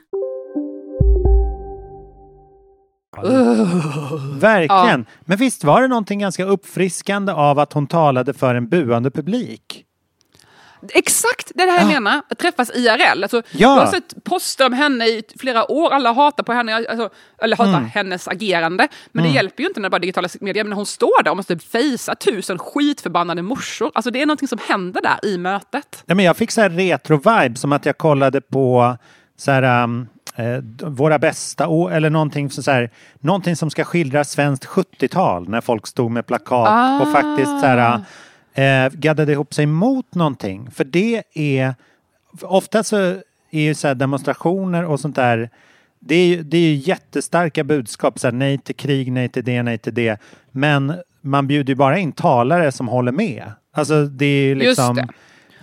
Verkligen. 4.41 5.07
Men 5.21 5.39
visst 5.39 5.65
var 5.65 5.83
det 5.83 5.89
någonting 5.89 6.19
ganska 6.19 6.45
uppfriskande 6.45 7.33
av 7.33 7.59
att 7.59 7.73
hon 7.73 7.87
talade 7.87 8.35
för 8.35 8.55
en 8.55 8.69
buande 8.69 9.11
publik? 9.11 9.86
Exakt 10.93 11.53
det 11.55 11.63
är 11.63 11.67
det 11.67 11.73
här 11.73 11.79
jag 11.81 11.89
menar, 12.03 12.23
att 12.31 12.39
träffas 12.39 12.71
IRL. 12.75 13.23
Alltså, 13.23 13.37
Ja. 13.37 13.43
Jag 13.53 13.69
har 13.69 13.87
sett 13.87 14.25
poster 14.25 14.67
om 14.67 14.73
henne 14.73 15.07
i 15.07 15.23
flera 15.39 15.71
år, 15.71 15.91
alla 15.93 16.13
hatar 16.13 16.45
på 16.45 16.53
henne, 16.53 16.75
alltså, 16.75 17.09
eller 17.43 17.57
hatar 17.57 17.73
Mm. 17.79 17.85
hennes 17.89 18.29
agerande. 18.29 18.89
Men 19.13 19.25
det 19.25 19.31
hjälper 19.31 19.63
ju 19.63 19.69
inte 19.69 19.81
när 19.81 19.89
det 19.89 19.91
bara 19.91 19.97
är 19.97 20.01
digitala 20.01 20.29
medier, 20.41 20.65
men 20.65 20.69
när 20.71 20.77
hon 20.77 20.87
står 20.87 21.23
där 21.23 21.31
och 21.31 21.37
måste 21.37 21.59
fejsa 21.59 22.15
tusen 22.15 22.59
skitförbannade 22.59 23.43
morsor. 23.43 23.91
Alltså 23.95 24.11
det 24.11 24.23
är 24.23 24.27
någonting 24.27 24.49
som 24.49 24.59
händer 24.69 25.01
där 25.03 25.29
i 25.31 25.39
mötet. 25.39 26.03
Ja, 26.07 26.15
men 26.15 26.25
jag 26.25 26.37
fick 26.37 26.51
så 26.51 26.61
här 26.61 26.71
retro-vibe 26.71 27.55
som 27.55 27.73
att 27.73 27.87
jag 27.87 27.99
kollade 27.99 28.41
på 28.41 28.97
så 29.39 29.51
här, 29.51 29.83
um, 29.85 30.09
eh, 30.37 30.89
våra 30.89 31.19
bästa 31.19 31.67
år 31.69 31.93
eller 31.93 32.11
någonting, 32.11 32.51
så 32.51 32.63
så 32.63 32.71
här, 32.71 32.91
någonting 33.21 33.57
som 33.57 33.71
ska 33.71 33.85
skildra 33.85 34.25
svenskt 34.25 34.65
70-tal 34.67 35.49
när 35.49 35.61
folk 35.61 35.87
stod 35.87 36.11
med 36.11 36.27
plakat 36.27 37.03
och 37.03 37.13
faktiskt 37.13 37.61
så 37.61 37.67
här, 37.67 38.01
eh, 38.57 38.89
gaddade 38.93 39.33
ihop 39.33 39.55
sig 39.55 39.67
mot 39.67 40.15
någonting. 40.15 40.71
För 40.71 40.85
det 40.85 41.23
är, 41.35 41.75
ofta 42.43 42.83
så 42.85 42.97
är 43.51 43.61
ju 43.61 43.75
så 43.75 43.89
här 43.89 43.95
demonstrationer 43.95 44.85
och 44.85 45.01
sånt 45.01 45.17
där 45.17 45.51
det 45.99 46.15
är, 46.15 46.27
ju- 46.27 46.43
det 46.43 46.57
är 46.57 46.61
ju 46.61 46.75
jättestarka 46.75 47.65
budskap, 47.65 48.19
så 48.19 48.27
här, 48.27 48.33
nej 48.33 48.59
till 48.59 48.75
krig, 48.75 49.13
nej 49.13 49.29
till 49.29 49.45
det, 49.45 49.63
nej 49.63 49.79
till 49.79 49.95
det. 49.95 50.21
Men 50.51 50.95
man 51.21 51.47
bjuder 51.47 51.71
ju 51.71 51.75
bara 51.75 51.99
in 51.99 52.13
talare 52.13 52.73
som 52.73 52.89
håller 52.89 53.13
med. 53.13 53.53
Alltså 53.73 54.05
det 54.05 54.25
är 54.27 54.43
ju 54.43 54.55
Just 54.55 54.63
liksom... 54.67 54.97
det. 54.97 55.09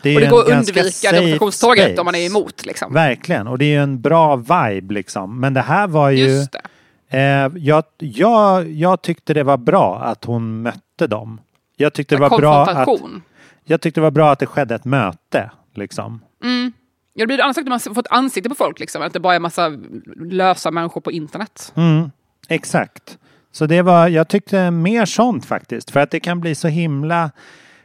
det 0.04 0.10
är 0.10 0.16
Och 0.16 0.22
det 0.22 0.28
går 0.30 0.42
att 0.42 0.50
undvika 0.50 1.12
demonstrationståget 1.12 2.00
om 2.00 2.06
man 2.06 2.16
är 2.16 2.26
emot. 2.26 2.66
Liksom. 2.66 2.94
Verkligen, 2.94 3.48
och 3.48 3.58
det 3.58 3.66
är 3.66 3.70
ju 3.70 3.84
en 3.84 4.02
bra 4.02 4.36
vibe 4.36 4.94
liksom. 4.94 5.40
Men 5.40 5.54
det 5.54 5.62
här 5.62 5.88
var 5.88 6.10
ju... 6.10 6.24
Just 6.26 6.52
det. 6.52 7.18
Eh, 7.18 7.52
jag, 7.56 7.84
jag, 7.98 8.72
jag 8.72 9.02
tyckte 9.02 9.34
det 9.34 9.44
var 9.44 9.58
bra 9.58 10.00
att 10.04 10.26
hon 10.26 10.62
mötte 10.62 11.08
dem. 11.08 11.40
Jag 11.76 11.94
tyckte 11.94 12.16
det 12.16 12.22
var 12.22 12.38
bra 12.38 12.66
att, 12.66 12.90
jag 13.64 13.82
tyckte 13.82 14.00
det 14.00 14.04
var 14.04 14.12
bra 14.12 14.32
att 14.32 14.40
det 14.40 14.46
skedde 14.46 14.76
ett 14.76 14.86
möte. 14.86 15.52
Liksom. 15.76 16.22
Ja, 17.14 17.24
det 17.24 17.28
blir 17.28 17.42
annars 17.42 17.58
att 17.58 17.68
man 17.68 17.80
får 17.80 18.00
ett 18.00 18.12
ansikte 18.12 18.50
på 18.50 18.56
folk, 18.56 18.80
liksom, 18.80 19.02
att 19.02 19.14
det 19.14 19.20
bara 19.20 19.36
är 19.36 19.40
massa 19.40 19.72
lösa 20.16 20.72
människor 20.72 21.02
på 21.02 21.12
internet. 21.12 21.74
Mm, 21.76 22.12
exakt. 22.48 23.18
Så 23.52 23.66
det 23.66 23.82
var, 23.82 24.08
jag 24.08 24.28
tyckte 24.28 24.72
mer 24.72 25.06
sånt 25.06 25.46
faktiskt. 25.46 25.92
För 25.92 26.00
att 26.00 26.12
det 26.12 26.20
kan 26.20 26.40
bli 26.40 26.56
så 26.56 26.68
himla, 26.68 27.32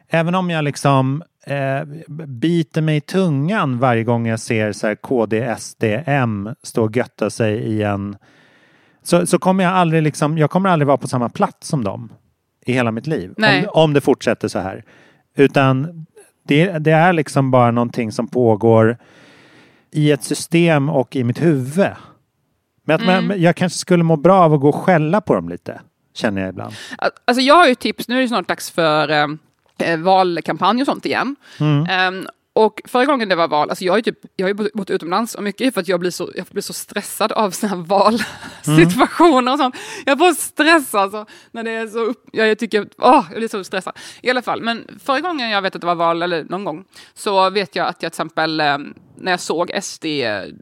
även 0.09 0.35
om 0.35 0.51
jag 0.51 0.65
liksom 0.65 1.23
eh, 1.47 1.85
biter 2.27 2.83
mig 2.83 2.97
i 2.97 3.01
tungan 3.01 3.79
varje 3.79 4.05
gång 4.05 4.27
jag 4.27 4.41
ser 4.41 4.73
så 4.73 4.87
här 4.87 4.95
KD, 4.95 5.57
SD, 5.59 5.85
M 6.07 6.49
stå 6.63 6.85
och 6.85 6.97
götta 6.97 7.31
sig 7.31 7.55
i 7.55 7.83
en 7.83 8.17
så, 9.03 9.27
så 9.27 9.39
kommer 9.39 9.65
jag 9.65 9.73
aldrig 9.73 10.03
liksom, 10.03 10.39
jag 10.39 10.51
kommer 10.51 10.71
aldrig 10.71 10.87
vara 10.87 10.97
på 10.97 11.09
samma 11.09 11.29
plats 11.29 11.69
som 11.69 11.85
dem 11.85 12.13
i 12.67 12.73
hela 12.73 12.91
mitt 12.91 13.07
liv. 13.07 13.35
Om, 13.37 13.83
om 13.83 13.93
det 13.93 14.01
fortsätter 14.01 14.49
så 14.49 14.59
här. 14.59 14.85
Utan 15.37 16.07
det, 16.43 16.79
det 16.79 16.91
är 16.91 17.13
liksom 17.13 17.51
bara 17.51 17.71
någonting 17.71 18.13
som 18.13 18.29
pågår 18.29 18.99
i 19.91 20.11
ett 20.13 20.25
system 20.25 20.89
och 20.89 21.17
i 21.17 21.25
mitt 21.25 21.43
huvud. 21.43 21.87
Men 22.85 23.01
Mm. 23.01 23.27
man, 23.27 23.41
jag 23.43 23.57
kanske 23.57 23.79
skulle 23.79 24.03
må 24.05 24.17
bra 24.17 24.41
av 24.41 24.55
att 24.55 24.61
gå 24.61 24.69
och 24.69 24.75
skälla 24.75 25.21
på 25.21 25.35
dem 25.35 25.49
lite. 25.49 25.81
Känner 26.15 26.41
jag 26.41 26.49
ibland. 26.51 26.75
Alltså 27.25 27.41
jag 27.41 27.55
har 27.55 27.67
ju 27.67 27.75
tips, 27.75 28.09
nu 28.09 28.17
är 28.17 28.23
det 28.23 28.29
snart 28.29 28.49
dags 28.49 28.71
för 28.71 29.11
eh, 29.11 29.27
eh, 29.79 29.99
valkampanj 29.99 30.81
och 30.81 30.87
sånt 30.87 31.07
igen. 31.07 31.37
Mm. 31.61 31.87
Ehm, 31.91 32.27
och 32.59 32.81
förra 32.85 33.05
gången 33.05 33.29
det 33.29 33.37
var 33.37 33.49
val, 33.49 33.71
alltså 33.71 33.85
jag 33.85 33.93
har 33.93 33.99
ju 33.99 34.03
typ, 34.03 34.19
jag 34.37 34.45
har 34.45 34.49
ju 34.49 34.71
bott 34.75 34.91
utomlands 34.91 35.35
och 35.35 35.43
mycket 35.43 35.67
är 35.67 35.71
för 35.71 35.81
att 35.81 35.89
jag 35.89 36.01
blir 36.01 36.11
så, 36.11 36.31
jag 36.35 36.47
blir 36.47 36.63
så 36.63 36.73
stressad 36.73 37.33
av 37.33 37.51
såna 37.51 37.71
här 37.71 37.83
valsituationer 37.83 39.53
och 39.53 39.59
sånt. 39.59 39.77
Jag 40.07 40.19
får 40.19 40.33
stress 40.33 40.95
alltså. 40.95 41.27
När 41.51 41.63
det 41.63 41.71
är 41.71 41.87
så 41.87 41.99
upp, 41.99 42.29
jag, 42.33 42.49
jag 42.49 42.59
tycker, 42.59 42.89
åh, 42.99 43.27
jag 43.31 43.39
blir 43.39 43.49
så 43.49 43.65
stressad. 43.65 43.99
I 44.23 44.31
alla 44.31 44.43
fall, 44.43 44.63
men 44.63 44.99
förra 45.05 45.21
gången 45.21 45.51
jag 45.51 45.63
vet 45.63 45.75
att 45.75 45.81
det 45.81 45.87
var 45.87 45.95
val, 45.95 46.23
eller 46.23 46.45
någon 46.45 46.65
gång, 46.65 46.85
så 47.15 47.51
vet 47.51 47.77
jag 47.77 47.87
att 47.87 48.03
jag 48.03 48.13
till 48.13 48.23
exempel 48.23 48.61
eh, 48.61 48.79
när 49.21 49.33
jag 49.33 49.41
såg 49.41 49.71
SD, 49.83 50.05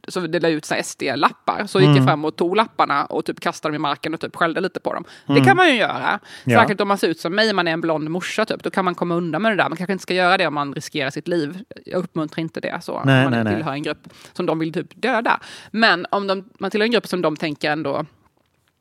så 0.08 0.20
det 0.20 0.40
la 0.40 0.48
ut 0.48 0.64
SD-lappar, 0.84 1.66
så 1.66 1.80
gick 1.80 1.88
jag 1.88 1.96
Mm. 1.96 2.06
fram 2.06 2.24
och 2.24 2.36
tog 2.36 2.56
lapparna 2.56 3.04
och 3.04 3.24
typ 3.24 3.40
kastade 3.40 3.70
dem 3.72 3.74
i 3.74 3.78
marken 3.78 4.14
och 4.14 4.20
typ 4.20 4.36
skällde 4.36 4.60
lite 4.60 4.80
på 4.80 4.94
dem. 4.94 5.04
Mm. 5.28 5.40
Det 5.40 5.46
kan 5.48 5.56
man 5.56 5.68
ju 5.68 5.74
göra. 5.76 6.20
Ja. 6.44 6.58
Särskilt 6.60 6.80
om 6.80 6.88
man 6.88 6.98
ser 6.98 7.08
ut 7.08 7.20
som 7.20 7.34
mig, 7.34 7.52
man 7.52 7.68
är 7.68 7.72
en 7.72 7.80
blond 7.80 8.10
morsa 8.10 8.44
typ, 8.44 8.62
då 8.62 8.70
kan 8.70 8.84
man 8.84 8.94
komma 8.94 9.14
undan 9.14 9.42
med 9.42 9.52
det 9.52 9.56
där. 9.56 9.68
Man 9.68 9.76
kanske 9.76 9.92
inte 9.92 10.02
ska 10.02 10.14
göra 10.14 10.36
det 10.36 10.46
om 10.46 10.54
man 10.54 10.74
riskerar 10.74 11.10
sitt 11.10 11.28
liv. 11.28 11.58
Jag 11.84 11.98
uppmuntrar 12.04 12.40
inte 12.40 12.60
det 12.60 12.78
så. 12.82 13.02
Nej, 13.04 13.18
om 13.18 13.22
man 13.24 13.32
nej, 13.32 13.44
nej. 13.44 13.54
tillhör 13.54 13.72
en 13.72 13.82
grupp 13.82 14.08
som 14.32 14.46
de 14.46 14.58
vill 14.58 14.72
typ 14.72 15.02
döda. 15.02 15.40
Men 15.70 16.06
om 16.10 16.26
de, 16.26 16.48
man 16.58 16.70
tillhör 16.70 16.84
en 16.86 16.90
grupp 16.92 17.06
som 17.06 17.22
de 17.22 17.36
tänker 17.36 17.70
ändå, 17.70 18.04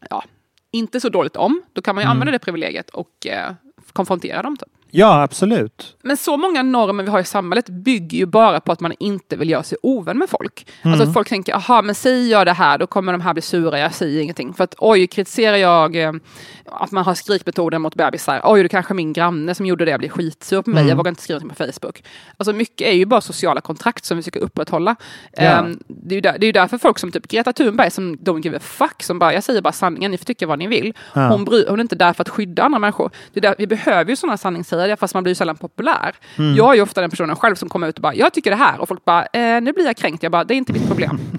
ja, 0.10 0.24
inte 0.72 1.00
så 1.00 1.10
dåligt 1.10 1.36
om, 1.36 1.62
då 1.74 1.82
kan 1.82 1.96
man 1.96 2.02
ju 2.02 2.06
Mm. 2.06 2.12
använda 2.12 2.32
det 2.32 2.40
privilegiet 2.40 2.90
och 2.90 3.28
eh, 3.28 3.52
konfrontera 3.94 4.42
dem. 4.42 4.58
Typ. 4.58 4.70
Ja, 4.92 5.22
absolut. 5.22 5.96
Men 6.04 6.18
så 6.18 6.38
många 6.38 6.64
normer 6.64 7.04
vi 7.04 7.10
har 7.10 7.20
i 7.20 7.24
samhället 7.24 7.70
bygger 7.70 8.18
ju 8.18 8.26
bara 8.26 8.60
på 8.60 8.72
att 8.72 8.80
man 8.80 8.94
inte 9.00 9.36
vill 9.36 9.50
göra 9.50 9.64
sig 9.64 9.78
ovän 9.84 10.18
med 10.18 10.30
folk. 10.30 10.68
Alltså 10.82 10.96
Mm. 10.96 11.08
att 11.10 11.14
folk 11.14 11.30
tänker, 11.30 11.54
aha 11.56 11.82
men 11.82 11.96
säger 11.96 12.32
jag 12.32 12.48
det 12.48 12.54
här 12.54 12.78
då 12.78 12.88
kommer 12.88 13.12
de 13.12 13.22
här 13.22 13.34
bli 13.34 13.42
sura, 13.42 13.80
jag 13.80 13.94
säger 13.94 14.22
ingenting. 14.22 14.54
För 14.54 14.64
att 14.64 14.76
oj, 14.78 15.08
kritiserar 15.08 15.58
jag 15.58 15.96
eh, 15.96 16.14
att 16.66 16.92
man 16.92 17.04
har 17.06 17.14
skrikmetoden 17.14 17.82
mot 17.82 17.96
bebisar, 17.96 18.42
oj 18.44 18.64
det 18.64 18.70
kanske 18.70 18.94
är 18.94 18.96
min 18.96 19.14
granne 19.14 19.56
som 19.56 19.66
gjorde 19.66 19.86
det, 19.86 19.98
blir 19.98 20.10
skitsur 20.10 20.62
på 20.62 20.70
mig, 20.70 20.80
Mm. 20.82 20.90
jag 20.90 20.96
vågar 20.96 21.10
inte 21.10 21.22
skriva 21.22 21.40
någonting 21.40 21.66
på 21.68 21.74
Facebook. 21.74 22.04
Alltså 22.38 22.54
mycket 22.54 22.88
är 22.88 22.92
ju 22.94 23.06
bara 23.06 23.22
sociala 23.22 23.62
kontrakt 23.62 24.06
som 24.06 24.18
vi 24.18 24.24
försöker 24.24 24.40
upprätthålla. 24.40 24.96
Ja. 25.32 25.42
Ehm, 25.44 25.80
det, 25.88 26.14
är 26.14 26.18
ju 26.18 26.22
där, 26.22 26.38
det 26.40 26.46
är 26.46 26.48
ju 26.48 26.52
därför 26.52 26.78
folk 26.78 27.00
som 27.00 27.12
typ 27.12 27.28
Greta 27.28 27.54
Thunberg 27.54 27.92
som 27.92 28.16
don't 28.18 28.44
give 28.44 28.58
a 28.58 28.60
fuck, 28.64 29.04
som 29.04 29.20
bara, 29.20 29.34
jag 29.34 29.44
säger 29.44 29.62
bara 29.62 29.74
sanningen, 29.74 30.12
ni 30.12 30.18
får 30.18 30.26
tycka 30.26 30.48
vad 30.48 30.60
ni 30.60 30.68
vill. 30.68 30.94
Ja. 31.14 31.28
Hon, 31.28 31.46
bry, 31.46 31.66
hon 31.70 31.80
är 31.80 31.82
inte 31.82 31.96
där 31.96 32.14
för 32.14 32.22
att 32.22 32.30
skydda 32.30 32.64
andra 32.64 32.80
människor. 32.80 33.12
Det 33.34 33.40
är 33.40 33.42
där, 33.42 33.56
vi 33.58 33.68
behöver 33.68 34.10
ju 34.10 34.16
sådana 34.16 34.38
sanningssägare, 34.38 34.75
fast 35.00 35.14
man 35.14 35.24
blir 35.24 35.32
ju 35.32 35.36
sällan 35.36 35.58
populär. 35.58 36.16
Mm. 36.38 36.56
Jag 36.56 36.70
är 36.72 36.76
ju 36.76 36.82
ofta 36.82 37.02
den 37.02 37.10
personen 37.10 37.36
själv 37.36 37.56
som 37.56 37.70
kommer 37.70 37.88
ut 37.88 37.96
och 37.96 38.02
bara, 38.02 38.16
jag 38.16 38.34
tycker 38.34 38.50
det 38.52 38.58
här. 38.58 38.80
Och 38.80 38.88
folk 38.88 39.06
bara, 39.06 39.26
eh, 39.26 39.62
nu 39.62 39.74
blir 39.74 39.86
jag 39.86 39.98
kränkt. 39.98 40.24
Jag 40.24 40.32
bara, 40.32 40.44
det 40.44 40.54
är 40.54 40.58
inte 40.58 40.74
mitt 40.74 40.88
problem. 40.88 41.20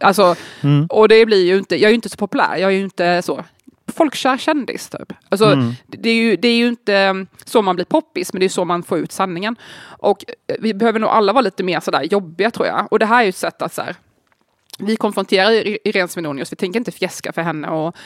Alltså, 0.00 0.34
Mm. 0.62 0.86
och 0.86 1.08
det 1.08 1.26
blir 1.26 1.46
ju 1.46 1.58
inte, 1.58 1.76
jag 1.76 1.84
är 1.84 1.88
ju 1.88 1.94
inte 1.94 2.08
så 2.08 2.16
populär. 2.16 2.56
Jag 2.56 2.72
är 2.72 2.76
ju 2.76 2.84
inte 2.84 3.22
så 3.22 3.44
folkkär 3.92 4.38
kändis 4.38 4.88
typ. 4.88 5.12
Alltså, 5.28 5.46
Mm. 5.46 5.72
det, 5.86 6.10
är 6.10 6.14
ju, 6.14 6.36
det 6.36 6.48
är 6.48 6.56
ju 6.56 6.68
inte 6.68 6.96
mm, 6.96 7.26
så 7.44 7.62
man 7.62 7.74
blir 7.76 7.84
poppis, 7.84 8.32
men 8.32 8.40
det 8.40 8.46
är 8.46 8.48
så 8.48 8.64
man 8.64 8.82
får 8.82 8.98
ut 8.98 9.12
sanningen. 9.12 9.56
Och 9.98 10.24
eh, 10.48 10.56
vi 10.60 10.74
behöver 10.74 11.00
nog 11.00 11.10
alla 11.10 11.32
vara 11.32 11.42
lite 11.42 11.62
mer 11.62 11.80
sådär 11.80 12.02
jobbiga 12.02 12.50
tror 12.50 12.66
jag. 12.66 12.86
Och 12.90 12.98
det 12.98 13.06
här 13.06 13.18
är 13.20 13.22
ju 13.22 13.28
ett 13.28 13.36
sätt 13.36 13.62
att 13.62 13.74
så 13.74 13.82
här, 13.82 13.96
vi 14.78 14.96
konfronterar 14.96 15.50
Irene 15.88 16.08
Svenonius, 16.08 16.52
vi 16.52 16.56
tänker 16.56 16.78
inte 16.80 16.90
fjäska 16.92 17.32
för 17.32 17.42
henne. 17.42 17.68
Och, 17.68 17.96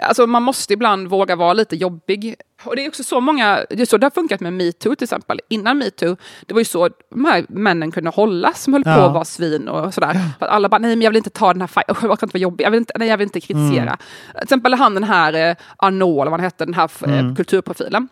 alltså 0.00 0.26
man 0.26 0.42
måste 0.42 0.72
ibland 0.72 1.08
våga 1.08 1.36
vara 1.36 1.52
lite 1.52 1.76
jobbig. 1.76 2.34
Och 2.66 2.76
det 2.76 2.84
är 2.84 2.88
också 2.88 3.04
så 3.04 3.20
många, 3.20 3.64
det 3.70 3.80
är 3.82 3.86
så 3.86 3.96
det 3.98 4.06
har 4.06 4.10
funkat 4.10 4.40
med 4.40 4.52
metoo 4.52 4.94
till 4.94 5.04
exempel. 5.04 5.40
Innan 5.48 5.78
metoo, 5.78 6.16
det 6.46 6.54
var 6.54 6.60
ju 6.60 6.64
så 6.64 6.88
de 7.10 7.24
här 7.24 7.44
männen 7.48 7.90
kunde 7.92 8.10
hållas 8.10 8.62
som 8.62 8.72
höll 8.72 8.84
på 8.84 8.90
Ja. 8.90 9.06
att 9.06 9.12
vara 9.14 9.24
svin 9.24 9.68
och 9.68 9.94
sådär. 9.94 10.12
För 10.38 10.46
att 10.46 10.52
alla 10.52 10.68
bara, 10.68 10.78
nej 10.78 10.96
men 10.96 11.02
jag 11.02 11.10
vill 11.10 11.16
inte 11.16 11.30
ta 11.30 11.52
den 11.52 11.60
här 11.60 11.68
fighten, 11.68 11.96
jag 12.02 12.18
kan 12.18 12.26
inte 12.26 12.34
vara 12.36 12.42
jobbig, 12.42 12.64
jag 12.64 12.70
vill 12.70 12.78
inte, 12.78 12.92
nej, 12.98 13.08
jag 13.08 13.16
vill 13.16 13.26
inte 13.26 13.40
kritisera. 13.40 13.82
Mm. 13.82 13.96
Till 14.32 14.42
exempel 14.42 14.74
han 14.74 14.94
den 14.94 15.04
här 15.04 15.32
eh, 15.50 15.56
Arnaud, 15.76 16.20
eller 16.20 16.30
vad 16.30 16.40
han 16.40 16.40
hette, 16.40 16.64
den 16.64 16.74
här 16.74 16.90
eh, 17.04 17.18
Mm. 17.18 17.36
kulturprofilen. 17.36 18.08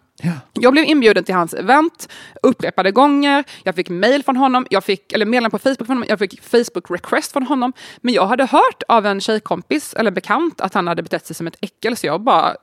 Jag 0.53 0.73
blev 0.73 0.85
inbjuden 0.85 1.25
till 1.25 1.35
hans 1.35 1.55
event 1.55 2.09
upprepade 2.43 2.91
gånger. 2.91 3.45
Jag 3.63 3.75
fick 3.75 3.89
mail 3.89 4.23
från 4.25 4.37
honom, 4.37 4.67
jag 4.71 4.85
fick, 4.85 5.13
eller 5.13 5.27
meddelande 5.27 5.51
på 5.51 5.59
Facebook 5.59 5.87
från 5.87 5.97
honom, 5.97 6.07
jag 6.09 6.19
fick 6.19 6.43
Facebook 6.43 6.91
request 6.91 7.33
från 7.33 7.43
honom. 7.43 7.73
Men 8.01 8.15
jag 8.15 8.27
hade 8.27 8.45
hört 8.47 8.83
av 8.89 9.07
en 9.07 9.21
tjejkompis 9.21 9.95
eller 9.95 10.11
bekant 10.11 10.61
att 10.61 10.75
han 10.75 10.87
hade 10.89 11.03
betett 11.03 11.27
sig 11.27 11.37
som 11.37 11.47
ett 11.47 11.57
äckel, 11.61 11.97
så 11.97 12.07
jag 12.07 12.21
bara 12.21 12.55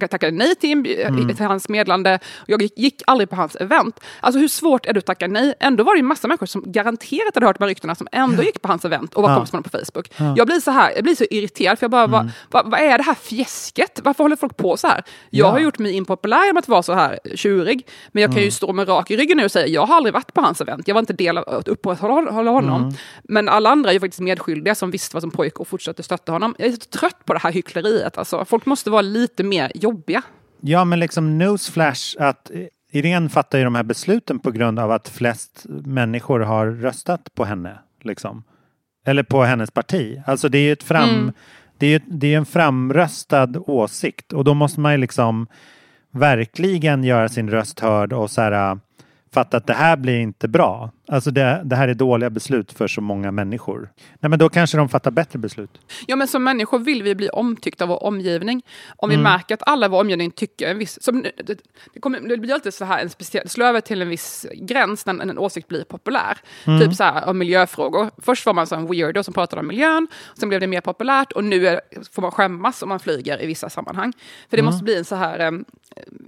tackade, 0.00 0.32
nej 0.32 0.54
till, 0.54 0.70
inbj- 0.70 1.06
Mm. 1.06 1.36
till 1.36 1.46
hans 1.46 1.68
meddelande. 1.68 2.18
Jag 2.46 2.62
gick, 2.76 3.02
aldrig 3.06 3.30
på 3.30 3.36
hans 3.36 3.56
event. 3.56 4.00
Alltså 4.20 4.38
hur 4.40 4.48
svårt 4.48 4.86
är 4.86 4.92
det 4.92 4.98
att 4.98 5.06
tacka 5.06 5.26
nej? 5.26 5.54
Ändå 5.60 5.84
var 5.84 5.94
det 5.94 5.98
ju 5.98 6.02
massa 6.02 6.28
människor 6.28 6.46
som 6.46 6.62
garanterat 6.72 7.34
hade 7.34 7.46
hört 7.46 7.58
de 7.58 7.64
här 7.64 7.68
ryktena 7.68 7.94
som 7.94 8.08
ändå 8.12 8.42
gick 8.42 8.62
på 8.62 8.68
hans 8.68 8.84
event 8.84 9.14
och 9.14 9.22
var 9.22 9.30
Ja. 9.30 9.34
kompis 9.36 9.52
med 9.52 9.58
honom 9.58 9.70
på 9.70 9.78
Facebook. 9.78 10.10
Ja. 10.16 10.34
Jag 10.36 10.46
blir 10.46 10.60
så 10.60 10.70
här, 10.70 10.92
jag 10.94 11.04
blir 11.04 11.14
så 11.14 11.24
irriterad 11.30 11.78
för 11.78 11.84
jag 11.84 11.90
bara, 11.90 12.04
Mm. 12.04 12.12
vad, 12.16 12.30
vad, 12.50 12.70
vad 12.70 12.80
är 12.80 12.98
det 12.98 13.04
här 13.04 13.14
fjäsket? 13.14 14.00
Varför 14.04 14.24
håller 14.24 14.36
folk 14.36 14.56
på 14.56 14.76
så 14.76 14.86
här? 14.88 15.02
Jag 15.30 15.46
Ja. 15.46 15.50
har 15.50 15.58
gjort 15.58 15.78
mig 15.78 15.92
impopulär 15.92 16.52
med 16.52 16.60
att 16.60 16.68
vara 16.68 16.82
så 16.82 16.92
här 16.92 17.18
tjurig, 17.34 17.86
men 18.12 18.22
jag 18.22 18.30
kan 18.30 18.36
ju 18.38 18.42
Mm. 18.42 18.50
stå 18.50 18.72
med 18.72 18.88
rak 18.88 19.10
i 19.10 19.16
ryggen 19.16 19.36
nu 19.36 19.44
och 19.44 19.50
säga, 19.52 19.66
jag 19.66 19.86
har 19.86 19.96
aldrig 19.96 20.12
varit 20.14 20.34
på 20.34 20.40
hans 20.40 20.60
event, 20.60 20.88
jag 20.88 20.94
var 20.94 21.00
inte 21.00 21.12
del 21.12 21.38
av 21.38 21.48
att 21.48 21.68
upprätthålla 21.68 22.30
hålla 22.30 22.50
honom. 22.50 22.82
Mm. 22.82 22.94
Men 23.24 23.48
alla 23.48 23.70
andra 23.70 23.90
är 23.90 23.94
ju 23.94 24.00
faktiskt 24.00 24.20
medskyldiga 24.20 24.74
som 24.74 24.90
visste 24.90 25.16
vad 25.16 25.22
som 25.22 25.30
pågick 25.30 25.60
och 25.60 25.68
fortsatte 25.68 26.02
stötta 26.02 26.32
honom. 26.32 26.54
Jag 26.58 26.68
är 26.68 26.72
så 26.72 26.78
trött 26.78 27.24
på 27.24 27.32
det 27.32 27.38
här 27.38 27.52
hyckleriet. 27.52 28.18
Alltså, 28.18 28.44
folk 28.44 28.66
måste 28.66 28.90
vara 28.90 29.02
lite 29.02 29.42
mer 29.42 29.72
jobbiga. 29.84 30.22
Ja, 30.60 30.84
men 30.84 31.00
liksom 31.00 31.38
newsflash 31.38 32.16
att 32.18 32.50
Irene 32.92 33.28
fattar 33.28 33.58
ju 33.58 33.64
de 33.64 33.74
här 33.74 33.82
besluten 33.82 34.38
på 34.38 34.50
grund 34.50 34.78
av 34.78 34.90
att 34.90 35.08
flest 35.08 35.66
människor 35.84 36.40
har 36.40 36.66
röstat 36.66 37.34
på 37.34 37.44
henne. 37.44 37.78
Liksom. 38.02 38.44
Eller 39.06 39.22
på 39.22 39.42
hennes 39.44 39.70
parti. 39.70 40.22
Alltså 40.26 40.48
det 40.48 40.58
är 40.58 40.62
ju 40.62 40.72
ett 40.72 40.82
fram, 40.82 41.08
Mm. 41.10 41.32
det 41.78 41.86
är 41.86 42.02
det 42.06 42.34
är 42.34 42.38
en 42.38 42.46
framröstad 42.46 43.48
åsikt 43.66 44.32
och 44.32 44.44
då 44.44 44.54
måste 44.54 44.80
man 44.80 44.92
ju 44.92 44.98
liksom 44.98 45.46
verkligen 46.12 47.04
göra 47.04 47.28
sin 47.28 47.50
röst 47.50 47.80
hörd 47.80 48.12
och 48.12 48.30
så 48.30 48.40
här 48.40 48.78
fatta 49.34 49.56
att 49.56 49.66
det 49.66 49.72
här 49.74 49.96
blir 49.96 50.20
inte 50.20 50.48
bra. 50.48 50.90
Alltså 51.08 51.30
det, 51.30 51.60
det 51.64 51.76
här 51.76 51.88
är 51.88 51.94
dåliga 51.94 52.30
beslut 52.30 52.72
för 52.72 52.88
så 52.88 53.00
många 53.00 53.30
människor. 53.30 53.90
Nej 54.20 54.30
men 54.30 54.38
då 54.38 54.48
kanske 54.48 54.76
de 54.76 54.88
fattar 54.88 55.10
bättre 55.10 55.38
beslut. 55.38 55.70
Ja, 56.06 56.16
men 56.16 56.28
som 56.28 56.44
människor 56.44 56.78
vill 56.78 57.02
vi 57.02 57.14
bli 57.14 57.28
omtyckta 57.28 57.84
av 57.84 57.88
vår 57.88 58.02
omgivning. 58.04 58.62
Om 58.96 59.08
vi 59.08 59.14
Mm. 59.14 59.22
märker 59.32 59.54
att 59.54 59.62
alla 59.66 59.86
i 59.86 59.88
vår 59.88 60.00
omgivning 60.00 60.30
tycker 60.30 60.70
en 60.70 60.78
viss... 60.78 61.02
Som, 61.02 61.22
det, 61.22 61.32
det, 61.94 62.00
kommer, 62.00 62.20
det 62.20 62.36
blir 62.36 62.54
alltid 62.54 62.74
så 62.74 62.84
här 62.84 63.02
en 63.02 63.10
speciell... 63.10 63.48
slår 63.48 63.66
över 63.66 63.80
till 63.80 64.02
en 64.02 64.08
viss 64.08 64.46
gräns 64.54 65.06
när 65.06 65.14
en, 65.14 65.30
en 65.30 65.38
åsikt 65.38 65.68
blir 65.68 65.84
populär. 65.84 66.38
Mm. 66.66 66.80
Typ 66.80 66.94
så 66.94 67.04
här 67.04 67.28
om 67.28 67.38
miljöfrågor. 67.38 68.10
Först 68.22 68.46
var 68.46 68.54
man 68.54 68.66
så 68.66 68.74
en 68.74 68.86
weirdo 68.86 69.22
som 69.22 69.34
pratade 69.34 69.60
om 69.60 69.66
miljön. 69.68 70.06
Sen 70.38 70.48
blev 70.48 70.60
det 70.60 70.66
mer 70.66 70.80
populärt 70.80 71.32
och 71.32 71.44
nu 71.44 71.66
är, 71.68 71.80
får 72.12 72.22
man 72.22 72.30
skämmas 72.30 72.82
om 72.82 72.88
man 72.88 73.00
flyger 73.00 73.42
i 73.42 73.46
vissa 73.46 73.70
sammanhang. 73.70 74.12
För 74.50 74.56
det 74.56 74.60
Mm. 74.60 74.72
måste 74.72 74.84
bli 74.84 74.96
en 74.98 75.04
så 75.04 75.14
här... 75.16 75.52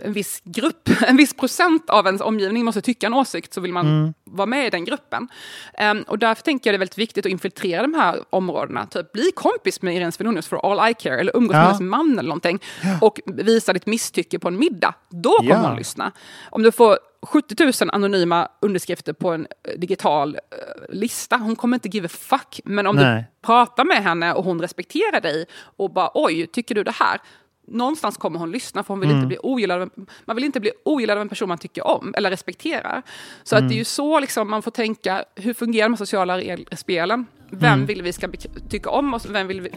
en 0.04 0.12
viss 0.12 0.40
grupp, 0.44 0.88
en 1.06 1.16
viss 1.16 1.34
procent 1.34 1.90
av 1.90 2.06
ens 2.06 2.20
omgivning 2.22 2.64
måste 2.64 2.80
tycka 2.82 3.06
en 3.06 3.14
åsikt 3.14 3.54
så 3.54 3.60
vill 3.60 3.72
man 3.72 3.86
Mm. 3.86 4.14
vara 4.24 4.46
med 4.46 4.66
i 4.66 4.70
den 4.70 4.84
gruppen. 4.84 5.28
Em, 5.74 6.02
och 6.02 6.18
därför 6.18 6.42
tänker 6.42 6.70
jag 6.70 6.74
det 6.74 6.76
är 6.76 6.78
väldigt 6.78 6.98
viktigt 6.98 7.26
att 7.26 7.32
infiltrera 7.32 7.82
de 7.82 7.94
här 7.94 8.24
områdena. 8.30 8.86
Typ 8.86 9.12
bli 9.12 9.30
kompis 9.34 9.82
med 9.82 9.96
Irene 9.96 10.12
Svenonius 10.12 10.46
för 10.48 10.72
all 10.72 10.90
I 10.90 10.94
care 10.94 11.20
eller 11.20 11.36
umgås 11.36 11.54
Ja. 11.54 11.58
med 11.58 11.66
hennes 11.66 11.80
man 11.80 12.18
eller 12.18 12.28
någonting 12.28 12.58
och 13.00 13.20
visa 13.26 13.72
ditt 13.72 13.86
misstycke 13.86 14.38
på 14.38 14.48
en 14.48 14.58
middag. 14.58 14.94
Då 15.10 15.30
kommer 15.36 15.50
Ja. 15.50 15.68
hon 15.68 15.76
lyssna. 15.76 16.12
Om 16.50 16.62
du 16.62 16.72
får 16.72 16.98
70 17.22 17.84
000 17.84 17.90
anonyma 17.92 18.48
underskrifter 18.60 19.12
på 19.12 19.30
en 19.30 19.46
eh, 19.68 19.78
digital 19.78 20.34
eh, 20.34 20.94
lista, 20.96 21.36
hon 21.36 21.56
kommer 21.56 21.76
inte 21.76 21.88
give 21.88 22.06
a 22.06 22.10
fuck. 22.12 22.60
Men 22.64 22.86
om 22.86 22.96
Nej. 22.96 23.24
du 23.40 23.46
pratar 23.46 23.84
med 23.84 24.02
henne 24.02 24.32
och 24.34 24.44
hon 24.44 24.60
respekterar 24.60 25.20
dig 25.20 25.46
och 25.76 25.90
bara 25.92 26.10
oj, 26.14 26.46
tycker 26.46 26.74
du 26.74 26.82
det 26.84 26.90
här? 26.94 27.20
Någonstans 27.68 28.16
kommer 28.16 28.38
hon 28.38 28.50
lyssna 28.50 28.82
för 28.82 28.88
hon 28.94 29.00
vill 29.00 29.08
Mm. 29.10 29.18
inte 29.22 29.26
bli 29.28 29.38
ogillad 29.42 29.82
av, 29.82 29.90
man 30.24 30.36
vill 30.36 30.44
inte 30.44 30.60
bli 30.60 30.70
ogillad 30.84 31.16
av 31.18 31.22
en 31.22 31.28
person 31.28 31.48
man 31.48 31.58
tycker 31.58 31.86
om 31.86 32.14
eller 32.16 32.30
respekterar. 32.30 33.02
Så 33.44 33.56
att 33.56 33.60
Mm. 33.60 33.68
det 33.68 33.74
är 33.74 33.78
ju 33.78 33.84
så 33.84 34.20
liksom 34.20 34.50
man 34.50 34.62
får 34.62 34.70
tänka, 34.70 35.24
hur 35.34 35.54
fungerar 35.54 35.88
de 35.88 35.96
sociala 35.96 36.40
spelen? 36.76 37.26
Vem 37.50 37.72
Mm. 37.72 37.86
vill 37.86 38.02
vi 38.02 38.12
ska 38.12 38.28
tycka 38.70 38.90
om 38.90 39.14
oss? 39.14 39.26
Vem 39.26 39.46
vill 39.46 39.60
vi, 39.60 39.70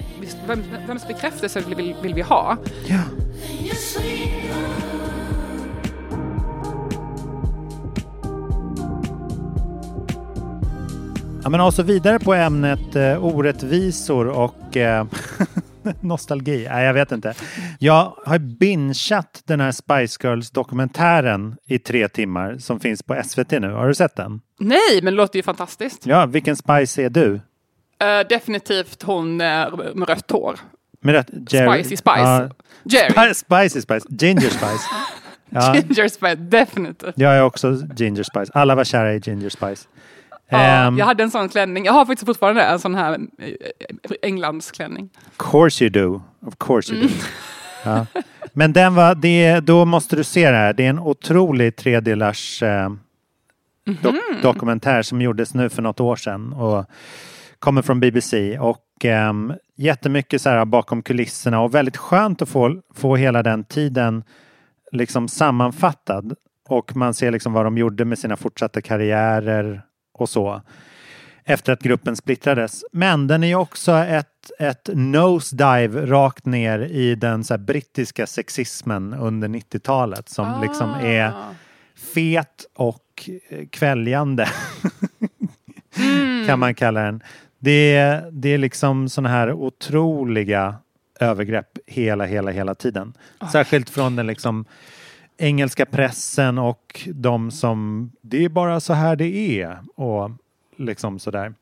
vem, 0.48 0.64
vems 0.88 1.08
bekräftelse 1.08 1.60
vill, 1.62 1.76
vill, 1.76 1.96
vill 2.02 2.14
vi 2.14 2.22
ha? 2.22 2.58
Ja. 2.88 3.00
Ja, 11.44 11.50
men 11.50 11.62
och 11.62 11.74
så 11.74 11.84
vidare 11.84 12.20
på 12.20 12.34
ämnet 12.34 12.96
eh, 12.96 13.26
orättvisor 13.26 14.28
och 14.28 14.78
eh, 14.78 15.06
nostalgi. 16.02 16.68
Nej, 16.70 16.86
jag 16.86 16.94
vet 16.94 17.12
inte. 17.12 17.34
Jag 17.80 18.14
har 18.26 18.38
bingeat 18.40 19.42
den 19.46 19.60
här 19.60 19.72
Spice 19.72 20.28
Girls 20.28 20.52
dokumentären 20.52 21.56
i 21.68 21.80
tre 21.80 22.08
timmar 22.08 22.58
som 22.58 22.80
finns 22.80 23.04
på 23.04 23.22
SVT 23.26 23.52
nu. 23.52 23.72
Har 23.72 23.88
du 23.88 23.94
sett 23.96 24.16
den? 24.16 24.42
Nej, 24.60 24.80
men 25.02 25.06
det 25.06 25.12
låter 25.18 25.40
ju 25.40 25.44
fantastiskt. 25.44 26.06
Ja, 26.06 26.26
vilken 26.26 26.56
Spice 26.56 27.02
är 27.04 27.10
du? 27.10 27.36
Eh, 28.02 28.28
definitivt 28.30 29.04
hon 29.04 29.42
uh, 29.42 29.78
med 29.96 30.10
rött 30.10 30.32
hår. 30.32 30.60
Med 31.02 31.14
rätt, 31.16 31.28
Jerry- 31.32 31.84
Spicy 31.84 31.98
Spice. 31.98 32.20
Ja, 32.20 32.50
Jerry. 32.84 33.14
Spi- 33.14 33.34
Spicy 33.34 33.82
Spice. 33.82 34.08
Ginger 34.10 34.50
Spice. 34.50 34.80
Ja. 35.52 35.76
Ginger 35.76 36.08
Spice, 36.08 36.36
definitivt. 36.36 37.14
Jag 37.16 37.36
är 37.38 37.42
också 37.44 37.78
Ginger 37.98 38.24
Spice. 38.24 38.52
Alla 38.54 38.76
var 38.76 38.84
kära 38.84 39.14
i 39.14 39.20
Ginger 39.20 39.50
Spice. 39.50 39.88
Ja, 40.50 40.58
Ehm, 40.60 40.98
jag 40.98 41.06
hade 41.06 41.24
en 41.24 41.32
sån 41.32 41.50
klänning. 41.50 41.86
Jag 41.86 41.94
har 41.94 42.06
faktiskt 42.06 42.26
fortfarande 42.26 42.64
en 42.64 42.80
sån 42.80 42.96
här 42.96 43.14
eh, 43.38 43.50
Englandsklänning. 44.22 45.10
Course 45.38 45.84
you 45.84 45.90
do. 45.92 46.22
Of 46.48 46.54
course 46.58 46.94
you 46.94 47.02
do. 47.02 47.08
Mm. 47.08 47.20
Ja. 47.86 48.06
Men 48.54 48.74
den 48.74 48.96
var, 48.96 49.16
det, 49.16 49.60
då 49.60 49.86
måste 49.86 50.16
du 50.16 50.24
se 50.24 50.52
det 50.52 50.58
här. 50.58 50.74
Det 50.74 50.86
är 50.86 50.90
en 50.90 51.00
otrolig 51.00 51.76
tredelars 51.76 52.64
eh, 52.64 52.90
dok 53.86 54.14
Mhm. 54.14 54.42
dokumentär 54.42 55.02
som 55.02 55.22
gjordes 55.22 55.54
nu 55.54 55.70
för 55.70 55.82
något 55.82 56.00
år 56.00 56.16
sedan 56.16 56.54
och 56.54 56.86
kommer 57.60 57.82
från 57.82 58.00
BBC. 58.00 58.60
Och 58.60 59.06
eh, 59.06 59.34
jättemycket 59.76 60.42
så 60.42 60.50
här 60.50 60.66
bakom 60.66 61.02
kulisserna 61.02 61.62
och 61.62 61.76
väldigt 61.76 61.98
skönt 61.98 62.42
att 62.42 62.50
få, 62.50 62.82
få 62.96 63.16
hela 63.16 63.44
den 63.44 63.64
tiden 63.64 64.24
liksom 64.92 65.28
sammanfattad. 65.28 66.34
Och 66.70 66.96
man 66.96 67.14
ser 67.14 67.32
liksom 67.32 67.54
vad 67.54 67.66
de 67.66 67.78
gjorde 67.78 68.06
med 68.06 68.20
sina 68.20 68.38
fortsatta 68.38 68.82
karriärer 68.82 69.82
och 70.22 70.30
så 70.30 70.62
efter 71.50 71.74
att 71.74 71.82
gruppen 71.82 72.16
splittrades. 72.16 72.86
Men 72.92 73.28
den 73.28 73.44
är 73.44 73.48
ju 73.48 73.56
också 73.56 73.92
ett, 73.92 74.52
ett 74.60 74.90
nosedive 74.94 76.06
rakt 76.06 76.46
ner 76.46 76.80
i 76.80 77.16
den 77.16 77.44
så 77.44 77.58
brittiska 77.58 78.28
sexismen 78.28 79.14
under 79.14 79.48
90-talet 79.48 80.30
som 80.30 80.62
liksom 80.62 80.90
är 80.90 81.34
fet 82.14 82.66
och 82.76 83.30
eh, 83.50 83.68
kväljande. 83.68 84.50
kan 86.48 86.60
man 86.60 86.76
kalla 86.76 87.02
den. 87.02 87.24
Det 87.60 87.96
är, 87.96 88.32
det 88.32 88.50
är 88.50 88.58
liksom 88.58 89.10
sådana 89.10 89.30
här 89.30 89.54
otroliga 89.54 90.76
övergrepp 91.20 91.78
hela, 91.88 92.26
hela, 92.26 92.52
hela 92.52 92.76
tiden. 92.76 93.14
Särskilt 93.52 93.90
från 93.90 94.16
den 94.16 94.28
liksom 94.28 94.66
engelska 95.40 95.86
pressen 95.86 96.58
och 96.58 97.08
de 97.14 97.52
som 97.52 98.12
det 98.22 98.46
är 98.46 98.50
bara 98.50 98.80
så 98.80 98.94
här 98.94 99.16
det 99.16 99.62
är 99.62 99.78
och 99.96 100.32
liksom 100.78 101.20
sådär. 101.20 101.54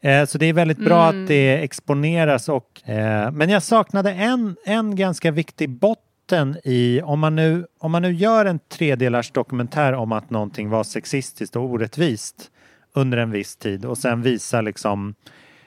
Eh, 0.00 0.24
så 0.24 0.38
det 0.38 0.46
är 0.46 0.52
väldigt 0.52 0.78
bra 0.78 1.08
Mm. 1.08 1.22
att 1.22 1.28
det 1.28 1.64
exponeras 1.64 2.48
och 2.48 2.88
eh, 2.88 3.30
men 3.30 3.48
jag 3.50 3.62
saknade 3.62 4.12
en, 4.12 4.56
en 4.64 4.96
ganska 4.96 5.30
viktig 5.30 5.70
botten 5.70 6.56
i 6.64 7.00
om 7.04 7.20
man, 7.20 7.36
nu, 7.36 7.66
om 7.78 7.92
man 7.92 8.02
nu 8.02 8.12
gör 8.12 8.44
en 8.44 8.58
tredelars 8.58 9.30
dokumentär 9.30 9.92
om 9.92 10.12
att 10.12 10.30
någonting 10.30 10.68
var 10.70 10.84
sexistiskt 10.84 11.56
och 11.56 11.62
orättvist 11.62 12.50
under 12.92 13.18
en 13.18 13.30
viss 13.30 13.56
tid 13.56 13.84
och 13.84 13.98
sen 13.98 14.22
visar 14.22 14.62
liksom 14.62 15.14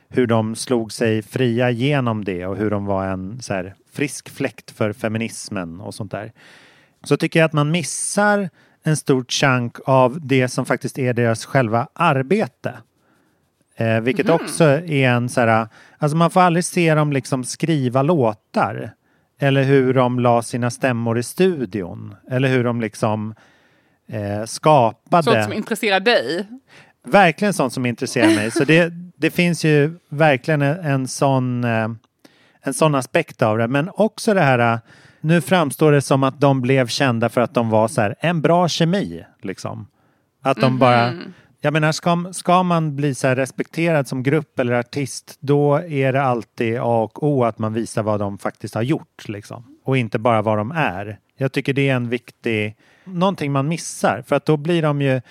hur 0.10 0.28
de 0.28 0.56
slog 0.56 0.92
sig 0.92 1.22
fria 1.22 1.70
genom 1.70 2.26
det 2.26 2.46
och 2.46 2.58
hur 2.58 2.70
de 2.70 2.86
var 2.86 3.06
en 3.06 3.42
så 3.42 3.54
här, 3.54 3.76
frisk 3.92 4.30
fläkt 4.30 4.72
för 4.72 4.94
feminismen 4.94 5.82
och 5.82 5.94
sånt 5.94 6.12
där. 6.12 6.32
Så 7.04 7.18
tycker 7.18 7.40
jag 7.40 7.46
att 7.46 7.54
man 7.54 7.72
missar 7.72 8.50
en 8.84 8.98
stor 8.98 9.24
chunk 9.24 9.78
av 9.86 10.20
det 10.22 10.48
som 10.48 10.66
faktiskt 10.66 11.00
är 11.00 11.14
deras 11.14 11.46
själva 11.46 11.88
arbete. 11.94 12.74
Eh, 13.76 14.00
vilket 14.00 14.30
också 14.30 14.64
är 14.66 15.10
en 15.10 15.30
så 15.30 15.42
här, 15.42 15.68
alltså 15.98 16.18
man 16.18 16.32
får 16.32 16.42
aldrig 16.42 16.66
se 16.66 16.96
dem 16.96 17.14
liksom 17.14 17.44
skriva 17.44 18.02
låtar. 18.02 18.92
Eller 19.40 19.64
hur 19.64 19.94
de 19.94 20.20
la 20.20 20.42
sina 20.42 20.70
stämmor 20.70 21.18
i 21.18 21.24
studion. 21.24 22.16
Eller 22.30 22.50
hur 22.50 22.64
de 22.64 22.82
liksom 22.82 23.36
eh, 24.08 24.46
skapade. 24.46 25.24
Sånt 25.24 25.44
som 25.44 25.54
intresserar 25.54 26.00
dig. 26.00 26.48
Verkligen 27.04 27.54
sånt 27.54 27.74
som 27.74 27.86
intresserar 27.86 28.36
mig. 28.36 28.52
Så 28.52 28.64
det, 28.64 28.94
det 29.16 29.32
finns 29.32 29.66
ju 29.66 30.00
verkligen 30.10 30.62
en, 30.62 30.80
en 30.80 31.08
sån 31.08 31.64
eh, 31.64 31.88
en 32.62 32.74
sån 32.74 32.96
aspekt 32.96 33.42
av 33.42 33.58
det. 33.58 33.68
Men 33.68 33.90
också 33.96 34.34
det 34.34 34.42
här, 34.42 34.74
eh, 34.74 34.80
nu 35.22 35.42
framstår 35.42 35.92
det 35.92 36.02
som 36.02 36.24
att 36.24 36.40
de 36.40 36.62
blev 36.62 36.88
kända 36.88 37.30
för 37.30 37.42
att 37.42 37.54
de 37.54 37.70
var 37.70 37.88
så 37.88 38.02
här, 38.02 38.16
en 38.20 38.42
bra 38.42 38.68
kemi. 38.68 39.26
Liksom. 39.42 39.88
Att 40.42 40.58
de 40.58 40.80
bara, 40.80 41.14
jag 41.62 41.74
menar, 41.74 41.92
ska, 41.92 42.26
ska 42.32 42.64
man 42.64 42.96
bli 42.96 43.16
så 43.16 43.28
här 43.28 43.36
respekterad 43.36 44.08
som 44.08 44.24
grupp 44.24 44.60
eller 44.60 44.74
artist, 44.74 45.38
då 45.40 45.76
är 45.76 46.14
det 46.14 46.22
alltid 46.22 46.78
A 46.80 46.84
och 47.04 47.24
O 47.24 47.44
att 47.44 47.60
man 47.60 47.74
visar 47.74 48.04
vad 48.04 48.20
de 48.20 48.38
faktiskt 48.38 48.76
har 48.76 48.82
gjort. 48.82 49.30
Liksom. 49.30 49.78
Och 49.84 49.98
inte 49.98 50.20
bara 50.20 50.42
vad 50.42 50.58
de 50.58 50.72
är. 50.72 51.20
Jag 51.38 51.52
tycker 51.52 51.74
det 51.74 51.90
är 51.90 51.96
en 51.96 52.10
viktig, 52.10 52.76
någonting 53.04 53.52
man 53.52 53.68
missar. 53.68 54.24
För 54.28 54.36
att 54.36 54.46
då 54.46 54.58
blir 54.58 54.82
de 54.82 55.02
ju, 55.02 55.22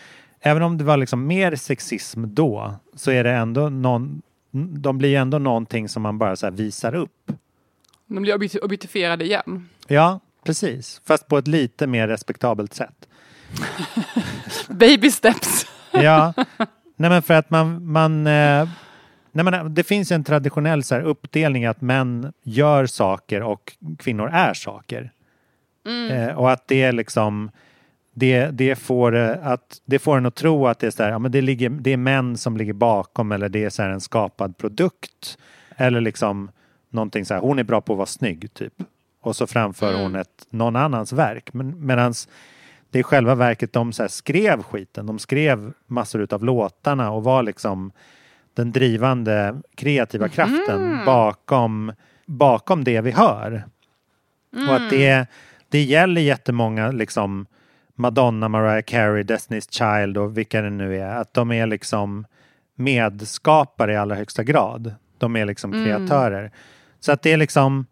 även 0.41 0.62
om 0.62 0.78
det 0.78 0.84
var 0.84 0.97
liksom 0.97 1.26
mer 1.26 1.57
sexism 1.57 2.24
då, 2.26 2.74
så 2.95 3.11
är 3.11 3.24
det 3.24 3.30
ändå 3.30 3.68
någon, 3.68 4.22
de 4.53 4.99
blir 4.99 5.16
ändå 5.16 5.38
någonting 5.38 5.88
som 5.88 6.03
man 6.03 6.18
bara 6.18 6.51
visar 6.51 6.95
upp. 6.95 7.32
De 8.07 8.22
blir 8.22 8.38
objekti- 8.38 8.61
objektifierade 8.62 9.24
igen. 9.24 9.68
Ja, 9.91 10.20
precis. 10.45 11.01
Fast 11.07 11.28
på 11.28 11.38
ett 11.38 11.49
lite 11.49 11.86
mer 11.86 12.09
respektabelt 12.09 12.74
sätt. 12.74 13.09
Baby 14.68 15.11
steps. 15.11 15.66
Ja, 15.93 16.34
nej 16.97 17.11
men 17.11 17.22
för 17.22 17.34
att 17.34 17.51
man, 17.51 17.86
man 17.86 18.26
eh, 18.26 18.68
nej 19.32 19.45
men 19.45 19.74
det 19.74 19.82
finns 19.82 20.12
en 20.12 20.24
traditionell 20.24 20.84
så 20.84 20.95
här 20.95 21.03
uppdelning 21.03 21.64
att 21.66 21.80
män 21.80 22.32
gör 22.43 22.86
saker 22.86 23.43
och 23.43 23.76
kvinnor 23.99 24.30
är 24.32 24.55
saker. 24.55 25.12
Eh, 26.11 26.38
och 26.38 26.53
att 26.53 26.68
det 26.68 26.82
är 26.82 26.93
liksom 26.93 27.51
det, 28.14 28.47
det, 28.47 28.76
får, 28.76 29.16
eh, 29.16 29.47
att, 29.47 29.80
det 29.84 29.99
får 29.99 30.16
en 30.16 30.26
att 30.26 30.34
tro 30.34 30.66
att 30.66 30.78
det 30.78 30.86
är, 30.86 30.91
så 30.91 31.03
här, 31.03 31.11
ja, 31.11 31.18
men 31.18 31.32
det, 31.32 31.41
ligger, 31.41 31.70
det 31.70 31.93
är 31.93 31.97
män 31.97 32.36
som 32.36 32.57
ligger 32.57 32.72
bakom 32.72 33.32
eller 33.32 33.49
det 33.49 33.64
är 33.64 33.70
så 33.70 33.82
här 33.82 33.91
en 33.91 34.01
skapad 34.01 34.59
produkt. 34.59 35.38
Eller 35.76 36.01
liksom 36.01 36.51
någonting 36.91 37.24
så 37.24 37.34
här, 37.34 37.41
hon 37.41 37.59
är 37.59 37.64
bra 37.64 37.80
på 37.80 37.93
att 37.93 37.97
vara 37.97 38.07
snygg 38.07 38.55
typ. 38.55 38.74
Och 39.20 39.36
så 39.36 39.46
framför 39.46 40.02
hon 40.02 40.14
ett, 40.14 40.46
någon 40.50 40.76
annans 40.76 41.12
verk. 41.12 41.52
Men, 41.52 41.86
medans 41.86 42.28
det 42.90 42.98
är 42.98 43.02
själva 43.02 43.34
verket 43.34 43.72
de 43.72 43.92
så 43.92 44.08
skrev 44.08 44.62
skiten. 44.62 45.06
De 45.06 45.18
skrev 45.18 45.72
massor 45.86 46.20
utav 46.20 46.44
låtarna 46.44 47.10
och 47.10 47.24
var 47.24 47.42
liksom 47.42 47.92
den 48.54 48.72
drivande 48.72 49.60
kreativa 49.74 50.28
kraften 50.28 51.04
bakom, 51.06 51.92
bakom 52.26 52.84
det 52.84 53.00
vi 53.00 53.10
hör. 53.10 53.64
Och 54.68 54.74
att 54.74 54.90
det, 54.90 55.26
det 55.68 55.82
gäller 55.82 56.20
jättemånga 56.20 56.90
liksom 56.90 57.46
Madonna, 57.94 58.48
Mariah 58.48 58.82
Carey, 58.82 59.22
Destiny's 59.22 59.70
Child 59.70 60.18
och 60.18 60.38
vilka 60.38 60.62
det 60.62 60.70
nu 60.70 60.96
är. 60.96 61.16
Att 61.16 61.34
de 61.34 61.52
är 61.52 61.66
liksom 61.66 62.26
medskapare 62.74 63.92
i 63.92 63.96
allra 63.96 64.14
högsta 64.14 64.44
grad. 64.44 64.94
De 65.18 65.36
är 65.36 65.44
liksom 65.44 65.72
kreatörer. 65.72 66.50
Så 67.00 67.12
att 67.12 67.22
det 67.22 67.32
är 67.32 67.36
liksom 67.36 67.86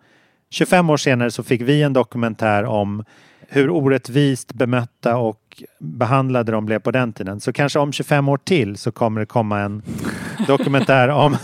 25 0.50 0.90
år 0.90 0.96
senare 0.96 1.30
så 1.30 1.42
fick 1.42 1.60
vi 1.60 1.82
en 1.82 1.92
dokumentär 1.92 2.64
om 2.64 3.04
hur 3.48 3.70
orättvist 3.70 4.52
bemötta 4.52 5.16
och 5.16 5.62
behandlade 5.78 6.52
de 6.52 6.66
blev 6.66 6.78
på 6.78 6.90
den 6.90 7.12
tiden. 7.12 7.40
Så 7.40 7.52
kanske 7.52 7.78
om 7.78 7.92
25 7.92 8.28
år 8.28 8.36
till 8.36 8.76
så 8.76 8.92
kommer 8.92 9.20
det 9.20 9.26
komma 9.26 9.60
en 9.60 9.82
dokumentär 10.46 11.08
om 11.08 11.36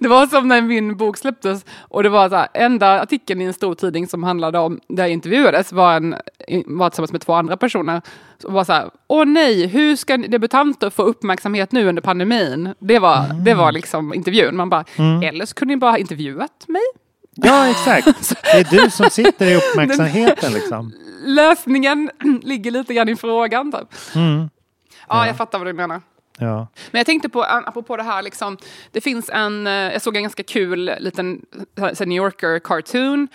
Det 0.00 0.08
var 0.08 0.26
som 0.26 0.48
när 0.48 0.62
min 0.62 0.96
bok 0.96 1.16
släpptes 1.16 1.64
och 1.80 2.02
det 2.02 2.08
var 2.08 2.28
så 2.28 2.36
här, 2.36 2.48
enda 2.54 3.00
artikeln 3.00 3.40
i 3.40 3.44
en 3.44 3.52
stor 3.52 3.74
tidning 3.74 4.06
som 4.06 4.22
handlade 4.22 4.58
om, 4.58 4.80
där 4.88 5.02
jag 5.02 5.10
intervjuades, 5.12 5.72
var, 5.72 5.96
en, 5.96 6.14
var 6.66 6.90
tillsammans 6.90 7.12
med 7.12 7.20
två 7.20 7.32
andra 7.32 7.56
personer. 7.56 8.02
Som 8.38 8.54
var 8.54 8.64
så 8.64 8.72
här, 8.72 8.90
åh 9.08 9.24
nej, 9.24 9.66
hur 9.66 9.96
ska 9.96 10.16
debutanter 10.16 10.90
få 10.90 11.02
uppmärksamhet 11.02 11.72
nu 11.72 11.88
under 11.88 12.02
pandemin? 12.02 12.74
Det 12.78 12.98
var, 12.98 13.44
det 13.44 13.54
var 13.54 13.72
liksom 13.72 14.14
intervjun. 14.14 14.56
Man 14.56 14.70
bara, 14.70 14.84
eller 15.22 15.46
så 15.46 15.54
kunde 15.54 15.74
ni 15.74 15.78
bara 15.78 15.90
ha 15.90 15.98
intervjuat 15.98 16.64
mig? 16.68 16.82
Ja, 17.34 17.68
exakt. 17.70 18.34
Det 18.42 18.60
är 18.60 18.64
du 18.70 18.90
som 18.90 19.10
sitter 19.10 19.46
i 19.46 19.56
uppmärksamheten 19.56 20.52
liksom. 20.52 20.92
Lösningen 21.24 22.10
ligger 22.42 22.70
lite 22.70 22.94
grann 22.94 23.08
i 23.08 23.16
frågan. 23.16 23.72
Typ. 23.72 24.14
Mm. 24.14 24.50
Ja, 25.08 25.26
jag 25.26 25.36
fattar 25.36 25.58
vad 25.58 25.66
du 25.68 25.72
menar. 25.72 26.00
Ja. 26.38 26.66
Men 26.90 26.98
jag 26.98 27.06
tänkte 27.06 27.28
på, 27.28 27.44
apropå 27.44 27.96
det 27.96 28.02
här, 28.02 28.22
liksom, 28.22 28.58
det 28.90 29.00
finns 29.00 29.30
en, 29.30 29.66
eh, 29.66 29.72
jag 29.72 30.02
såg 30.02 30.16
en 30.16 30.22
ganska 30.22 30.42
kul 30.42 30.90
liten 30.98 31.42
här 31.76 32.06
New 32.06 32.16
Yorker-cartoon. 32.16 33.28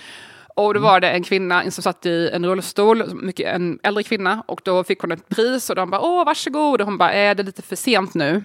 Och 0.55 0.73
då 0.73 0.79
var 0.79 0.99
det 0.99 1.09
en 1.09 1.23
kvinna 1.23 1.71
som 1.71 1.83
satt 1.83 2.05
i 2.05 2.29
en 2.33 2.45
rullstol, 2.45 3.15
mycket, 3.15 3.55
en 3.55 3.79
äldre 3.83 4.03
kvinna, 4.03 4.43
och 4.45 4.61
då 4.63 4.83
fick 4.83 4.99
hon 4.99 5.11
ett 5.11 5.29
pris 5.29 5.69
och 5.69 5.75
de 5.75 5.89
bara 5.89 6.01
åh 6.01 6.25
varsågod, 6.25 6.81
och 6.81 6.87
hon 6.87 6.97
bara 6.97 7.13
är 7.13 7.35
det 7.35 7.43
lite 7.43 7.61
för 7.61 7.75
sent 7.75 8.13
nu? 8.13 8.43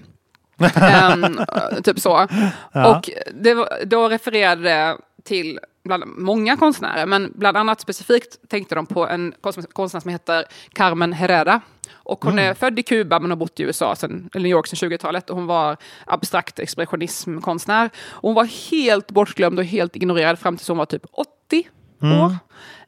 Ehm, 0.74 1.38
typ 1.84 2.00
så. 2.00 2.26
Ja. 2.72 2.96
Och 2.96 3.10
det, 3.34 3.66
då 3.84 4.08
refererade 4.08 4.62
det 4.62 4.96
till 5.24 5.60
bland 5.84 6.04
många 6.06 6.56
konstnärer, 6.56 7.06
men 7.06 7.32
bland 7.34 7.56
annat 7.56 7.80
specifikt 7.80 8.48
tänkte 8.48 8.74
de 8.74 8.86
på 8.86 9.06
en 9.08 9.34
konst- 9.40 9.72
konstnär 9.72 10.00
som 10.00 10.10
heter 10.10 10.44
Carmen 10.72 11.12
Herrera. 11.12 11.60
Och 11.94 12.24
hon 12.24 12.38
är 12.38 12.54
född 12.54 12.78
i 12.78 12.82
Kuba 12.82 13.18
men 13.20 13.30
har 13.30 13.36
bott 13.36 13.60
i 13.60 13.62
USA, 13.62 13.96
sen, 13.96 14.30
eller 14.34 14.42
New 14.42 14.50
York 14.52 14.66
sedan 14.66 14.90
20-talet. 14.90 15.30
Och 15.30 15.36
hon 15.36 15.46
var 15.46 15.76
abstrakt 16.06 16.58
expressionismkonstnär. 16.58 17.90
Och 18.10 18.28
hon 18.28 18.34
var 18.34 18.70
helt 18.70 19.10
bortglömd 19.10 19.58
och 19.58 19.64
helt 19.64 19.96
ignorerad 19.96 20.38
fram 20.38 20.56
tills 20.56 20.68
hon 20.68 20.78
var 20.78 20.86
typ 20.86 21.02
80 21.12 21.68
år. 22.24 22.36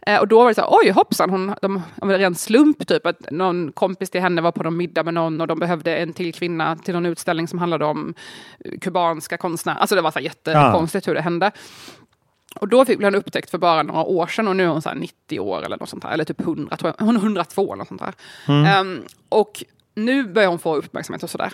Eh, 0.06 0.20
och 0.20 0.28
då 0.28 0.38
var 0.38 0.48
det 0.48 0.54
så 0.54 0.60
här, 0.60 0.68
oj 0.70 0.90
hoppsan, 0.90 1.30
hon, 1.30 1.54
de, 1.62 1.82
det 1.96 2.06
var 2.06 2.12
en 2.14 2.18
ren 2.20 2.34
slump 2.34 2.86
typ 2.86 3.06
att 3.06 3.30
någon 3.30 3.72
kompis 3.72 4.10
till 4.10 4.20
henne 4.20 4.40
var 4.42 4.52
på 4.52 4.62
någon 4.62 4.76
middag 4.76 5.02
med 5.02 5.14
någon 5.14 5.40
och 5.40 5.46
de 5.46 5.58
behövde 5.58 5.96
en 5.96 6.12
till 6.12 6.34
kvinna 6.34 6.76
till 6.76 6.94
någon 6.94 7.06
utställning 7.06 7.48
som 7.48 7.58
handlade 7.58 7.84
om 7.84 8.14
kubanska 8.80 9.36
konstnärer. 9.36 9.78
Alltså 9.78 9.94
det 9.94 10.00
var 10.02 10.10
så 10.10 10.18
här 10.18 10.24
jättekonstigt 10.24 11.08
hur 11.08 11.14
det 11.14 11.20
hände. 11.20 11.50
Och 12.54 12.68
då 12.68 12.84
fick 12.84 13.02
hon 13.02 13.14
upptäckt 13.14 13.50
för 13.50 13.58
bara 13.58 13.82
några 13.82 14.02
år 14.02 14.26
sedan 14.26 14.48
och 14.48 14.56
nu 14.56 14.62
är 14.64 14.68
hon 14.68 14.82
så 14.82 14.88
här 14.88 14.96
90 14.96 15.40
år 15.40 15.62
eller 15.64 15.76
något 15.76 15.88
sånt 15.88 16.02
där. 16.02 16.10
Eller 16.10 16.24
typ 16.24 16.40
100, 16.40 16.76
tror 16.76 16.94
jag. 16.98 17.06
Hon 17.06 17.16
är 17.16 17.20
102 17.20 17.64
eller 17.72 17.76
något 17.76 17.88
sånt 17.88 18.00
där. 18.00 18.14
Ehm, 18.66 19.02
och 19.28 19.64
nu 19.94 20.24
börjar 20.24 20.48
hon 20.48 20.58
få 20.58 20.76
uppmärksamhet 20.76 21.22
och 21.22 21.30
sådär. 21.30 21.52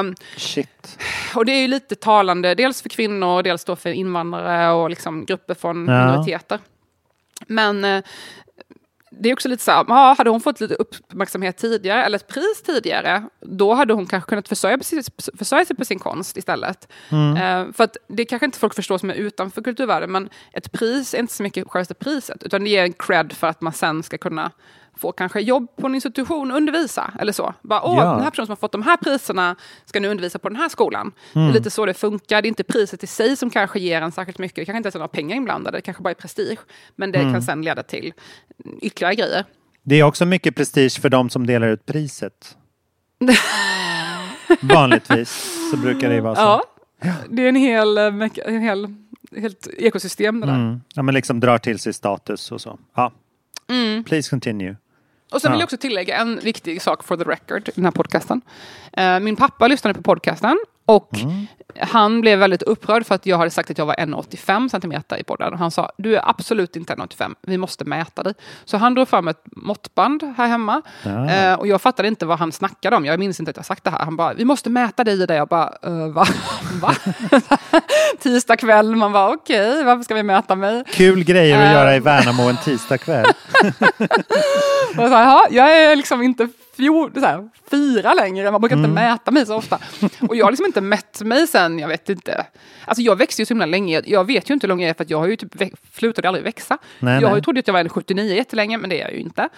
Um, 0.00 0.14
Shit. 0.36 0.98
och 1.34 1.44
det 1.44 1.52
är 1.52 1.60
ju 1.60 1.68
lite 1.68 1.94
talande, 1.94 2.54
dels 2.54 2.82
för 2.82 2.88
kvinnor, 2.88 3.42
dels 3.42 3.64
då 3.64 3.76
för 3.76 3.90
invandrare 3.90 4.70
och 4.72 4.90
liksom 4.90 5.24
grupper 5.26 5.54
från 5.54 5.86
Ja. 5.88 6.06
minoriteter. 6.06 6.58
Men 7.46 7.84
eh, 7.84 8.02
det 9.20 9.28
är 9.28 9.32
också 9.32 9.48
lite 9.48 9.62
så 9.62 9.70
här, 9.70 9.84
ja, 9.88 10.14
hade 10.18 10.30
hon 10.30 10.40
fått 10.40 10.60
lite 10.60 10.74
uppmärksamhet 10.74 11.56
tidigare, 11.56 12.04
eller 12.04 12.16
ett 12.16 12.28
pris 12.28 12.62
tidigare, 12.66 13.22
då 13.40 13.74
hade 13.74 13.94
hon 13.94 14.06
kanske 14.06 14.28
kunnat 14.28 14.48
försörja, 14.48 14.78
försörja 15.38 15.64
sig 15.64 15.76
på 15.76 15.84
sin 15.84 15.98
konst 15.98 16.36
istället. 16.36 16.88
Eh, 17.36 17.72
för 17.72 17.84
att 17.84 17.96
det 18.08 18.24
kanske 18.24 18.46
inte 18.46 18.58
folk 18.58 18.74
förstår 18.74 18.98
som 18.98 19.10
är 19.10 19.14
utanför 19.14 19.62
kulturvärlden, 19.62 20.12
men 20.12 20.28
ett 20.52 20.72
pris 20.72 21.14
är 21.14 21.18
inte 21.18 21.34
så 21.34 21.42
mycket 21.42 21.68
själva 21.68 21.94
priset, 21.94 22.42
utan 22.42 22.64
det 22.64 22.70
ger 22.70 22.84
en 22.84 22.92
cred 22.92 23.32
för 23.32 23.46
att 23.46 23.60
man 23.60 23.72
sen 23.72 24.02
ska 24.02 24.18
kunna 24.18 24.50
få 24.98 25.12
kanske 25.12 25.40
jobb 25.40 25.76
på 25.76 25.86
en 25.86 25.94
institution 25.94 26.50
och 26.50 26.56
undervisa. 26.56 27.12
Eller 27.20 27.32
så. 27.32 27.54
Bara, 27.62 27.82
Åh, 27.82 27.96
Ja. 27.96 28.04
Den 28.12 28.22
här 28.22 28.30
personen 28.30 28.46
som 28.46 28.50
har 28.52 28.56
fått 28.56 28.72
de 28.72 28.82
här 28.82 28.96
priserna 28.96 29.56
ska 29.84 30.00
nu 30.00 30.08
undervisa 30.08 30.38
på 30.38 30.48
den 30.48 30.56
här 30.56 30.68
skolan. 30.68 31.12
Det 31.32 31.40
är 31.40 31.52
lite 31.52 31.70
så 31.70 31.86
det 31.86 31.94
funkar. 31.94 32.42
Det 32.42 32.46
är 32.46 32.48
inte 32.48 32.64
priset 32.64 33.04
i 33.04 33.06
sig 33.06 33.36
som 33.36 33.50
kanske 33.50 33.80
ger 33.80 34.02
en 34.02 34.12
särskilt 34.12 34.38
mycket. 34.38 34.56
Det 34.56 34.64
kanske 34.64 34.76
inte 34.76 34.86
ens 34.86 34.94
är 34.94 34.98
några 34.98 35.08
pengar 35.08 35.36
inblandade, 35.36 35.78
det 35.78 35.82
kanske 35.82 36.02
bara 36.02 36.10
är 36.10 36.14
prestige. 36.14 36.58
Men 36.96 37.12
det 37.12 37.18
kan 37.18 37.42
sen 37.42 37.62
leda 37.62 37.82
till 37.82 38.12
ytterligare 38.80 39.14
grejer. 39.14 39.44
Det 39.82 39.94
är 40.00 40.02
också 40.02 40.26
mycket 40.26 40.56
prestige 40.56 41.00
för 41.00 41.08
de 41.08 41.30
som 41.30 41.46
delar 41.46 41.68
ut 41.68 41.86
priset. 41.86 42.56
Vanligtvis 44.60 45.46
så 45.70 45.76
brukar 45.76 46.10
det 46.10 46.20
vara 46.20 46.34
så. 46.34 46.40
Ja, 46.40 46.62
det 47.30 47.42
är 47.44 47.48
en 47.48 47.56
hel, 47.56 47.98
eh, 47.98 48.04
en 48.44 48.60
hel 48.62 48.94
helt 49.36 49.68
ekosystem 49.78 50.40
det 50.40 50.46
där. 50.46 50.54
Mm. 50.54 50.80
Ja, 50.94 51.02
men 51.02 51.14
liksom 51.14 51.40
drar 51.40 51.58
till 51.58 51.78
sig 51.78 51.92
status 51.92 52.52
och 52.52 52.60
så. 52.60 52.78
Ja. 52.94 53.12
Mm. 53.70 54.04
Please 54.04 54.30
continue. 54.30 54.76
Och 55.30 55.40
sen 55.42 55.52
vill 55.52 55.58
Ja. 55.58 55.62
jag 55.62 55.66
också 55.66 55.76
tillägga 55.76 56.16
en 56.16 56.38
viktig 56.38 56.82
sak 56.82 57.04
for 57.04 57.16
the 57.16 57.24
record 57.24 57.68
i 57.68 57.72
den 57.74 57.84
här 57.84 57.92
podcasten. 57.92 58.40
Eh, 58.92 59.20
min 59.20 59.36
pappa 59.36 59.68
lyssnade 59.68 59.94
på 59.94 60.02
podcasten 60.02 60.58
och 60.88 61.10
han 61.80 62.20
blev 62.20 62.38
väldigt 62.38 62.62
upprörd 62.62 63.06
för 63.06 63.14
att 63.14 63.26
jag 63.26 63.38
hade 63.38 63.50
sagt 63.50 63.70
att 63.70 63.78
jag 63.78 63.86
var 63.86 63.94
1,85 63.94 64.68
centimeter 64.68 65.16
i 65.16 65.24
podden. 65.24 65.54
Han 65.58 65.70
sa, 65.70 65.90
du 65.98 66.16
är 66.16 66.28
absolut 66.30 66.76
inte 66.76 66.94
1,85, 66.94 67.34
vi 67.42 67.58
måste 67.58 67.84
mäta 67.84 68.22
dig. 68.22 68.34
Så 68.64 68.76
han 68.76 68.94
drog 68.94 69.08
fram 69.08 69.28
ett 69.28 69.42
måttband 69.56 70.34
här 70.36 70.46
hemma. 70.48 70.82
Ja. 71.02 71.30
Eh, 71.30 71.54
och 71.54 71.66
jag 71.66 71.82
fattade 71.82 72.08
inte 72.08 72.26
vad 72.26 72.38
han 72.38 72.52
snackade 72.52 72.96
om. 72.96 73.04
Jag 73.04 73.18
minns 73.18 73.40
inte 73.40 73.50
att 73.50 73.56
jag 73.56 73.66
sagt 73.66 73.84
det 73.84 73.90
här. 73.90 73.98
Han 73.98 74.16
bara, 74.16 74.34
vi 74.34 74.44
måste 74.44 74.70
mäta 74.70 75.04
dig 75.04 75.22
i 75.22 75.26
det. 75.26 75.34
Jag 75.34 75.48
bara, 75.48 75.72
uh, 75.86 76.08
va? 76.12 76.26
va? 76.82 76.94
Tisdag 78.18 78.56
kväll, 78.56 78.96
man 78.96 79.12
bara, 79.12 79.28
okej, 79.34 79.84
varför 79.84 80.02
ska 80.02 80.14
vi 80.14 80.22
mäta 80.22 80.54
mig? 80.54 80.84
Kul 80.92 81.24
grejer 81.24 81.58
att 81.58 81.64
Eh. 81.66 81.72
göra 81.72 81.96
i 81.96 82.00
Värnamo 82.00 82.42
en 82.48 82.56
tisdagkväll. 82.56 83.26
Och 84.88 84.94
så 84.96 85.08
här, 85.08 85.24
"Jaha, 85.24 85.46
jag 85.50 85.76
är 85.76 85.96
liksom 85.96 86.22
inte 86.22 86.48
fjol, 86.78 87.12
så 87.14 87.20
här, 87.20 87.48
fyra 87.70 88.14
längre, 88.14 88.50
man 88.50 88.60
brukar 88.60 88.76
inte 88.76 88.88
mäta 88.88 89.30
mig 89.30 89.46
så 89.46 89.56
ofta. 89.56 89.78
Och 90.28 90.36
jag 90.36 90.46
har 90.46 90.50
liksom 90.50 90.66
inte 90.66 90.80
mätt 90.80 91.22
mig 91.22 91.46
sen, 91.46 91.78
jag 91.78 91.88
vet 91.88 92.08
inte. 92.08 92.46
Alltså 92.84 93.02
jag 93.02 93.16
växte 93.16 93.42
ju 93.42 93.46
så 93.46 93.54
himla 93.54 93.66
länge, 93.66 94.02
jag 94.06 94.24
vet 94.24 94.50
ju 94.50 94.54
inte 94.54 94.66
hur 94.66 94.68
lång 94.68 94.80
jag 94.80 94.90
är 94.90 94.94
för 94.94 95.04
att 95.04 95.10
jag 95.10 95.18
har 95.18 95.26
ju 95.26 95.36
typ 95.36 95.54
slutade 95.92 96.28
aldrig 96.28 96.44
växa. 96.44 96.78
Nej, 96.98 97.22
jag 97.22 97.32
nej. 97.32 97.42
trodde 97.42 97.60
att 97.60 97.66
jag 97.66 97.72
var 97.72 97.80
en 97.80 97.88
79 97.88 98.34
jättelänge, 98.34 98.78
men 98.78 98.90
det 98.90 99.00
är 99.00 99.04
jag 99.04 99.12
ju 99.12 99.20
inte. 99.20 99.48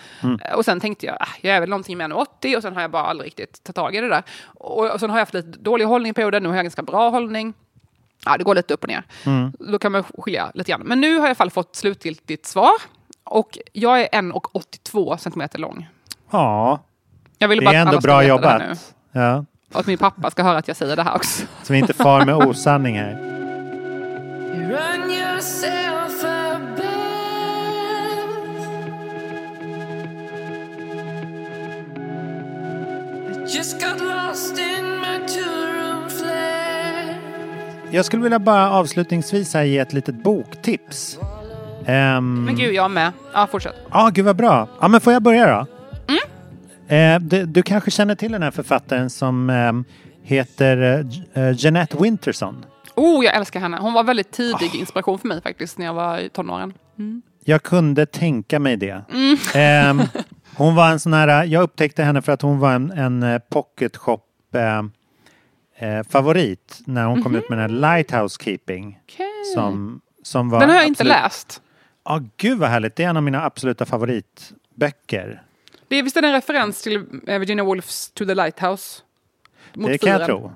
Och 0.54 0.64
sen 0.64 0.80
tänkte 0.80 1.06
jag, 1.06 1.16
ah, 1.20 1.28
jag 1.40 1.56
är 1.56 1.60
väl 1.60 1.68
någonting 1.68 1.98
med 1.98 2.04
en 2.04 2.12
80 2.12 2.56
och 2.56 2.62
sen 2.62 2.74
har 2.74 2.82
jag 2.82 2.90
bara 2.90 3.04
aldrig 3.04 3.26
riktigt 3.26 3.64
tagit 3.64 3.76
tag 3.76 3.94
i 3.94 4.00
det 4.00 4.08
där. 4.08 4.22
Och, 4.44 4.90
och 4.90 5.00
sen 5.00 5.10
har 5.10 5.16
jag 5.16 5.22
haft 5.22 5.34
lite 5.34 5.58
dålig 5.58 5.84
hållning 5.84 6.14
på 6.14 6.18
perioden, 6.18 6.42
nu 6.42 6.48
har 6.48 6.56
jag 6.56 6.64
ganska 6.64 6.82
bra 6.82 7.08
hållning. 7.08 7.54
Ja, 8.24 8.36
det 8.38 8.44
går 8.44 8.54
lite 8.54 8.74
upp 8.74 8.82
och 8.82 8.88
ner. 8.88 9.04
Då 9.58 9.78
kan 9.78 9.92
man 9.92 10.02
skilja 10.02 10.50
lite 10.54 10.70
grann. 10.70 10.82
Men 10.84 11.00
nu 11.00 11.08
har 11.08 11.18
jag 11.18 11.24
i 11.24 11.28
alla 11.28 11.34
fall 11.34 11.50
fått 11.50 11.76
slutgiltigt 11.76 12.46
svar. 12.46 12.72
Och 13.24 13.58
jag 13.72 14.00
är 14.00 14.08
1,82 14.08 15.16
centimeter 15.16 15.58
lång. 15.58 15.88
Ja, 16.30 16.78
Jag 17.42 17.48
vill 17.48 17.58
det 17.60 17.66
är 17.66 17.74
ändå 17.74 18.00
bra 18.00 18.24
jobbat. 18.24 18.62
Ja, 19.12 19.44
Och 19.72 19.80
att 19.80 19.86
min 19.86 19.98
pappa 19.98 20.30
ska 20.30 20.42
höra 20.42 20.58
att 20.58 20.68
jag 20.68 20.76
säger 20.76 20.96
det 20.96 21.02
här 21.02 21.14
också. 21.14 21.42
så 21.62 21.72
vi 21.72 21.78
inte 21.78 21.92
far 21.92 22.24
med 22.24 22.34
osanning 22.34 22.98
här. 22.98 23.26
Jag 37.90 38.04
skulle 38.04 38.22
vilja 38.22 38.38
bara 38.38 38.70
avslutningsvis 38.70 39.54
här 39.54 39.62
ge 39.62 39.78
ett 39.78 39.92
litet 39.92 40.14
boktips. 40.14 41.18
Ehm, 41.86 42.44
Men 42.44 42.56
gud, 42.56 42.74
jag 42.74 42.90
med. 42.90 43.12
Ja, 43.32 43.46
fortsätt. 43.50 43.74
Ja, 43.90 44.10
gud 44.14 44.24
vad 44.24 44.36
bra. 44.36 44.68
Ja, 44.80 44.88
men 44.88 45.00
får 45.00 45.12
jag 45.12 45.22
börja 45.22 45.46
då? 45.46 45.79
Eh, 46.90 47.18
du, 47.20 47.46
du 47.46 47.62
kanske 47.62 47.90
känner 47.90 48.14
till 48.14 48.32
den 48.32 48.42
här 48.42 48.50
författaren 48.50 49.10
som 49.10 49.50
ehm, 49.50 49.84
heter 50.22 51.06
eh, 51.34 51.44
eh, 51.44 51.54
Jeanette 51.56 51.96
Winterson. 52.02 52.64
Oh, 52.96 53.24
jag 53.24 53.34
älskar 53.36 53.60
henne. 53.60 53.76
Hon 53.80 53.92
var 53.92 54.04
väldigt 54.04 54.30
tidig 54.30 54.74
inspiration 54.74 55.18
för 55.18 55.28
mig 55.28 55.42
faktiskt 55.42 55.78
när 55.78 55.86
jag 55.86 55.94
var 55.94 56.18
i 56.18 56.28
tonåren. 56.28 56.72
Jag 57.44 57.62
kunde 57.62 58.06
tänka 58.06 58.58
mig 58.58 58.76
det. 58.76 59.02
Ehm, 59.54 60.02
hon 60.56 60.74
var 60.74 60.90
en 60.90 61.00
sån 61.00 61.12
här, 61.12 61.44
jag 61.44 61.62
upptäckte 61.62 62.02
henne 62.02 62.22
för 62.22 62.32
att 62.32 62.42
hon 62.42 62.58
var 62.58 62.72
en, 62.72 62.90
en 62.90 63.22
eh, 63.22 63.38
pocket 63.38 63.96
shop 63.96 64.20
eh, 64.54 64.82
eh, 65.88 66.02
favorit 66.08 66.80
när 66.84 67.04
hon 67.06 67.22
kom 67.22 67.34
ut 67.36 67.48
med 67.48 67.58
den 67.58 67.70
här 67.70 67.96
Lighthouse 67.96 68.38
Keeping. 68.44 68.98
Okej. 69.04 69.26
Som, 69.54 70.00
som 70.22 70.48
var 70.50 70.60
Den 70.60 70.68
har 70.68 70.76
jag 70.76 70.86
inte 70.86 71.02
absolut- 71.02 71.22
läst. 71.22 71.62
Ja, 72.04 72.20
gud 72.36 72.58
vad 72.58 72.68
härligt. 72.70 72.96
Det 72.96 73.04
är 73.04 73.08
en 73.08 73.16
av 73.16 73.22
mina 73.22 73.44
absoluta 73.44 73.86
favoritböcker. 73.86 75.42
Det 75.90 75.96
är 75.96 76.02
visst 76.02 76.16
är 76.16 76.22
det 76.22 76.28
en 76.28 76.34
referens 76.34 76.82
till 76.82 77.04
eh, 77.26 77.38
Virginia 77.38 77.64
Woolfs 77.64 78.10
To 78.10 78.24
the 78.24 78.34
Lighthouse? 78.34 79.02
Det 79.74 79.98
kan 79.98 80.10
jag 80.10 80.26
tro. 80.26 80.52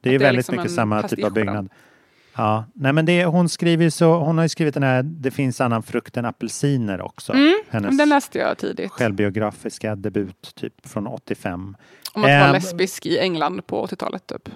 Det 0.00 0.08
är 0.08 0.10
det 0.10 0.14
är 0.14 0.18
väldigt 0.18 0.36
liksom 0.36 0.56
mycket 0.56 0.72
samma 0.72 1.02
typ 1.02 1.24
av 1.24 1.32
byggnad. 1.32 1.68
Ja, 2.36 2.64
nej 2.74 2.92
men 2.92 3.06
det, 3.06 3.24
hon 3.24 3.48
skriver 3.48 3.90
så, 3.90 4.14
hon 4.18 4.38
har 4.38 4.44
ju 4.44 4.48
skrivit 4.48 4.74
den 4.74 4.82
här 4.82 5.02
Det 5.02 5.30
finns 5.30 5.60
annan 5.60 5.82
frukt 5.82 6.16
än 6.16 6.24
apelsiner 6.24 7.00
också. 7.00 7.32
Hennes 7.32 7.72
Mm, 7.72 7.96
Den 7.96 8.08
läste 8.08 8.38
jag 8.38 8.58
tidigt. 8.58 8.92
självbiografiska 8.92 9.96
debut 9.96 10.52
typ 10.54 10.88
från 10.88 11.06
85. 11.06 11.76
Om 12.12 12.24
att 12.24 12.30
vara 12.30 12.32
Ehm, 12.32 12.52
lesbisk 12.52 13.06
i 13.06 13.18
England 13.18 13.66
på 13.66 13.86
80-talet 13.86 14.26
typ. 14.26 14.48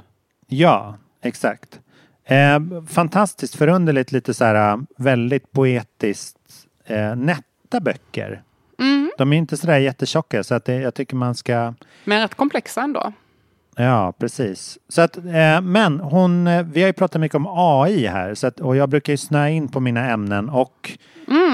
Ja, 0.46 0.96
exakt. 1.22 1.80
Eh, 2.24 2.58
fantastiskt 2.88 3.56
förunderligt, 3.56 4.12
lite 4.12 4.34
så 4.34 4.44
här 4.44 4.78
väldigt 4.96 5.52
poetiskt 5.52 6.38
eh, 6.84 7.16
nätta 7.16 7.80
böcker. 7.80 8.42
Mm. 9.20 9.30
De 9.30 9.36
är 9.36 9.38
inte 9.38 9.56
sådär 9.56 9.78
jättetjocka 9.78 10.44
så 10.44 10.54
att 10.54 10.64
det, 10.64 10.74
jag 10.74 10.94
tycker 10.94 11.16
man 11.16 11.34
ska 11.34 11.74
Men 12.04 12.20
rätt 12.20 12.34
komplexa 12.34 12.82
ändå. 12.82 13.12
Ja, 13.76 14.12
precis. 14.18 14.78
Så 14.88 15.00
att, 15.00 15.16
eh, 15.16 15.60
men 15.60 16.00
hon, 16.00 16.46
eh, 16.46 16.62
vi 16.62 16.80
har 16.80 16.86
ju 16.86 16.92
pratat 16.92 17.20
mycket 17.20 17.36
om 17.36 17.46
AI 17.48 18.06
här 18.06 18.34
så 18.34 18.46
att, 18.46 18.60
och 18.60 18.76
jag 18.76 18.88
brukar 18.88 19.12
ju 19.12 19.16
snöa 19.16 19.48
in 19.48 19.68
på 19.68 19.80
mina 19.80 20.10
ämnen 20.10 20.48
och 20.48 20.98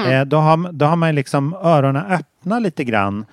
eh, 0.07 0.25
då, 0.25 0.37
har, 0.37 0.71
då 0.71 0.85
har 0.85 0.95
man 0.95 1.15
liksom 1.15 1.53
öronen 1.53 2.05
öppna 2.05 2.59
lite 2.59 2.83
grann. 2.83 3.25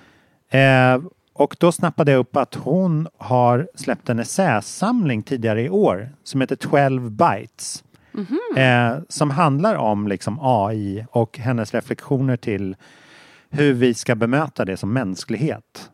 Eh, 0.49 1.01
och 1.33 1.55
då 1.59 1.71
snappade 1.71 2.11
jag 2.11 2.19
upp 2.19 2.37
att 2.37 2.55
hon 2.55 3.07
har 3.17 3.67
släppt 3.75 4.09
en 4.09 4.19
essäsamling 4.19 5.23
tidigare 5.23 5.61
i 5.61 5.69
år 5.69 6.09
som 6.23 6.41
heter 6.41 6.55
12 6.55 7.11
bytes. 7.11 7.83
Eh, 8.57 8.97
som 9.09 9.31
handlar 9.31 9.75
om 9.75 10.07
liksom 10.07 10.39
AI 10.41 11.05
och 11.11 11.37
hennes 11.37 11.73
reflektioner 11.73 12.37
till 12.37 12.75
hur 13.55 13.73
vi 13.73 13.93
ska 13.93 14.15
bemöta 14.15 14.65
det 14.65 14.77
som 14.77 14.93
mänsklighet. 14.93 15.89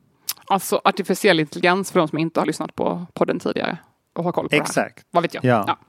Alltså 0.48 0.82
artificiell 0.84 1.40
intelligens 1.40 1.92
för 1.92 2.00
de 2.00 2.08
som 2.08 2.18
inte 2.18 2.40
har 2.40 2.48
lyssnat 2.48 2.76
på 2.76 3.06
podden 3.14 3.40
tidigare 3.40 3.78
och 4.16 4.24
har 4.24 4.32
koll 4.32 4.46
på 4.46 4.50
det 4.50 4.56
här. 4.56 4.64
Exakt. 4.64 5.06
Vad 5.12 5.24
vet 5.24 5.34
jag? 5.34 5.46
Ja. 5.46 5.80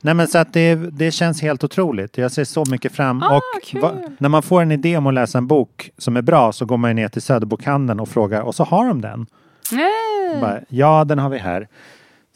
Nej 0.00 0.14
men 0.14 0.28
så 0.28 0.38
att 0.38 0.52
det, 0.52 0.74
det 0.74 1.10
känns 1.10 1.42
helt 1.42 1.64
otroligt. 1.64 2.18
Jag 2.18 2.32
ser 2.32 2.44
så 2.44 2.64
mycket 2.70 2.92
fram. 2.92 3.22
Ah, 3.22 3.36
och 3.36 3.80
va, 3.80 3.92
när 4.18 4.28
man 4.28 4.42
får 4.42 4.62
en 4.62 4.72
idé 4.72 4.96
om 4.96 5.06
att 5.06 5.14
läsa 5.14 5.38
en 5.38 5.46
bok 5.46 5.90
som 5.98 6.16
är 6.16 6.22
bra 6.22 6.52
så 6.52 6.64
går 6.66 6.76
man 6.76 6.96
ner 6.96 7.08
till 7.08 7.22
Söderbokhandeln 7.22 8.00
och 8.00 8.08
frågar 8.08 8.40
och 8.42 8.54
så 8.54 8.64
har 8.64 8.86
de 8.88 9.00
den. 9.00 9.26
Nej. 9.72 10.40
Bara, 10.40 10.60
ja, 10.68 11.04
den 11.04 11.18
har 11.18 11.28
vi 11.30 11.38
här. 11.38 11.68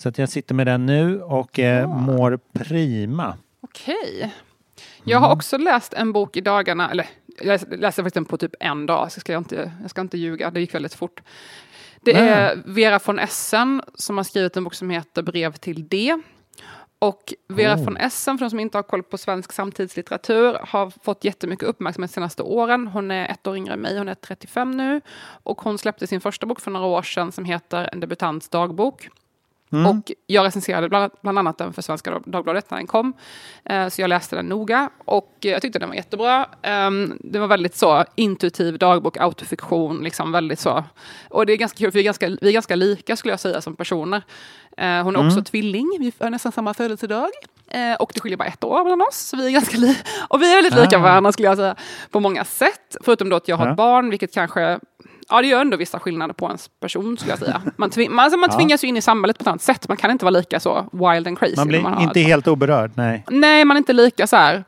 Så 0.03 0.09
att 0.09 0.19
jag 0.19 0.29
sitter 0.29 0.55
med 0.55 0.67
den 0.67 0.87
nu 0.87 1.23
och 1.23 1.59
eh, 1.59 1.91
Ah. 1.91 1.95
mår 1.95 2.39
prima. 2.53 3.37
Okej. 3.63 4.35
Jag 5.05 5.19
har 5.19 5.33
också 5.33 5.59
läst 5.59 5.93
en 5.95 6.13
bok 6.13 6.37
i 6.37 6.41
dagarna, 6.41 6.91
eller 6.91 7.07
jag 7.39 7.61
läste 7.79 8.03
faktiskt 8.03 8.15
den 8.15 8.25
på 8.25 8.37
typ 8.37 8.55
en 8.61 8.87
dag, 8.87 9.13
så 9.13 9.21
ska 9.21 9.33
jag, 9.33 9.41
inte, 9.41 9.73
jag 9.81 9.91
ska 9.91 10.01
inte 10.01 10.19
ljuga, 10.19 10.51
det 10.51 10.61
gick 10.61 10.75
väldigt 10.75 10.95
fort. 10.95 11.23
Det 12.03 12.13
Nej. 12.13 12.29
är 12.29 12.63
Vera 12.65 13.01
von 13.07 13.19
Essen 13.19 13.83
som 13.95 14.17
har 14.17 14.25
skrivit 14.25 14.57
en 14.57 14.65
bok 14.65 14.75
som 14.75 14.91
heter 14.91 15.23
Brev 15.23 15.53
till 15.53 15.89
D. 15.89 16.17
Och 16.99 17.35
Vera 17.49 17.75
Oh. 17.75 17.85
von 17.85 17.97
Essen, 17.97 18.39
för 18.39 18.45
de 18.45 18.51
som 18.51 18.61
inte 18.61 18.79
har 18.79 18.83
koll 18.83 19.03
på 19.03 19.19
svensk 19.19 19.53
samtidslitteratur, 19.53 20.59
har 20.63 20.93
fått 21.05 21.25
jättemycket 21.25 21.69
uppmärksamhet 21.69 22.11
de 22.11 22.15
senaste 22.15 22.43
åren. 22.43 22.87
Hon 22.87 23.11
är 23.11 23.29
ett 23.29 23.47
år 23.47 23.57
yngre 23.57 23.73
än 23.73 23.81
mig, 23.81 23.99
hon 23.99 24.09
är 24.09 24.15
35 24.15 24.71
nu. 24.71 25.01
Och 25.43 25.61
hon 25.61 25.79
släppte 25.79 26.07
sin 26.07 26.21
första 26.21 26.47
bok 26.47 26.61
för 26.61 26.71
några 26.71 26.87
år 26.87 27.03
sedan 27.03 27.33
som 27.33 27.45
heter 27.45 27.89
En 27.93 28.01
debutants 28.01 28.49
dagbok. 28.49 29.09
Mm. 29.73 29.87
Och 29.87 30.13
jag 30.27 30.45
recenserade 30.47 30.89
bland, 30.89 31.13
bland 31.23 31.39
annat 31.39 31.59
den 31.59 31.73
för 31.73 31.83
Svenska 31.83 32.19
Dagbladet 32.27 32.71
när 32.71 32.79
den 32.79 32.87
kom. 32.87 33.13
Eh, 33.65 33.89
så 33.89 34.01
jag 34.01 34.09
läste 34.09 34.37
den 34.37 34.47
noga 34.47 34.91
och 35.05 35.37
eh, 35.45 35.51
jag 35.51 35.63
tyckte 35.63 35.79
den 35.79 35.89
var 35.89 35.97
jättebra. 35.97 36.47
Um, 36.87 37.19
det 37.25 37.39
var 37.39 37.47
väldigt 37.47 37.77
så 37.77 38.05
intuitiv 38.15 38.79
dagbok, 38.79 39.17
autofiktion, 39.17 39.99
liksom 40.05 40.33
väldigt 40.33 40.59
så. 40.59 40.85
Och 41.29 41.47
det 41.47 41.53
är 41.53 41.57
ganska 41.57 41.79
kul, 41.79 41.91
för 41.91 41.99
vi 41.99 42.01
är 42.01 42.05
ganska, 42.05 42.29
vi 42.29 42.49
är 42.49 42.53
ganska 42.53 42.77
lika 42.77 43.17
skulle 43.17 43.33
jag 43.33 43.41
säga 43.41 43.61
som 43.61 43.77
personer. 43.77 44.23
Eh, 44.77 45.03
hon 45.03 45.17
är 45.17 45.21
också 45.21 45.31
Mm. 45.33 45.45
tvilling, 45.45 45.97
vi 46.01 46.13
har 46.21 46.31
nästan 46.31 46.53
samma 46.53 46.75
födelsedag. 46.75 47.29
Eh, 47.69 47.95
och 47.95 48.11
det 48.15 48.21
skiljer 48.21 48.37
bara 48.39 48.49
ett 48.49 48.65
år 48.65 48.85
mellan 48.85 49.01
oss, 49.03 49.17
så 49.17 49.37
vi 49.37 49.47
är 49.47 49.51
ganska 49.51 49.77
li- 49.79 49.97
och 50.29 50.43
vi 50.43 50.51
är 50.53 50.57
väldigt 50.63 50.75
lika 50.85 50.97
Ah. 50.99 51.01
varandra 51.03 51.33
skulle 51.33 51.49
jag 51.49 51.57
säga. 51.57 51.75
På 52.11 52.21
många 52.21 52.45
sätt, 52.45 52.97
förutom 53.05 53.29
då 53.29 53.37
att 53.37 53.49
jag 53.49 53.57
har 53.57 53.71
ett 53.71 53.77
barn, 53.77 54.11
vilket 54.11 54.35
kanske 54.35 54.79
Ja, 55.31 55.41
det 55.43 55.47
gör 55.49 55.61
ändå 55.61 55.77
vissa 55.77 55.99
skillnader 56.01 56.35
på 56.35 56.47
ens 56.47 56.69
person 56.81 57.17
skulle 57.17 57.33
jag 57.33 57.39
säga. 57.39 57.63
Man, 57.77 57.91
tving, 57.91 58.13
man, 58.15 58.25
alltså 58.25 58.39
man 58.39 58.49
Ja. 58.53 58.57
tvingas 58.57 58.85
ju 58.85 58.89
in 58.89 58.97
i 58.97 59.03
samhället 59.03 59.39
på 59.39 59.43
ett 59.43 59.47
annat 59.49 59.63
sätt. 59.63 59.89
Man 59.89 59.97
kan 59.97 60.11
inte 60.11 60.25
vara 60.25 60.31
lika 60.39 60.61
så 60.61 60.89
wild 60.93 61.27
and 61.27 61.39
crazy. 61.39 61.57
Man 61.57 61.69
blir 61.69 61.81
har 61.81 62.03
inte 62.03 62.21
ett 62.21 62.27
helt 62.27 62.49
oberörd, 62.49 62.91
nej. 62.95 63.25
Nej, 63.31 63.65
man 63.65 63.77
är 63.77 63.79
inte 63.79 63.93
lika 63.93 64.27
så 64.27 64.37
här... 64.37 64.65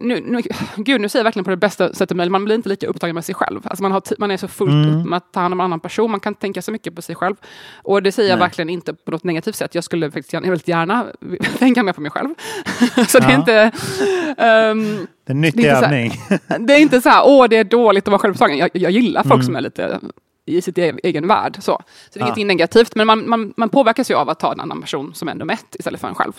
Nu, 0.00 0.20
nu, 0.26 0.42
gud, 0.76 1.00
nu 1.00 1.08
säger 1.08 1.20
jag 1.20 1.24
verkligen 1.24 1.44
på 1.44 1.50
det 1.50 1.56
bästa 1.56 1.92
sättet 1.92 2.16
möjligt. 2.16 2.32
Man 2.32 2.44
blir 2.44 2.54
inte 2.54 2.68
lika 2.68 2.86
upptagen 2.86 3.14
med 3.14 3.24
sig 3.24 3.34
själv. 3.34 3.60
Alltså 3.64 3.82
man, 3.82 3.92
har 3.92 4.02
man 4.18 4.30
är 4.30 4.36
så 4.36 4.48
fullt 4.48 4.70
Mm. 4.72 5.00
upp 5.00 5.06
med 5.06 5.16
att 5.16 5.32
ta 5.32 5.40
hand 5.40 5.54
om 5.54 5.60
en 5.60 5.64
annan 5.64 5.80
person. 5.80 6.10
Man 6.10 6.20
kan 6.20 6.30
inte 6.30 6.40
tänka 6.40 6.62
så 6.62 6.72
mycket 6.72 6.94
på 6.94 7.02
sig 7.02 7.14
själv. 7.14 7.34
Och 7.82 8.02
det 8.02 8.12
säger 8.12 8.28
jag 8.30 8.36
Nej. 8.38 8.46
verkligen 8.46 8.68
inte 8.70 8.94
på 8.94 9.10
något 9.10 9.24
negativt 9.24 9.54
sätt. 9.56 9.74
Jag 9.74 9.84
skulle 9.84 10.10
faktiskt 10.10 10.32
gärna, 10.32 10.48
väldigt 10.48 10.68
gärna 10.68 11.06
tänka 11.58 11.82
mer 11.82 11.92
på 11.92 12.00
mig 12.00 12.10
själv. 12.10 12.28
så 13.08 13.18
det 13.18 13.24
är 13.26 13.30
Ja. 13.30 13.36
inte... 13.38 13.70
ehm, 14.38 15.06
Det 15.26 15.30
är 15.30 15.34
en 15.34 15.40
nyttig 15.40 15.64
det 15.64 15.68
är 15.68 15.74
inte 15.74 15.80
så 15.80 15.86
här- 15.86 15.94
övning. 15.94 16.66
det 16.66 16.72
är 16.74 16.80
inte 16.80 17.00
så 17.00 17.08
här, 17.08 17.22
åh 17.26 17.46
det 17.48 17.56
är 17.56 17.64
dåligt 17.64 18.04
att 18.04 18.08
vara 18.12 18.18
självupptagen. 18.18 18.58
Jag, 18.58 18.70
jag 18.72 18.90
gillar 18.90 19.22
folk 19.22 19.34
Mm. 19.34 19.46
som 19.46 19.56
är 19.56 19.60
lite 19.60 20.00
i 20.46 20.62
sitt 20.62 20.78
e- 20.78 20.92
egen 21.02 21.28
värld. 21.28 21.56
Så, 21.56 21.62
så 21.62 21.78
det 22.12 22.18
är 22.18 22.20
Ja. 22.20 22.26
ingenting 22.26 22.46
negativt, 22.46 22.94
men 22.94 23.06
man, 23.06 23.28
man, 23.28 23.54
man 23.56 23.68
påverkas 23.68 24.10
ju 24.10 24.14
av 24.14 24.28
att 24.28 24.40
ta 24.40 24.52
en 24.52 24.60
annan 24.60 24.80
person 24.80 25.14
som 25.14 25.28
är 25.28 25.34
nummer 25.34 25.54
ett 25.54 25.76
istället 25.78 26.00
för 26.00 26.08
en 26.08 26.14
själv. 26.14 26.32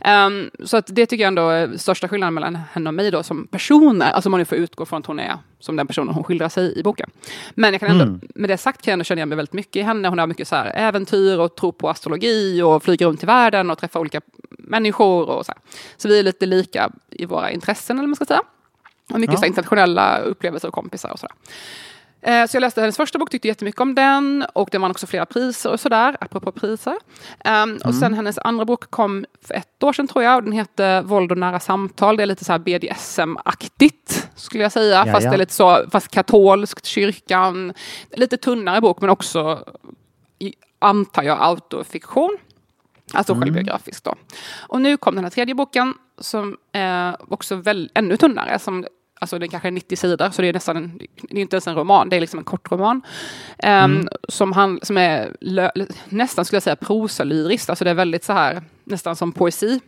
Ehm, 0.00 0.50
så 0.64 0.76
att 0.76 0.86
det 0.86 1.06
tycker 1.06 1.22
jag 1.22 1.28
ändå 1.28 1.48
är 1.48 1.76
största 1.76 2.08
skillnaden 2.08 2.34
mellan 2.34 2.58
henne 2.72 2.90
och 2.90 2.94
mig 2.94 3.10
då 3.10 3.22
som 3.22 3.46
personer. 3.46 4.10
Alltså 4.10 4.28
om 4.28 4.30
man 4.30 4.38
nu 4.38 4.44
får 4.44 4.58
utgå 4.58 4.86
från 4.86 4.98
att 5.00 5.06
hon 5.06 5.18
är 5.20 5.38
som 5.58 5.76
den 5.76 5.86
personen 5.86 6.14
hon 6.14 6.24
skildrar 6.24 6.48
sig 6.48 6.78
i 6.78 6.82
boken. 6.82 7.10
Men 7.54 7.72
jag 7.72 7.80
kan 7.80 7.90
ändå, 7.90 8.04
Mm. 8.04 8.20
med 8.34 8.50
det 8.50 8.56
sagt 8.58 8.82
kan 8.82 8.90
jag 8.90 8.92
ändå 8.92 9.04
känna 9.04 9.18
igen 9.18 9.28
mig 9.28 9.36
väldigt 9.36 9.52
mycket 9.52 9.76
i 9.76 9.82
henne. 9.82 10.08
Hon 10.08 10.18
har 10.18 10.26
mycket 10.26 10.48
så 10.48 10.56
här 10.56 10.72
äventyr 10.76 11.38
och 11.38 11.54
tro 11.56 11.72
på 11.72 11.88
astrologi 11.90 12.62
och 12.62 12.82
flyger 12.82 13.06
runt 13.06 13.22
i 13.22 13.26
världen 13.26 13.70
och 13.70 13.78
träffar 13.78 14.00
olika 14.00 14.20
människor. 14.48 15.28
Och 15.28 15.46
så, 15.46 15.52
här. 15.52 15.60
så 15.96 16.08
vi 16.08 16.18
är 16.18 16.22
lite 16.22 16.46
lika 16.46 16.90
i 17.10 17.24
våra 17.26 17.50
intressen, 17.50 17.98
eller 17.98 18.06
man 18.08 18.16
ska 18.16 18.24
säga. 18.24 18.42
Och 19.12 19.20
mycket 19.20 19.34
Ja. 19.34 19.40
så 19.40 19.46
internationella 19.46 20.18
upplevelser 20.18 20.68
och 20.68 20.74
kompisar 20.74 21.10
och 21.10 21.18
sådär. 21.18 21.34
Eh, 22.22 22.46
Så 22.46 22.56
jag 22.56 22.60
läste 22.60 22.80
hennes 22.80 22.96
första 22.96 23.18
bok, 23.18 23.30
tyckte 23.30 23.48
jättemycket 23.48 23.80
om 23.80 23.94
den 23.94 24.44
och 24.54 24.68
den 24.72 24.80
vann 24.82 24.90
också 24.90 25.06
flera 25.06 25.26
priser 25.26 25.70
och 25.72 25.80
sådär, 25.80 26.16
apropå 26.20 26.52
priser. 26.52 26.94
Um, 27.44 27.78
Och 27.84 27.94
sen 27.94 28.14
hennes 28.14 28.38
andra 28.38 28.64
bok 28.64 28.90
kom 28.90 29.24
för 29.46 29.54
ett 29.54 29.82
år 29.82 29.92
sedan 29.92 30.08
tror 30.08 30.24
jag 30.24 30.36
och 30.36 30.42
den 30.42 30.52
heter 30.52 31.02
Våld 31.02 31.32
och 31.32 31.38
nära 31.38 31.60
samtal. 31.60 32.16
Det 32.16 32.22
är 32.22 32.26
lite 32.26 32.44
så 32.44 32.52
här 32.52 32.58
BDSM-aktigt 32.58 34.28
skulle 34.34 34.62
jag 34.62 34.72
säga, 34.72 35.04
Ja, 35.06 35.12
fast 35.12 35.22
det 35.30 35.34
är 35.34 35.38
lite 35.38 35.52
så, 35.54 35.84
fast 35.92 36.08
katolskt, 36.08 36.86
kyrkan. 36.86 37.72
Lite 38.10 38.36
tunnare 38.36 38.80
bok 38.80 39.00
men 39.00 39.10
också, 39.10 39.64
i- 40.38 40.54
antar 40.78 41.22
jag, 41.22 41.38
autofiktion. 41.40 42.38
Alltså 43.12 43.32
Mm. 43.32 43.42
självbiografiskt 43.42 44.04
då. 44.04 44.14
Och 44.68 44.80
nu 44.80 44.96
kom 44.96 45.14
den 45.14 45.24
här 45.24 45.30
tredje 45.30 45.54
boken 45.54 45.94
som 46.18 46.56
är 46.72 47.16
också 47.32 47.56
väl, 47.56 47.90
ännu 47.94 48.16
tunnare. 48.16 48.58
Som, 48.58 48.86
alltså 49.22 49.38
den 49.38 49.48
kanske 49.48 49.68
är 49.68 49.72
90 49.72 49.96
sidor, 49.96 50.30
så 50.30 50.42
det 50.42 50.48
är 50.48 50.52
nästan 50.52 50.76
en, 50.76 50.98
det 51.30 51.36
är 51.38 51.42
inte 51.42 51.56
ens 51.56 51.66
en 51.66 51.74
roman, 51.74 52.08
det 52.08 52.16
är 52.16 52.20
liksom 52.20 52.38
en 52.38 52.44
kort 52.44 52.72
roman. 52.72 53.02
Ehm, 53.58 53.92
Mm. 53.94 54.08
som, 54.28 54.52
han, 54.52 54.80
som 54.82 54.96
är 54.96 55.36
lö, 55.40 55.70
nästan, 56.08 56.44
skulle 56.44 56.56
jag 56.56 56.62
säga, 56.62 56.76
prosalyriskt. 56.76 57.70
Alltså 57.70 57.84
det 57.84 57.90
är 57.90 57.94
väldigt 57.94 58.24
så 58.24 58.32
här, 58.32 58.62
nästan 58.84 59.16
som 59.16 59.32
poesi. 59.32 59.80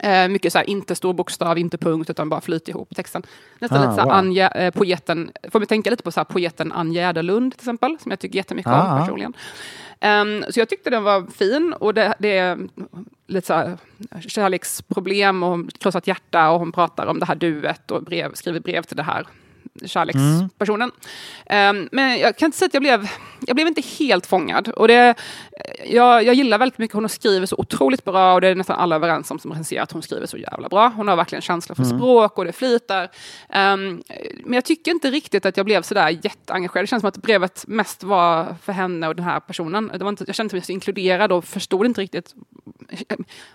Eh, 0.00 0.28
mycket 0.28 0.52
så 0.52 0.58
här, 0.58 0.70
inte 0.70 0.94
stor 0.94 1.12
bokstav, 1.14 1.58
inte 1.58 1.78
punkt, 1.78 2.10
utan 2.10 2.28
bara 2.28 2.40
flyt 2.40 2.68
ihop 2.68 2.96
texten. 2.96 3.22
Nästan 3.58 3.78
Ah, 3.78 3.82
lite 3.82 3.94
så 3.94 4.00
här, 4.00 4.04
wow. 4.06 4.14
Anja, 4.14 4.48
eh, 4.48 4.70
poeten, 4.70 5.30
får 5.52 5.60
vi 5.60 5.66
tänka 5.66 5.90
lite 5.90 6.02
på 6.02 6.10
så 6.12 6.20
här, 6.20 6.24
poeten 6.24 6.72
Ann 6.72 6.92
Gärdelund 6.92 7.52
till 7.52 7.60
exempel, 7.60 7.96
som 8.02 8.10
jag 8.10 8.18
tycker 8.20 8.36
jättemycket 8.36 8.72
Ah. 8.72 8.92
om 8.94 9.00
personligen. 9.00 9.32
Ehm, 10.00 10.44
så 10.50 10.60
jag 10.60 10.68
tyckte 10.68 10.90
den 10.90 11.02
var 11.04 11.26
fin 11.30 11.72
och 11.80 11.94
det, 11.94 12.14
det 12.18 12.58
lite 13.26 13.46
så 13.46 13.54
här 13.54 13.78
kärleksproblem 14.20 15.42
och 15.42 15.72
krossat 15.78 16.06
hjärta 16.06 16.50
och 16.50 16.58
hon 16.58 16.72
pratar 16.72 17.06
om 17.06 17.18
det 17.18 17.26
här 17.26 17.34
duet 17.34 17.90
och 17.90 18.02
brev, 18.02 18.34
skriver 18.34 18.60
brev 18.60 18.82
till 18.82 18.96
det 18.96 19.02
här 19.02 19.26
kärlekspersonen. 19.84 20.90
Ehm, 21.46 21.88
men 21.92 22.18
jag 22.18 22.36
kan 22.36 22.46
inte 22.46 22.58
säga 22.58 22.66
att 22.66 22.74
jag 22.74 22.82
blev, 22.82 23.08
jag 23.46 23.56
blev 23.56 23.66
inte 23.68 23.82
helt 23.98 24.26
fångad. 24.26 24.68
Och 24.68 24.88
det, 24.88 25.14
jag, 25.86 26.24
jag 26.24 26.34
gillar 26.34 26.58
väldigt 26.58 26.78
mycket, 26.78 26.94
hon 26.94 27.08
skriver 27.08 27.46
så 27.46 27.56
otroligt 27.58 28.04
bra 28.04 28.34
och 28.34 28.40
det 28.40 28.48
är 28.48 28.54
nästan 28.54 28.78
alla 28.78 28.96
överens 28.96 29.30
om 29.30 29.38
som 29.38 29.50
recenserar 29.50 29.82
att 29.82 29.92
hon 29.92 30.02
skriver 30.02 30.26
så 30.26 30.36
jävla 30.36 30.68
bra. 30.68 30.92
Hon 30.96 31.08
har 31.08 31.16
verkligen 31.16 31.42
känsla 31.42 31.74
för 31.74 31.82
Mm. 31.84 31.98
språk 31.98 32.38
och 32.38 32.44
det 32.44 32.52
flyter. 32.52 33.10
Ehm, 33.48 34.02
men 34.44 34.52
jag 34.54 34.64
tycker 34.64 34.90
inte 34.90 35.10
riktigt 35.10 35.46
att 35.46 35.56
jag 35.56 35.66
blev 35.66 35.82
sådär 35.82 36.08
jätteengagerad. 36.22 36.82
Det 36.84 36.86
känns 36.86 37.00
som 37.00 37.08
att 37.08 37.16
brevet 37.16 37.64
mest 37.68 38.02
var 38.02 38.54
för 38.62 38.72
henne 38.72 39.08
och 39.08 39.16
den 39.16 39.24
här 39.24 39.40
personen. 39.40 39.90
Det 39.98 40.04
var 40.04 40.08
inte, 40.08 40.24
jag 40.26 40.34
kände 40.36 40.54
mig 40.54 40.62
så 40.62 40.72
inkluderad 40.72 41.32
och 41.32 41.44
förstod 41.44 41.86
inte 41.86 42.00
riktigt 42.00 42.34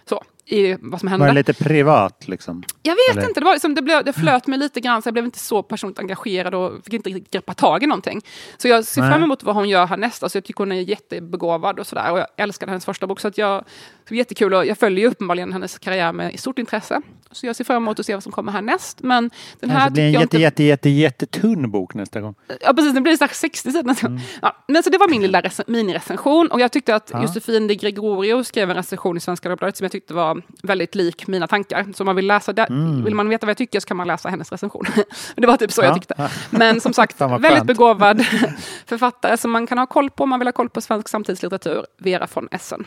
så, 0.10 0.24
i 0.46 0.78
vad 0.82 1.00
som 1.00 1.10
hände. 1.10 1.26
Var 1.26 1.34
det 1.34 1.40
lite 1.40 1.54
privat 1.54 2.28
liksom? 2.28 2.64
Jag 2.84 2.96
vet 2.96 3.18
Eller? 3.18 3.28
inte, 3.28 3.40
det, 3.40 3.44
var 3.46 3.54
liksom, 3.54 3.76
det, 3.76 3.82
blev, 3.82 4.04
det 4.06 4.14
flöt 4.14 4.48
mig 4.48 4.60
lite 4.60 4.80
grann 4.80 5.02
så 5.02 5.08
jag 5.08 5.14
blev 5.14 5.26
inte 5.26 5.40
så 5.40 5.64
personligt 5.64 6.00
engagerad 6.00 6.56
och 6.56 6.84
fick 6.84 6.94
inte 6.94 7.10
riktigt 7.10 7.32
greppa 7.32 7.54
tag 7.54 7.84
i 7.84 7.88
någonting. 7.88 8.22
Så 8.58 8.68
jag 8.68 8.86
ser 8.86 9.02
Nej. 9.02 9.12
fram 9.12 9.24
emot 9.24 9.44
vad 9.44 9.56
hon 9.56 9.70
gör 9.70 9.86
härnäst. 9.86 10.24
Alltså 10.24 10.38
jag 10.38 10.44
tycker 10.44 10.58
hon 10.58 10.72
är 10.72 10.76
jättebegåvad 10.76 11.80
och 11.80 11.88
sådär. 11.88 12.12
Och 12.12 12.20
jag 12.20 12.28
älskade 12.38 12.72
hennes 12.72 12.86
första 12.86 13.08
bok 13.08 13.20
så 13.20 13.28
att 13.28 13.38
jag, 13.38 13.66
det 14.10 14.16
jättekul 14.16 14.54
och 14.54 14.66
jag 14.66 14.78
följer 14.78 15.08
uppenbarligen 15.08 15.54
hennes 15.54 15.80
karriär 15.80 16.14
med 16.14 16.40
stort 16.40 16.60
intresse. 16.60 17.02
Så 17.32 17.46
jag 17.46 17.56
ser 17.56 17.64
fram 17.64 17.84
emot 17.84 18.00
att 18.00 18.06
se 18.06 18.14
vad 18.14 18.24
som 18.24 18.32
kommer 18.32 18.52
härnäst. 18.52 19.02
Men 19.02 19.30
den 19.60 19.70
här 19.70 19.80
Kanske 19.80 19.92
blir 19.94 20.04
en 20.04 20.12
jätte, 20.12 20.24
inte... 20.24 20.38
jätte, 20.38 20.64
jätte, 20.64 20.90
jättetunn 20.90 21.72
bok 21.72 21.94
nästa 21.94 22.22
gång. 22.22 22.36
Ja 22.62 22.74
precis, 22.74 22.94
det 22.94 23.02
blir 23.02 23.16
strax 23.16 23.40
60 23.40 23.72
sidor. 23.72 23.96
Mm. 24.06 24.20
Ja, 24.42 24.64
men 24.68 24.84
så 24.84 24.90
det 24.90 24.98
var 24.98 25.08
min 25.08 25.22
lilla 25.22 25.42
rec- 25.42 25.64
minirecension 25.68 26.48
och 26.52 26.60
jag 26.60 26.72
tyckte 26.72 26.96
att 26.96 27.10
Ja. 27.14 27.22
Josefin 27.22 27.68
de 27.68 27.76
Gregorio 27.76 28.44
skrev 28.44 28.70
en 28.70 28.76
recension 28.76 29.18
i 29.18 29.20
Svenska 29.20 29.50
Dagbladet 29.50 29.78
som 29.78 29.86
jag 29.86 29.92
tyckte 29.92 30.14
var 30.14 30.31
väldigt 30.64 30.96
lik 30.96 31.28
mina 31.28 31.48
tankar. 31.48 31.86
Så 31.96 32.04
man 32.04 32.16
vill 32.16 32.28
läsa 32.28 32.54
det, 32.54 32.64
Mm. 32.64 33.04
vill 33.04 33.16
man 33.16 33.30
veta 33.30 33.46
vad 33.46 33.50
jag 33.50 33.58
tycker 33.58 33.80
så 33.80 33.88
kan 33.88 33.98
man 33.98 34.08
läsa 34.08 34.30
hennes 34.30 34.52
recension. 34.52 34.86
det 35.36 35.48
var 35.48 35.58
typ 35.58 35.72
så 35.72 35.82
jag 35.82 35.90
Ja. 35.90 35.94
tyckte. 35.96 36.30
Men 36.50 36.82
som 36.82 36.94
sagt, 36.94 37.22
väldigt 37.40 37.64
begåvad 37.66 38.26
författare 38.86 39.38
som 39.38 39.52
man 39.52 39.68
kan 39.68 39.78
ha 39.78 39.86
koll 39.86 40.10
på 40.10 40.24
om 40.24 40.30
man 40.30 40.40
vill 40.40 40.48
ha 40.48 40.54
koll 40.54 40.70
på 40.70 40.82
svensk 40.82 41.08
samtidslitteratur. 41.10 41.86
Vera 41.98 42.28
von 42.34 42.48
Essen. 42.52 42.86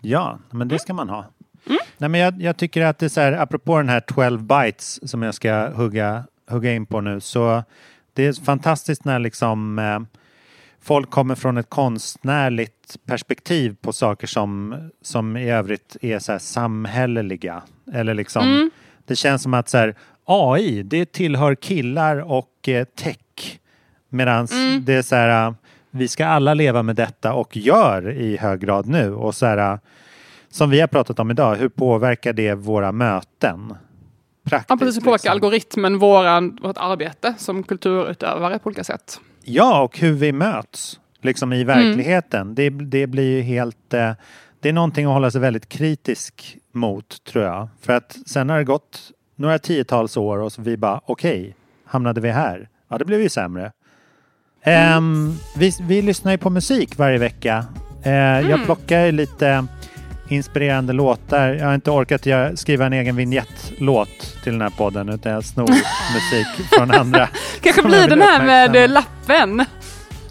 Ja, 0.00 0.38
men 0.50 0.68
det 0.68 0.78
ska 0.78 0.94
man 0.94 1.08
ha. 1.08 1.24
Mm. 1.66 1.78
Nej, 1.98 2.08
men 2.10 2.20
jag, 2.20 2.42
jag 2.42 2.56
tycker 2.56 2.82
att 2.84 2.98
det 2.98 3.06
är 3.06 3.10
så 3.10 3.20
här, 3.20 3.32
apropå 3.32 3.76
den 3.76 3.88
här 3.88 4.00
12 4.00 4.42
bytes 4.42 5.10
som 5.10 5.22
jag 5.22 5.34
ska 5.34 5.68
hugga, 5.68 6.24
hugga 6.50 6.72
in 6.72 6.86
på 6.86 7.00
nu, 7.00 7.20
så 7.20 7.62
det 8.14 8.26
är 8.26 8.44
fantastiskt 8.44 9.04
när 9.04 9.18
liksom 9.18 9.78
eh, 9.78 9.98
folk 10.82 11.10
kommer 11.10 11.34
från 11.34 11.56
ett 11.58 11.70
konstnärligt 11.70 12.96
perspektiv 13.06 13.76
på 13.80 13.92
saker 13.92 14.26
som, 14.26 14.76
som 15.02 15.36
i 15.36 15.50
övrigt 15.50 15.96
är 16.00 16.18
så 16.18 16.38
samhälleliga. 16.38 17.62
Eller 17.92 18.14
liksom, 18.14 18.42
Mm. 18.48 18.70
det 19.06 19.16
känns 19.16 19.42
som 19.42 19.54
att 19.54 19.68
så 19.68 19.78
här, 19.78 19.94
AI, 20.24 20.82
det 20.82 21.12
tillhör 21.12 21.54
killar 21.54 22.16
och 22.16 22.68
eh, 22.68 22.84
tech. 22.84 23.58
Medan 24.08 24.46
Mm. 24.52 24.84
det 24.84 24.94
är 24.94 25.02
så 25.02 25.14
här, 25.16 25.46
eh, 25.48 25.54
vi 25.90 26.08
ska 26.08 26.26
alla 26.26 26.54
leva 26.54 26.82
med 26.82 26.96
detta 26.96 27.32
och 27.32 27.56
gör 27.56 28.10
i 28.10 28.36
hög 28.36 28.60
grad 28.60 28.86
nu. 28.86 29.14
Och 29.14 29.34
så 29.34 29.46
här, 29.46 29.72
eh, 29.72 29.78
som 30.50 30.70
vi 30.70 30.80
har 30.80 30.88
pratat 30.88 31.18
om 31.18 31.30
idag, 31.30 31.54
hur 31.56 31.68
påverkar 31.68 32.32
det 32.32 32.54
våra 32.54 32.92
möten? 32.92 33.74
Praktiskt. 34.44 34.70
Ja, 34.70 34.76
precis, 34.76 34.94
som 34.94 35.04
påverkar 35.04 35.14
liksom. 35.22 35.32
algoritmen 35.32 35.98
våran, 35.98 36.58
vårt 36.62 36.76
arbete 36.78 37.34
som 37.38 37.62
kulturutövare 37.62 38.58
på 38.58 38.66
olika 38.66 38.84
sätt. 38.84 39.20
Ja, 39.44 39.82
och 39.82 39.98
hur 39.98 40.12
vi 40.12 40.32
möts 40.32 41.00
liksom 41.22 41.52
Mm. 41.52 41.60
i 41.60 41.64
verkligheten. 41.64 42.54
Det, 42.54 42.70
det 42.70 43.06
blir 43.06 43.36
ju 43.36 43.42
helt... 43.42 43.94
Eh, 43.94 44.12
det 44.60 44.68
är 44.68 44.72
någonting 44.72 45.06
att 45.06 45.12
hålla 45.12 45.30
sig 45.30 45.40
väldigt 45.40 45.68
kritisk 45.68 46.56
mot, 46.72 47.24
tror 47.24 47.44
jag. 47.44 47.68
För 47.80 47.92
att 47.92 48.16
sen 48.26 48.48
har 48.48 48.58
det 48.58 48.64
gått 48.64 49.00
några 49.36 49.58
tiotals 49.58 50.16
år 50.16 50.38
och 50.38 50.52
så 50.52 50.62
vi 50.62 50.76
bara, 50.76 51.00
okej, 51.06 51.54
hamnade 51.84 52.20
vi 52.20 52.30
här? 52.30 52.68
Ja, 52.88 52.98
det 52.98 53.04
blev 53.04 53.20
ju 53.20 53.28
sämre. 53.28 53.72
Ehm, 54.62 55.34
vi, 55.56 55.72
vi 55.82 56.02
lyssnar 56.02 56.32
ju 56.32 56.38
på 56.38 56.50
musik 56.50 56.98
varje 56.98 57.18
vecka. 57.18 57.64
Jag 58.04 58.44
Mm. 58.44 58.64
plockar 58.64 59.04
ju 59.06 59.12
lite 59.12 59.66
inspirerande 60.30 60.92
låtar. 60.92 61.48
Jag 61.48 61.66
har 61.66 61.74
inte 61.74 61.90
orkat 61.90 62.26
göra, 62.26 62.56
skriva 62.56 62.86
en 62.86 62.92
egen 62.92 63.16
vignettlåt 63.16 64.36
till 64.42 64.52
den 64.52 64.60
här 64.62 64.70
podden 64.70 65.08
utan 65.08 65.32
jag 65.32 65.44
snor 65.44 65.68
musik 66.14 66.66
från 66.72 66.90
andra. 66.90 67.28
Kanske 67.60 67.82
blir 67.82 68.08
den 68.08 68.22
här 68.22 68.46
med 68.46 68.90
lappen. 68.90 69.64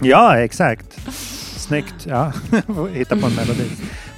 Ja, 0.01 0.37
exakt. 0.37 0.85
Snyggt. 1.57 1.95
Ja, 2.07 2.31
hitta 2.93 3.15
på 3.17 3.25
en 3.27 3.35
melodi. 3.35 3.65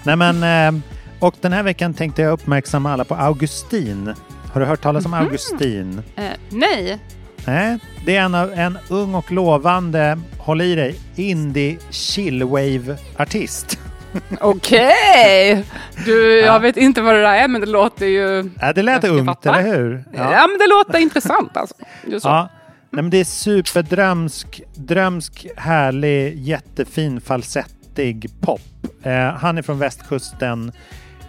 Nej, 0.04 0.16
men, 0.16 0.44
eh, 0.76 0.82
och 1.20 1.36
den 1.42 1.54
här 1.54 1.64
veckan 1.64 1.94
tänkte 1.94 2.22
jag 2.22 2.32
uppmärksamma 2.32 2.94
alla 2.94 3.04
på 3.04 3.16
Augustin. 3.16 4.14
Har 4.54 4.62
du 4.62 4.68
hört 4.68 4.82
talas 4.82 5.06
om 5.06 5.12
Mhm. 5.12 5.20
Augustin? 5.22 6.02
Eh, 6.16 6.24
nej, 6.50 7.00
Nej, 7.46 7.78
det 8.06 8.16
är 8.16 8.22
en, 8.26 8.36
en 8.36 8.78
ung 8.90 9.16
och 9.16 9.32
lovande, 9.32 10.20
håll 10.38 10.62
i 10.62 10.76
dig, 10.76 10.96
indie 11.16 11.78
chillwave-artist. 11.92 13.80
Okej! 14.40 15.66
Du, 16.06 16.40
jag 16.40 16.60
vet 16.60 16.78
inte 16.78 17.02
vad 17.02 17.16
det 17.16 17.22
där 17.22 17.34
är, 17.36 17.48
men 17.48 17.62
det 17.62 17.68
låter 17.68 18.06
ju... 18.06 18.50
Ja, 18.60 18.74
det 18.74 18.82
lät 18.82 19.04
ungt, 19.04 19.26
fatta. 19.26 19.60
eller 19.60 19.78
hur? 19.78 20.04
Ja. 20.14 20.48
men 20.48 20.58
det 20.60 20.68
låter 20.68 21.00
intressant 21.02 21.58
alltså. 21.58 21.76
Ja. 22.24 22.50
Nej, 22.94 23.04
men 23.04 23.10
det 23.10 23.18
är 23.18 23.24
superdrömsk, 23.24 24.62
drömsk, 24.76 25.48
härlig, 25.58 26.38
jättefin 26.38 27.22
falsettig 27.22 28.30
pop. 28.42 28.62
Eh, 29.04 29.30
han 29.30 29.58
är 29.58 29.62
från 29.62 29.80
västkusten 29.80 30.72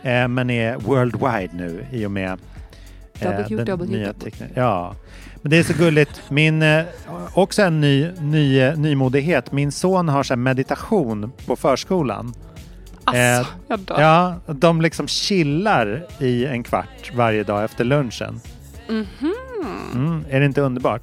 eh, 0.02 0.28
men 0.28 0.50
är 0.50 0.76
worldwide 0.76 1.50
nu 1.52 1.86
i 1.92 2.06
och 2.06 2.10
med 2.10 2.38
den 3.18 3.42
WWW. 3.42 3.86
nya 3.98 4.12
tekniken. 4.12 4.48
Ja, 4.54 4.94
men 5.42 5.50
det 5.50 5.56
är 5.56 5.62
så 5.62 5.72
gulligt. 5.72 6.22
Min, 6.28 6.62
eh, 6.62 6.84
också 7.34 7.62
en 7.62 7.80
ny, 7.80 8.10
ny, 8.20 8.60
eh, 8.60 8.76
nymodighet. 8.78 9.52
Min 9.52 9.72
son 9.72 10.08
har 10.08 10.22
så 10.22 10.36
meditation 10.36 11.32
på 11.46 11.56
förskolan. 11.56 12.34
Alltså, 13.12 13.52
Eh, 13.52 13.58
jag 13.68 13.80
dör. 13.80 14.00
Ja, 14.00 14.34
de 14.46 14.80
liksom 14.80 15.08
chillar 15.08 16.06
i 16.18 16.46
en 16.46 16.62
kvart 16.62 17.12
varje 17.14 17.42
dag 17.42 17.64
efter 17.64 17.84
lunchen. 17.84 18.40
Mhm. 18.88 19.06
Mm, 19.94 20.24
är 20.30 20.40
det 20.40 20.46
inte 20.46 20.60
underbart? 20.60 21.02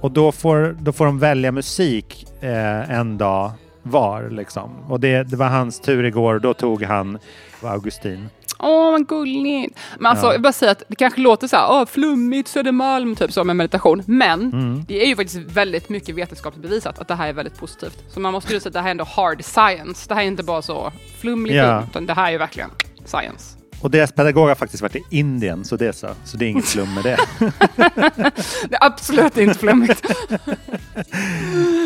Och 0.00 0.10
då 0.10 0.32
får, 0.32 0.76
då 0.80 0.92
får 0.92 1.06
de 1.06 1.18
välja 1.18 1.52
musik 1.52 2.26
eh, 2.40 2.90
en 2.90 3.18
dag 3.18 3.50
var. 3.82 4.28
Liksom. 4.30 4.70
Och 4.88 5.00
det, 5.00 5.22
det 5.22 5.36
var 5.36 5.48
hans 5.48 5.80
tur 5.80 6.04
igår 6.04 6.34
och 6.34 6.40
då 6.40 6.54
tog 6.54 6.82
han 6.82 7.18
Augustin. 7.62 8.28
Åh, 8.58 8.90
vad 8.90 9.08
gulligt. 9.08 9.78
Men 9.98 10.06
alltså, 10.10 10.26
Ja. 10.26 10.28
jag 10.28 10.32
vill 10.32 10.42
bara 10.42 10.52
säga 10.52 10.70
att 10.72 10.82
det 10.88 10.96
kanske 10.96 11.20
låter 11.20 11.46
så 11.48 11.56
här, 11.56 11.66
åh, 11.70 11.86
flummigt, 11.86 12.48
Södermalm, 12.48 13.16
typ 13.16 13.32
så 13.32 13.44
med 13.44 13.56
meditation. 13.56 14.02
Men 14.06 14.40
Mm. 14.52 14.84
det 14.88 15.02
är 15.02 15.06
ju 15.06 15.16
faktiskt 15.16 15.38
väldigt 15.38 15.88
mycket 15.88 16.14
vetenskapligt 16.14 16.62
bevisat 16.62 16.98
att 16.98 17.08
det 17.08 17.14
här 17.14 17.28
är 17.28 17.32
väldigt 17.32 17.58
positivt. 17.58 18.04
Så 18.08 18.20
man 18.20 18.32
måste 18.32 18.52
ju 18.54 18.60
säga 18.60 18.68
att 18.68 18.72
det 18.74 18.80
här 18.80 18.86
är 18.86 18.90
ändå 18.90 19.04
hard 19.04 19.44
science. 19.44 20.08
Det 20.08 20.14
här 20.14 20.22
är 20.22 20.26
inte 20.26 20.42
bara 20.42 20.62
så 20.62 20.92
flummigt, 21.20 21.54
Ja. 21.54 21.82
utan 21.90 22.06
det 22.06 22.12
här 22.14 22.26
är 22.26 22.30
ju 22.32 22.38
verkligen 22.38 22.70
science. 23.04 23.56
Och 23.84 23.90
deras 23.90 24.12
pedagog 24.12 24.48
har 24.48 24.54
faktiskt 24.54 24.82
varit 24.82 24.96
i 24.96 25.02
Indien, 25.10 25.64
så 25.64 25.76
det 25.76 25.86
är 25.86 25.92
så. 25.92 26.08
Så 26.24 26.36
det 26.36 26.44
är 26.44 26.48
inget 26.48 26.64
flum 26.64 26.94
med 26.94 27.04
det. 27.04 27.18
Det 28.68 28.74
är 28.74 28.84
absolut 28.84 29.36
inte 29.36 29.58
flummigt. 29.58 30.02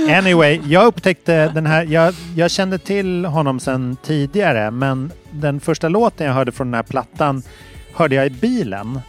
Anyway, 0.10 0.60
jag 0.64 0.86
upptäckte 0.86 1.48
den 1.48 1.66
här, 1.66 1.84
jag, 1.84 2.14
jag 2.36 2.50
kände 2.50 2.78
till 2.78 3.24
honom 3.24 3.60
sedan 3.60 3.96
tidigare, 4.02 4.70
men 4.70 5.12
den 5.30 5.60
första 5.60 5.88
låten 5.88 6.26
jag 6.26 6.34
hörde 6.34 6.52
från 6.52 6.66
den 6.66 6.74
här 6.74 6.82
plattan 6.82 7.42
hörde 7.94 8.14
jag 8.14 8.26
i 8.26 8.30
bilen. 8.30 9.00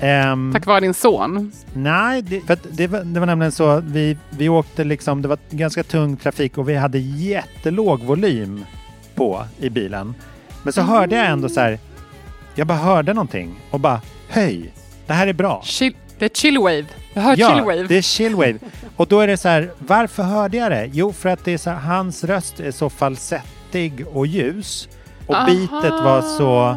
Ehm, 0.00 0.52
Tack 0.52 0.66
vare 0.66 0.80
din 0.80 0.94
son. 0.94 1.52
Nej, 1.72 2.22
det, 2.22 2.40
för 2.40 2.58
det, 2.70 2.86
var, 2.86 3.00
det 3.00 3.20
var 3.20 3.26
nämligen 3.26 3.52
så 3.52 3.80
vi, 3.80 4.16
vi 4.30 4.48
åkte 4.48 4.84
liksom, 4.84 5.22
det 5.22 5.28
var 5.28 5.38
ganska 5.50 5.82
tung 5.82 6.16
trafik 6.16 6.58
och 6.58 6.68
vi 6.68 6.74
hade 6.74 6.98
jättelåg 6.98 8.00
volym 8.00 8.64
på 9.14 9.44
i 9.60 9.70
bilen. 9.70 10.14
Men 10.62 10.72
så 10.72 10.82
hörde 10.82 11.16
jag 11.16 11.26
ändå 11.26 11.48
så 11.48 11.60
här, 11.60 11.78
jag 12.58 12.66
bara 12.66 12.78
hörde 12.78 13.14
någonting 13.14 13.60
och 13.70 13.80
bara 13.80 14.00
höj, 14.28 14.72
det 15.06 15.12
här 15.12 15.26
är 15.26 15.32
bra. 15.32 15.62
Chill, 15.64 15.94
det 16.18 16.24
är 16.24 16.28
chillwave. 16.28 16.84
Jag 17.14 17.22
hör 17.22 17.34
Ja, 17.38 17.54
chillwave. 17.54 17.82
det 17.82 17.96
är 17.96 18.02
chillwave. 18.02 18.58
Och 18.96 19.06
då 19.08 19.20
är 19.20 19.26
det 19.26 19.36
så 19.36 19.48
här, 19.48 19.70
varför 19.78 20.22
hörde 20.22 20.56
jag 20.56 20.70
det? 20.70 20.90
Jo, 20.92 21.12
för 21.12 21.28
att 21.28 21.44
det 21.44 21.52
är 21.52 21.58
så 21.58 21.70
här, 21.70 21.76
hans 21.76 22.24
röst 22.24 22.60
är 22.60 22.70
så 22.70 22.90
falsettig 22.90 24.04
och 24.12 24.26
ljus. 24.26 24.88
Och 25.26 25.34
Aha. 25.34 25.46
bitet 25.46 25.90
var 25.92 26.22
så 26.22 26.76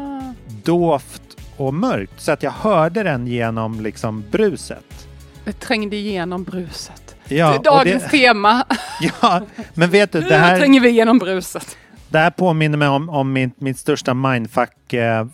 dovt 0.63 1.21
och 1.57 1.73
mörkt 1.73 2.21
så 2.21 2.31
att 2.31 2.43
jag 2.43 2.51
hörde 2.51 3.03
den 3.03 3.27
genom 3.27 3.81
liksom 3.81 4.23
bruset. 4.31 5.07
Det 5.45 5.51
trängde 5.59 5.95
igenom 5.95 6.43
bruset. 6.43 7.15
Ja, 7.27 7.49
det 7.49 7.55
är 7.55 7.63
dagens 7.63 8.03
det- 8.03 8.09
tema. 8.09 8.65
Ja, 9.21 9.41
men 9.73 9.89
vet 9.89 10.11
du, 10.11 10.19
det 10.21 10.25
Nu 10.29 10.35
här, 10.35 10.57
tränger 10.59 10.79
vi 10.81 10.89
igenom 10.89 11.17
bruset. 11.19 11.77
Det 12.11 12.19
här 12.19 12.29
påminner 12.29 12.77
mig 12.77 12.87
om, 12.87 13.09
om 13.09 13.33
mitt, 13.33 13.61
mitt 13.61 13.79
största 13.79 14.13
mindfuck, 14.13 14.93
eh, 14.93 15.25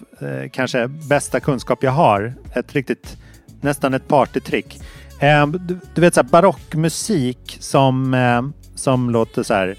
kanske 0.52 0.88
bästa 0.88 1.40
kunskap 1.40 1.84
jag 1.84 1.92
har. 1.92 2.34
Ett 2.54 2.76
riktigt, 2.76 3.18
nästan 3.62 3.94
ett 3.94 4.08
partytrick. 4.08 4.80
Eh, 5.20 5.48
du, 5.48 5.80
du, 5.94 6.02
vet 6.02 6.14
så 6.14 6.22
här, 6.22 6.30
barockmusik 6.30 7.58
som, 7.60 8.14
eh, 8.14 8.42
som 8.76 9.10
låter 9.10 9.44
så 9.44 9.54
här. 9.54 9.76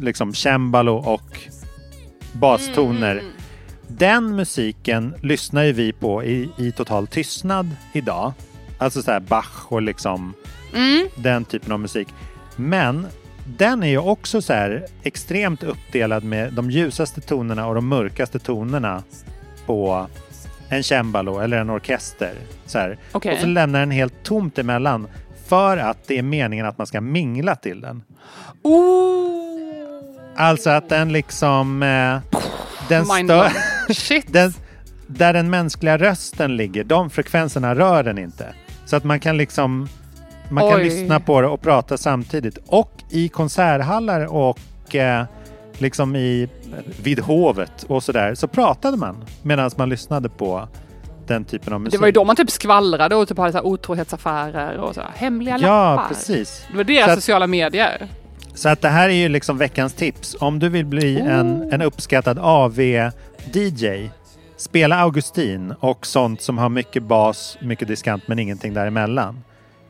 Liksom 0.00 0.34
cembalo 0.34 0.94
och 0.94 1.38
bastoner. 2.32 3.12
Mm. 3.12 3.32
Den 3.88 4.36
musiken 4.36 5.14
lyssnar 5.22 5.64
ju 5.64 5.72
vi 5.72 5.92
på 5.92 6.24
i, 6.24 6.50
i 6.56 6.72
total 6.72 7.06
tystnad 7.06 7.76
idag. 7.92 8.32
Alltså 8.78 9.02
så 9.02 9.10
här 9.10 9.20
Bach 9.20 9.72
och 9.72 9.82
liksom 9.82 10.34
mm. 10.74 11.08
den 11.16 11.44
typen 11.44 11.72
av 11.72 11.80
musik. 11.80 12.08
Men 12.56 13.06
den 13.56 13.82
är 13.82 13.88
ju 13.88 13.98
också 13.98 14.42
så 14.42 14.52
här 14.52 14.86
extremt 15.02 15.62
uppdelad 15.62 16.24
med 16.24 16.52
de 16.52 16.70
ljusaste 16.70 17.20
tonerna 17.20 17.66
och 17.66 17.74
de 17.74 17.88
mörkaste 17.88 18.38
tonerna 18.38 19.02
på 19.66 20.06
en 20.68 20.84
cembalo 20.84 21.38
eller 21.38 21.56
en 21.56 21.70
orkester. 21.70 22.34
Så. 22.66 22.94
Okej. 23.12 23.32
Och 23.32 23.40
så 23.40 23.46
lämnar 23.46 23.80
den 23.80 23.90
helt 23.90 24.22
tomt 24.22 24.58
emellan 24.58 25.08
för 25.46 25.76
att 25.76 25.98
det 26.06 26.18
är 26.18 26.22
meningen 26.22 26.66
att 26.66 26.78
man 26.78 26.86
ska 26.86 27.00
mingla 27.00 27.56
till 27.56 27.80
den. 27.80 28.02
Alltså 30.36 30.70
att 30.70 30.88
den 30.88 31.12
liksom... 31.12 31.82
Eh, 31.82 32.18
den 32.88 33.06
stör... 33.06 33.52
Shit. 33.92 34.26
den, 34.32 34.52
där 35.06 35.32
den 35.32 35.50
mänskliga 35.50 35.98
rösten 35.98 36.56
ligger, 36.56 36.84
de 36.84 37.10
frekvenserna 37.10 37.74
rör 37.74 38.02
den 38.02 38.18
inte. 38.18 38.54
Så 38.84 38.96
att 38.96 39.04
man 39.04 39.20
kan 39.20 39.36
liksom... 39.36 39.88
Man 40.50 40.70
kan 40.70 40.78
Oj. 40.80 40.84
lyssna 40.84 41.20
på 41.20 41.40
det 41.40 41.48
och 41.48 41.60
prata 41.60 41.96
samtidigt. 41.96 42.58
Och 42.66 42.90
i 43.10 43.28
konserthallar 43.28 44.34
och 44.34 44.94
eh, 44.94 45.24
liksom 45.78 46.16
i, 46.16 46.48
vid 47.02 47.18
hovet 47.20 47.82
och 47.88 48.02
sådär 48.02 48.34
så 48.34 48.48
pratade 48.48 48.96
man 48.96 49.24
medan 49.42 49.70
man 49.76 49.88
lyssnade 49.88 50.28
på 50.28 50.68
den 51.26 51.44
typen 51.44 51.72
av 51.72 51.80
musik. 51.80 51.92
Det 51.92 51.98
var 52.00 52.06
ju 52.08 52.12
då 52.12 52.24
man 52.24 52.36
typ 52.36 52.50
skvallrade 52.50 53.14
och 53.16 53.28
typ 53.28 53.38
hade 53.38 53.52
så 53.52 53.58
här 53.58 53.66
otrohetsaffärer 53.66 54.76
och 54.76 54.94
så 54.94 55.00
här, 55.00 55.10
hemliga 55.14 55.58
Ja, 55.58 55.94
lappar. 55.94 56.08
precis. 56.08 56.66
Det 56.70 56.76
var 56.76 56.84
deras 56.84 57.04
Så 57.06 57.10
att- 57.10 57.18
sociala 57.18 57.46
medier. 57.46 58.08
Så 58.54 58.68
att 58.68 58.80
det 58.80 58.88
här 58.88 59.08
är 59.08 59.12
ju 59.14 59.28
liksom 59.28 59.58
veckans 59.58 59.94
tips. 59.94 60.36
Om 60.40 60.58
du 60.58 60.68
vill 60.68 60.86
bli 60.86 61.20
en, 61.20 61.72
en 61.72 61.82
uppskattad 61.82 62.38
AV-DJ, 62.38 64.10
spela 64.56 64.96
Augustin 64.96 65.74
och 65.80 66.06
sånt 66.06 66.42
som 66.42 66.58
har 66.58 66.68
mycket 66.68 67.02
bas, 67.02 67.58
mycket 67.60 67.88
diskant 67.88 68.22
men 68.28 68.38
ingenting 68.38 68.74
däremellan. 68.74 69.40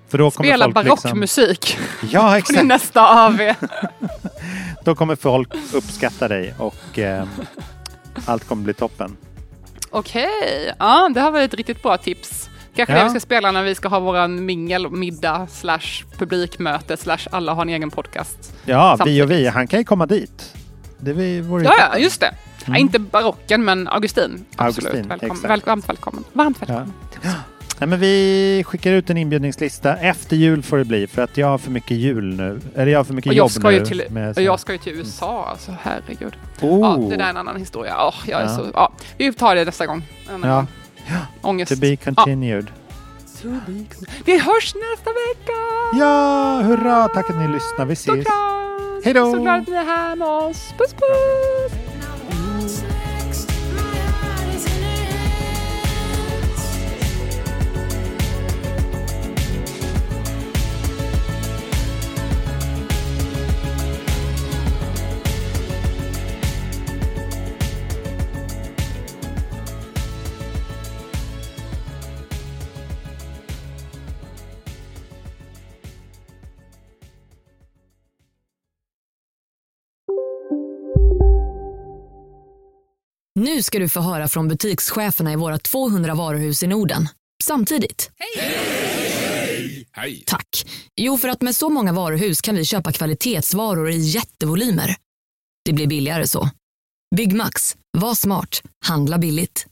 För 0.08 0.18
då 0.18 0.30
Spela 0.30 0.64
folk 0.64 0.74
barockmusik 0.74 1.78
Liksom, 1.78 2.08
ja, 2.10 2.40
på 2.46 2.52
din 2.52 2.68
nästa 2.68 3.26
AV. 3.26 3.40
Då 4.84 4.94
kommer 4.94 5.16
folk 5.16 5.48
uppskatta 5.74 6.28
dig 6.28 6.54
och 6.58 6.98
eh, 6.98 7.24
allt 8.26 8.48
kommer 8.48 8.62
bli 8.62 8.74
toppen. 8.74 9.16
Okej, 9.90 10.74
ja 10.78 11.10
det 11.14 11.20
här 11.20 11.30
var 11.30 11.40
ett 11.40 11.54
riktigt 11.54 11.82
bra 11.82 11.96
tips. 11.98 12.50
Kanske 12.76 12.92
Ja. 12.92 12.98
det 12.98 13.04
vi 13.04 13.10
ska 13.10 13.20
spela 13.20 13.50
när 13.52 13.62
vi 13.62 13.74
ska 13.74 13.88
ha 13.88 14.00
våran 14.00 14.44
mingel, 14.46 14.90
middag, 14.90 15.46
slash 15.50 16.04
publikmöte, 16.18 16.96
slash 16.96 17.18
alla 17.30 17.54
har 17.54 17.62
en 17.62 17.68
egen 17.68 17.90
podcast. 17.90 18.52
Ja, 18.64 18.92
vi 18.92 18.98
Samtidigt. 18.98 19.22
och 19.24 19.30
vi. 19.30 19.46
Han 19.46 19.66
kan 19.66 19.78
ju 19.78 19.84
komma 19.84 20.06
dit. 20.06 20.54
Det 20.98 21.12
vi- 21.12 21.40
vore 21.40 21.64
Ja, 21.64 21.74
ja, 21.92 21.98
just 21.98 22.20
det. 22.20 22.34
Ja, 22.66 22.76
inte 22.76 22.98
barocken, 22.98 23.64
men 23.64 23.88
Augustin. 23.88 24.44
Absolut. 24.56 24.86
Augustin, 24.88 25.08
välkommen. 25.08 25.36
exakt. 25.36 25.50
Väl, 25.50 25.62
varmt 25.66 25.88
välkommen. 25.88 26.24
Ja. 27.22 27.30
Nej, 27.80 27.88
men 27.88 28.00
vi 28.00 28.62
skickar 28.66 28.92
ut 28.92 29.10
en 29.10 29.16
inbjudningslista. 29.16 29.96
Efter 29.96 30.36
jul 30.36 30.62
får 30.62 30.78
det 30.78 30.84
bli 30.84 31.06
för 31.06 31.22
att 31.22 31.36
jag 31.36 31.46
har 31.46 31.58
för 31.58 31.70
mycket 31.70 31.90
jul 31.96 32.36
nu. 32.36 32.60
Eller 32.74 32.92
jag 32.92 32.98
har 32.98 33.04
för 33.04 33.14
mycket 33.14 33.30
Och 33.30 33.34
jobb 33.36 33.44
jag 33.44 33.50
ska, 33.50 33.68
nu. 33.70 33.74
ju 33.76 33.84
till, 33.84 34.02
och 34.36 34.42
jag 34.42 34.60
ska 34.60 34.72
ju 34.72 34.78
till 34.78 34.92
USA, 34.92 35.46
alltså 35.50 35.74
herregud. 35.82 36.36
Ja, 36.60 36.66
Oh. 36.68 37.08
det 37.08 37.16
där 37.16 37.24
är 37.24 37.30
en 37.30 37.36
annan 37.36 37.56
historia. 37.56 37.92
Ja, 37.96 38.14
jag 38.26 38.40
är 38.40 38.44
Ja. 38.44 38.56
så, 38.56 38.66
ja, 38.74 38.92
vi 39.16 39.32
tar 39.32 39.54
det 39.54 39.64
nästa 39.64 39.86
gång. 39.86 40.02
En 40.34 40.42
Ja. 40.42 40.54
gång. 40.56 40.66
Ångest. 41.42 41.72
To 41.72 41.78
be 41.80 41.96
continued. 41.96 42.66
To 43.42 43.48
be 43.48 43.72
con- 43.72 44.06
Vi 44.24 44.38
hörs 44.38 44.74
nästa 44.74 45.10
vecka! 45.10 45.52
Ja, 45.98 46.60
hurra! 46.64 47.08
Tack 47.08 47.30
att 47.30 47.38
ni 47.38 47.48
lyssnar. 47.48 47.84
Vi 47.84 47.92
ses. 47.92 48.26
Hej 49.04 49.14
då! 49.14 49.32
Så 49.32 49.38
glad 49.42 49.60
att 49.60 49.68
ni 49.68 49.74
är 49.74 49.84
här 49.84 50.16
med 50.16 50.28
oss. 50.28 50.74
Puss 50.78 50.92
puss! 50.92 51.87
Nu 83.38 83.62
ska 83.62 83.78
du 83.78 83.88
få 83.88 84.00
höra 84.00 84.28
från 84.28 84.48
butikscheferna 84.48 85.32
i 85.32 85.36
våra 85.36 85.58
200 85.58 86.14
varuhus 86.14 86.62
i 86.62 86.66
Norden. 86.66 87.08
Samtidigt. 87.44 88.10
Hej! 89.94 90.24
Tack. 90.26 90.66
Jo, 90.96 91.18
för 91.18 91.28
att 91.28 91.42
med 91.42 91.56
så 91.56 91.68
många 91.68 91.92
varuhus 91.92 92.40
kan 92.40 92.54
vi 92.54 92.64
köpa 92.64 92.92
kvalitetsvaror 92.92 93.90
i 93.90 93.96
jättevolymer. 93.96 94.96
Det 95.64 95.72
blir 95.72 95.86
billigare 95.86 96.26
så. 96.26 96.50
Byggmax. 97.16 97.76
Var 97.98 98.14
smart. 98.14 98.62
Handla 98.86 99.18
billigt. 99.18 99.66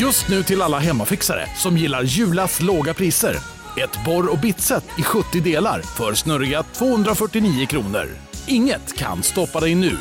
Just 0.00 0.28
nu 0.28 0.42
till 0.42 0.62
alla 0.62 0.78
hemmafixare 0.78 1.46
som 1.56 1.76
gillar 1.76 2.02
Julas 2.02 2.60
låga 2.60 2.94
priser. 2.94 3.36
Ett 3.76 4.04
borr 4.04 4.32
och 4.32 4.38
bitset 4.38 4.84
i 4.98 5.02
70 5.02 5.40
delar 5.40 5.82
för 5.82 6.14
snurriga 6.14 6.62
249 6.62 7.66
kronor. 7.66 8.27
Inget 8.48 8.96
kan 8.96 9.22
stoppa 9.22 9.60
dig 9.60 9.74
nu. 9.74 9.98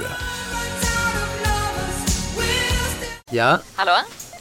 Ja, 3.31 3.59
Hallå? 3.75 3.91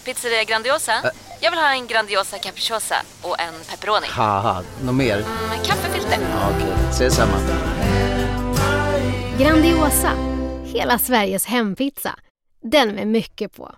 Pizzeria 0.04 0.44
Grandiosa? 0.44 0.92
Jag 1.40 1.50
vill 1.50 1.60
ha 1.60 1.72
en 1.72 1.86
Grandiosa 1.86 2.38
capriciosa 2.38 2.94
och 3.22 3.40
en 3.40 3.54
pepperoni. 3.70 4.06
haha, 4.10 4.62
något 4.84 4.94
mer? 4.94 5.16
Med 5.48 5.66
kaffefilter. 5.66 6.18
Ja, 6.20 6.50
Okej, 6.56 6.72
ses 6.90 7.14
samma. 7.14 7.32
Grandiosa, 9.38 10.10
hela 10.64 10.98
Sveriges 10.98 11.46
hempizza. 11.46 12.14
Den 12.62 12.88
med 12.88 13.06
mycket 13.06 13.56
på. 13.56 13.76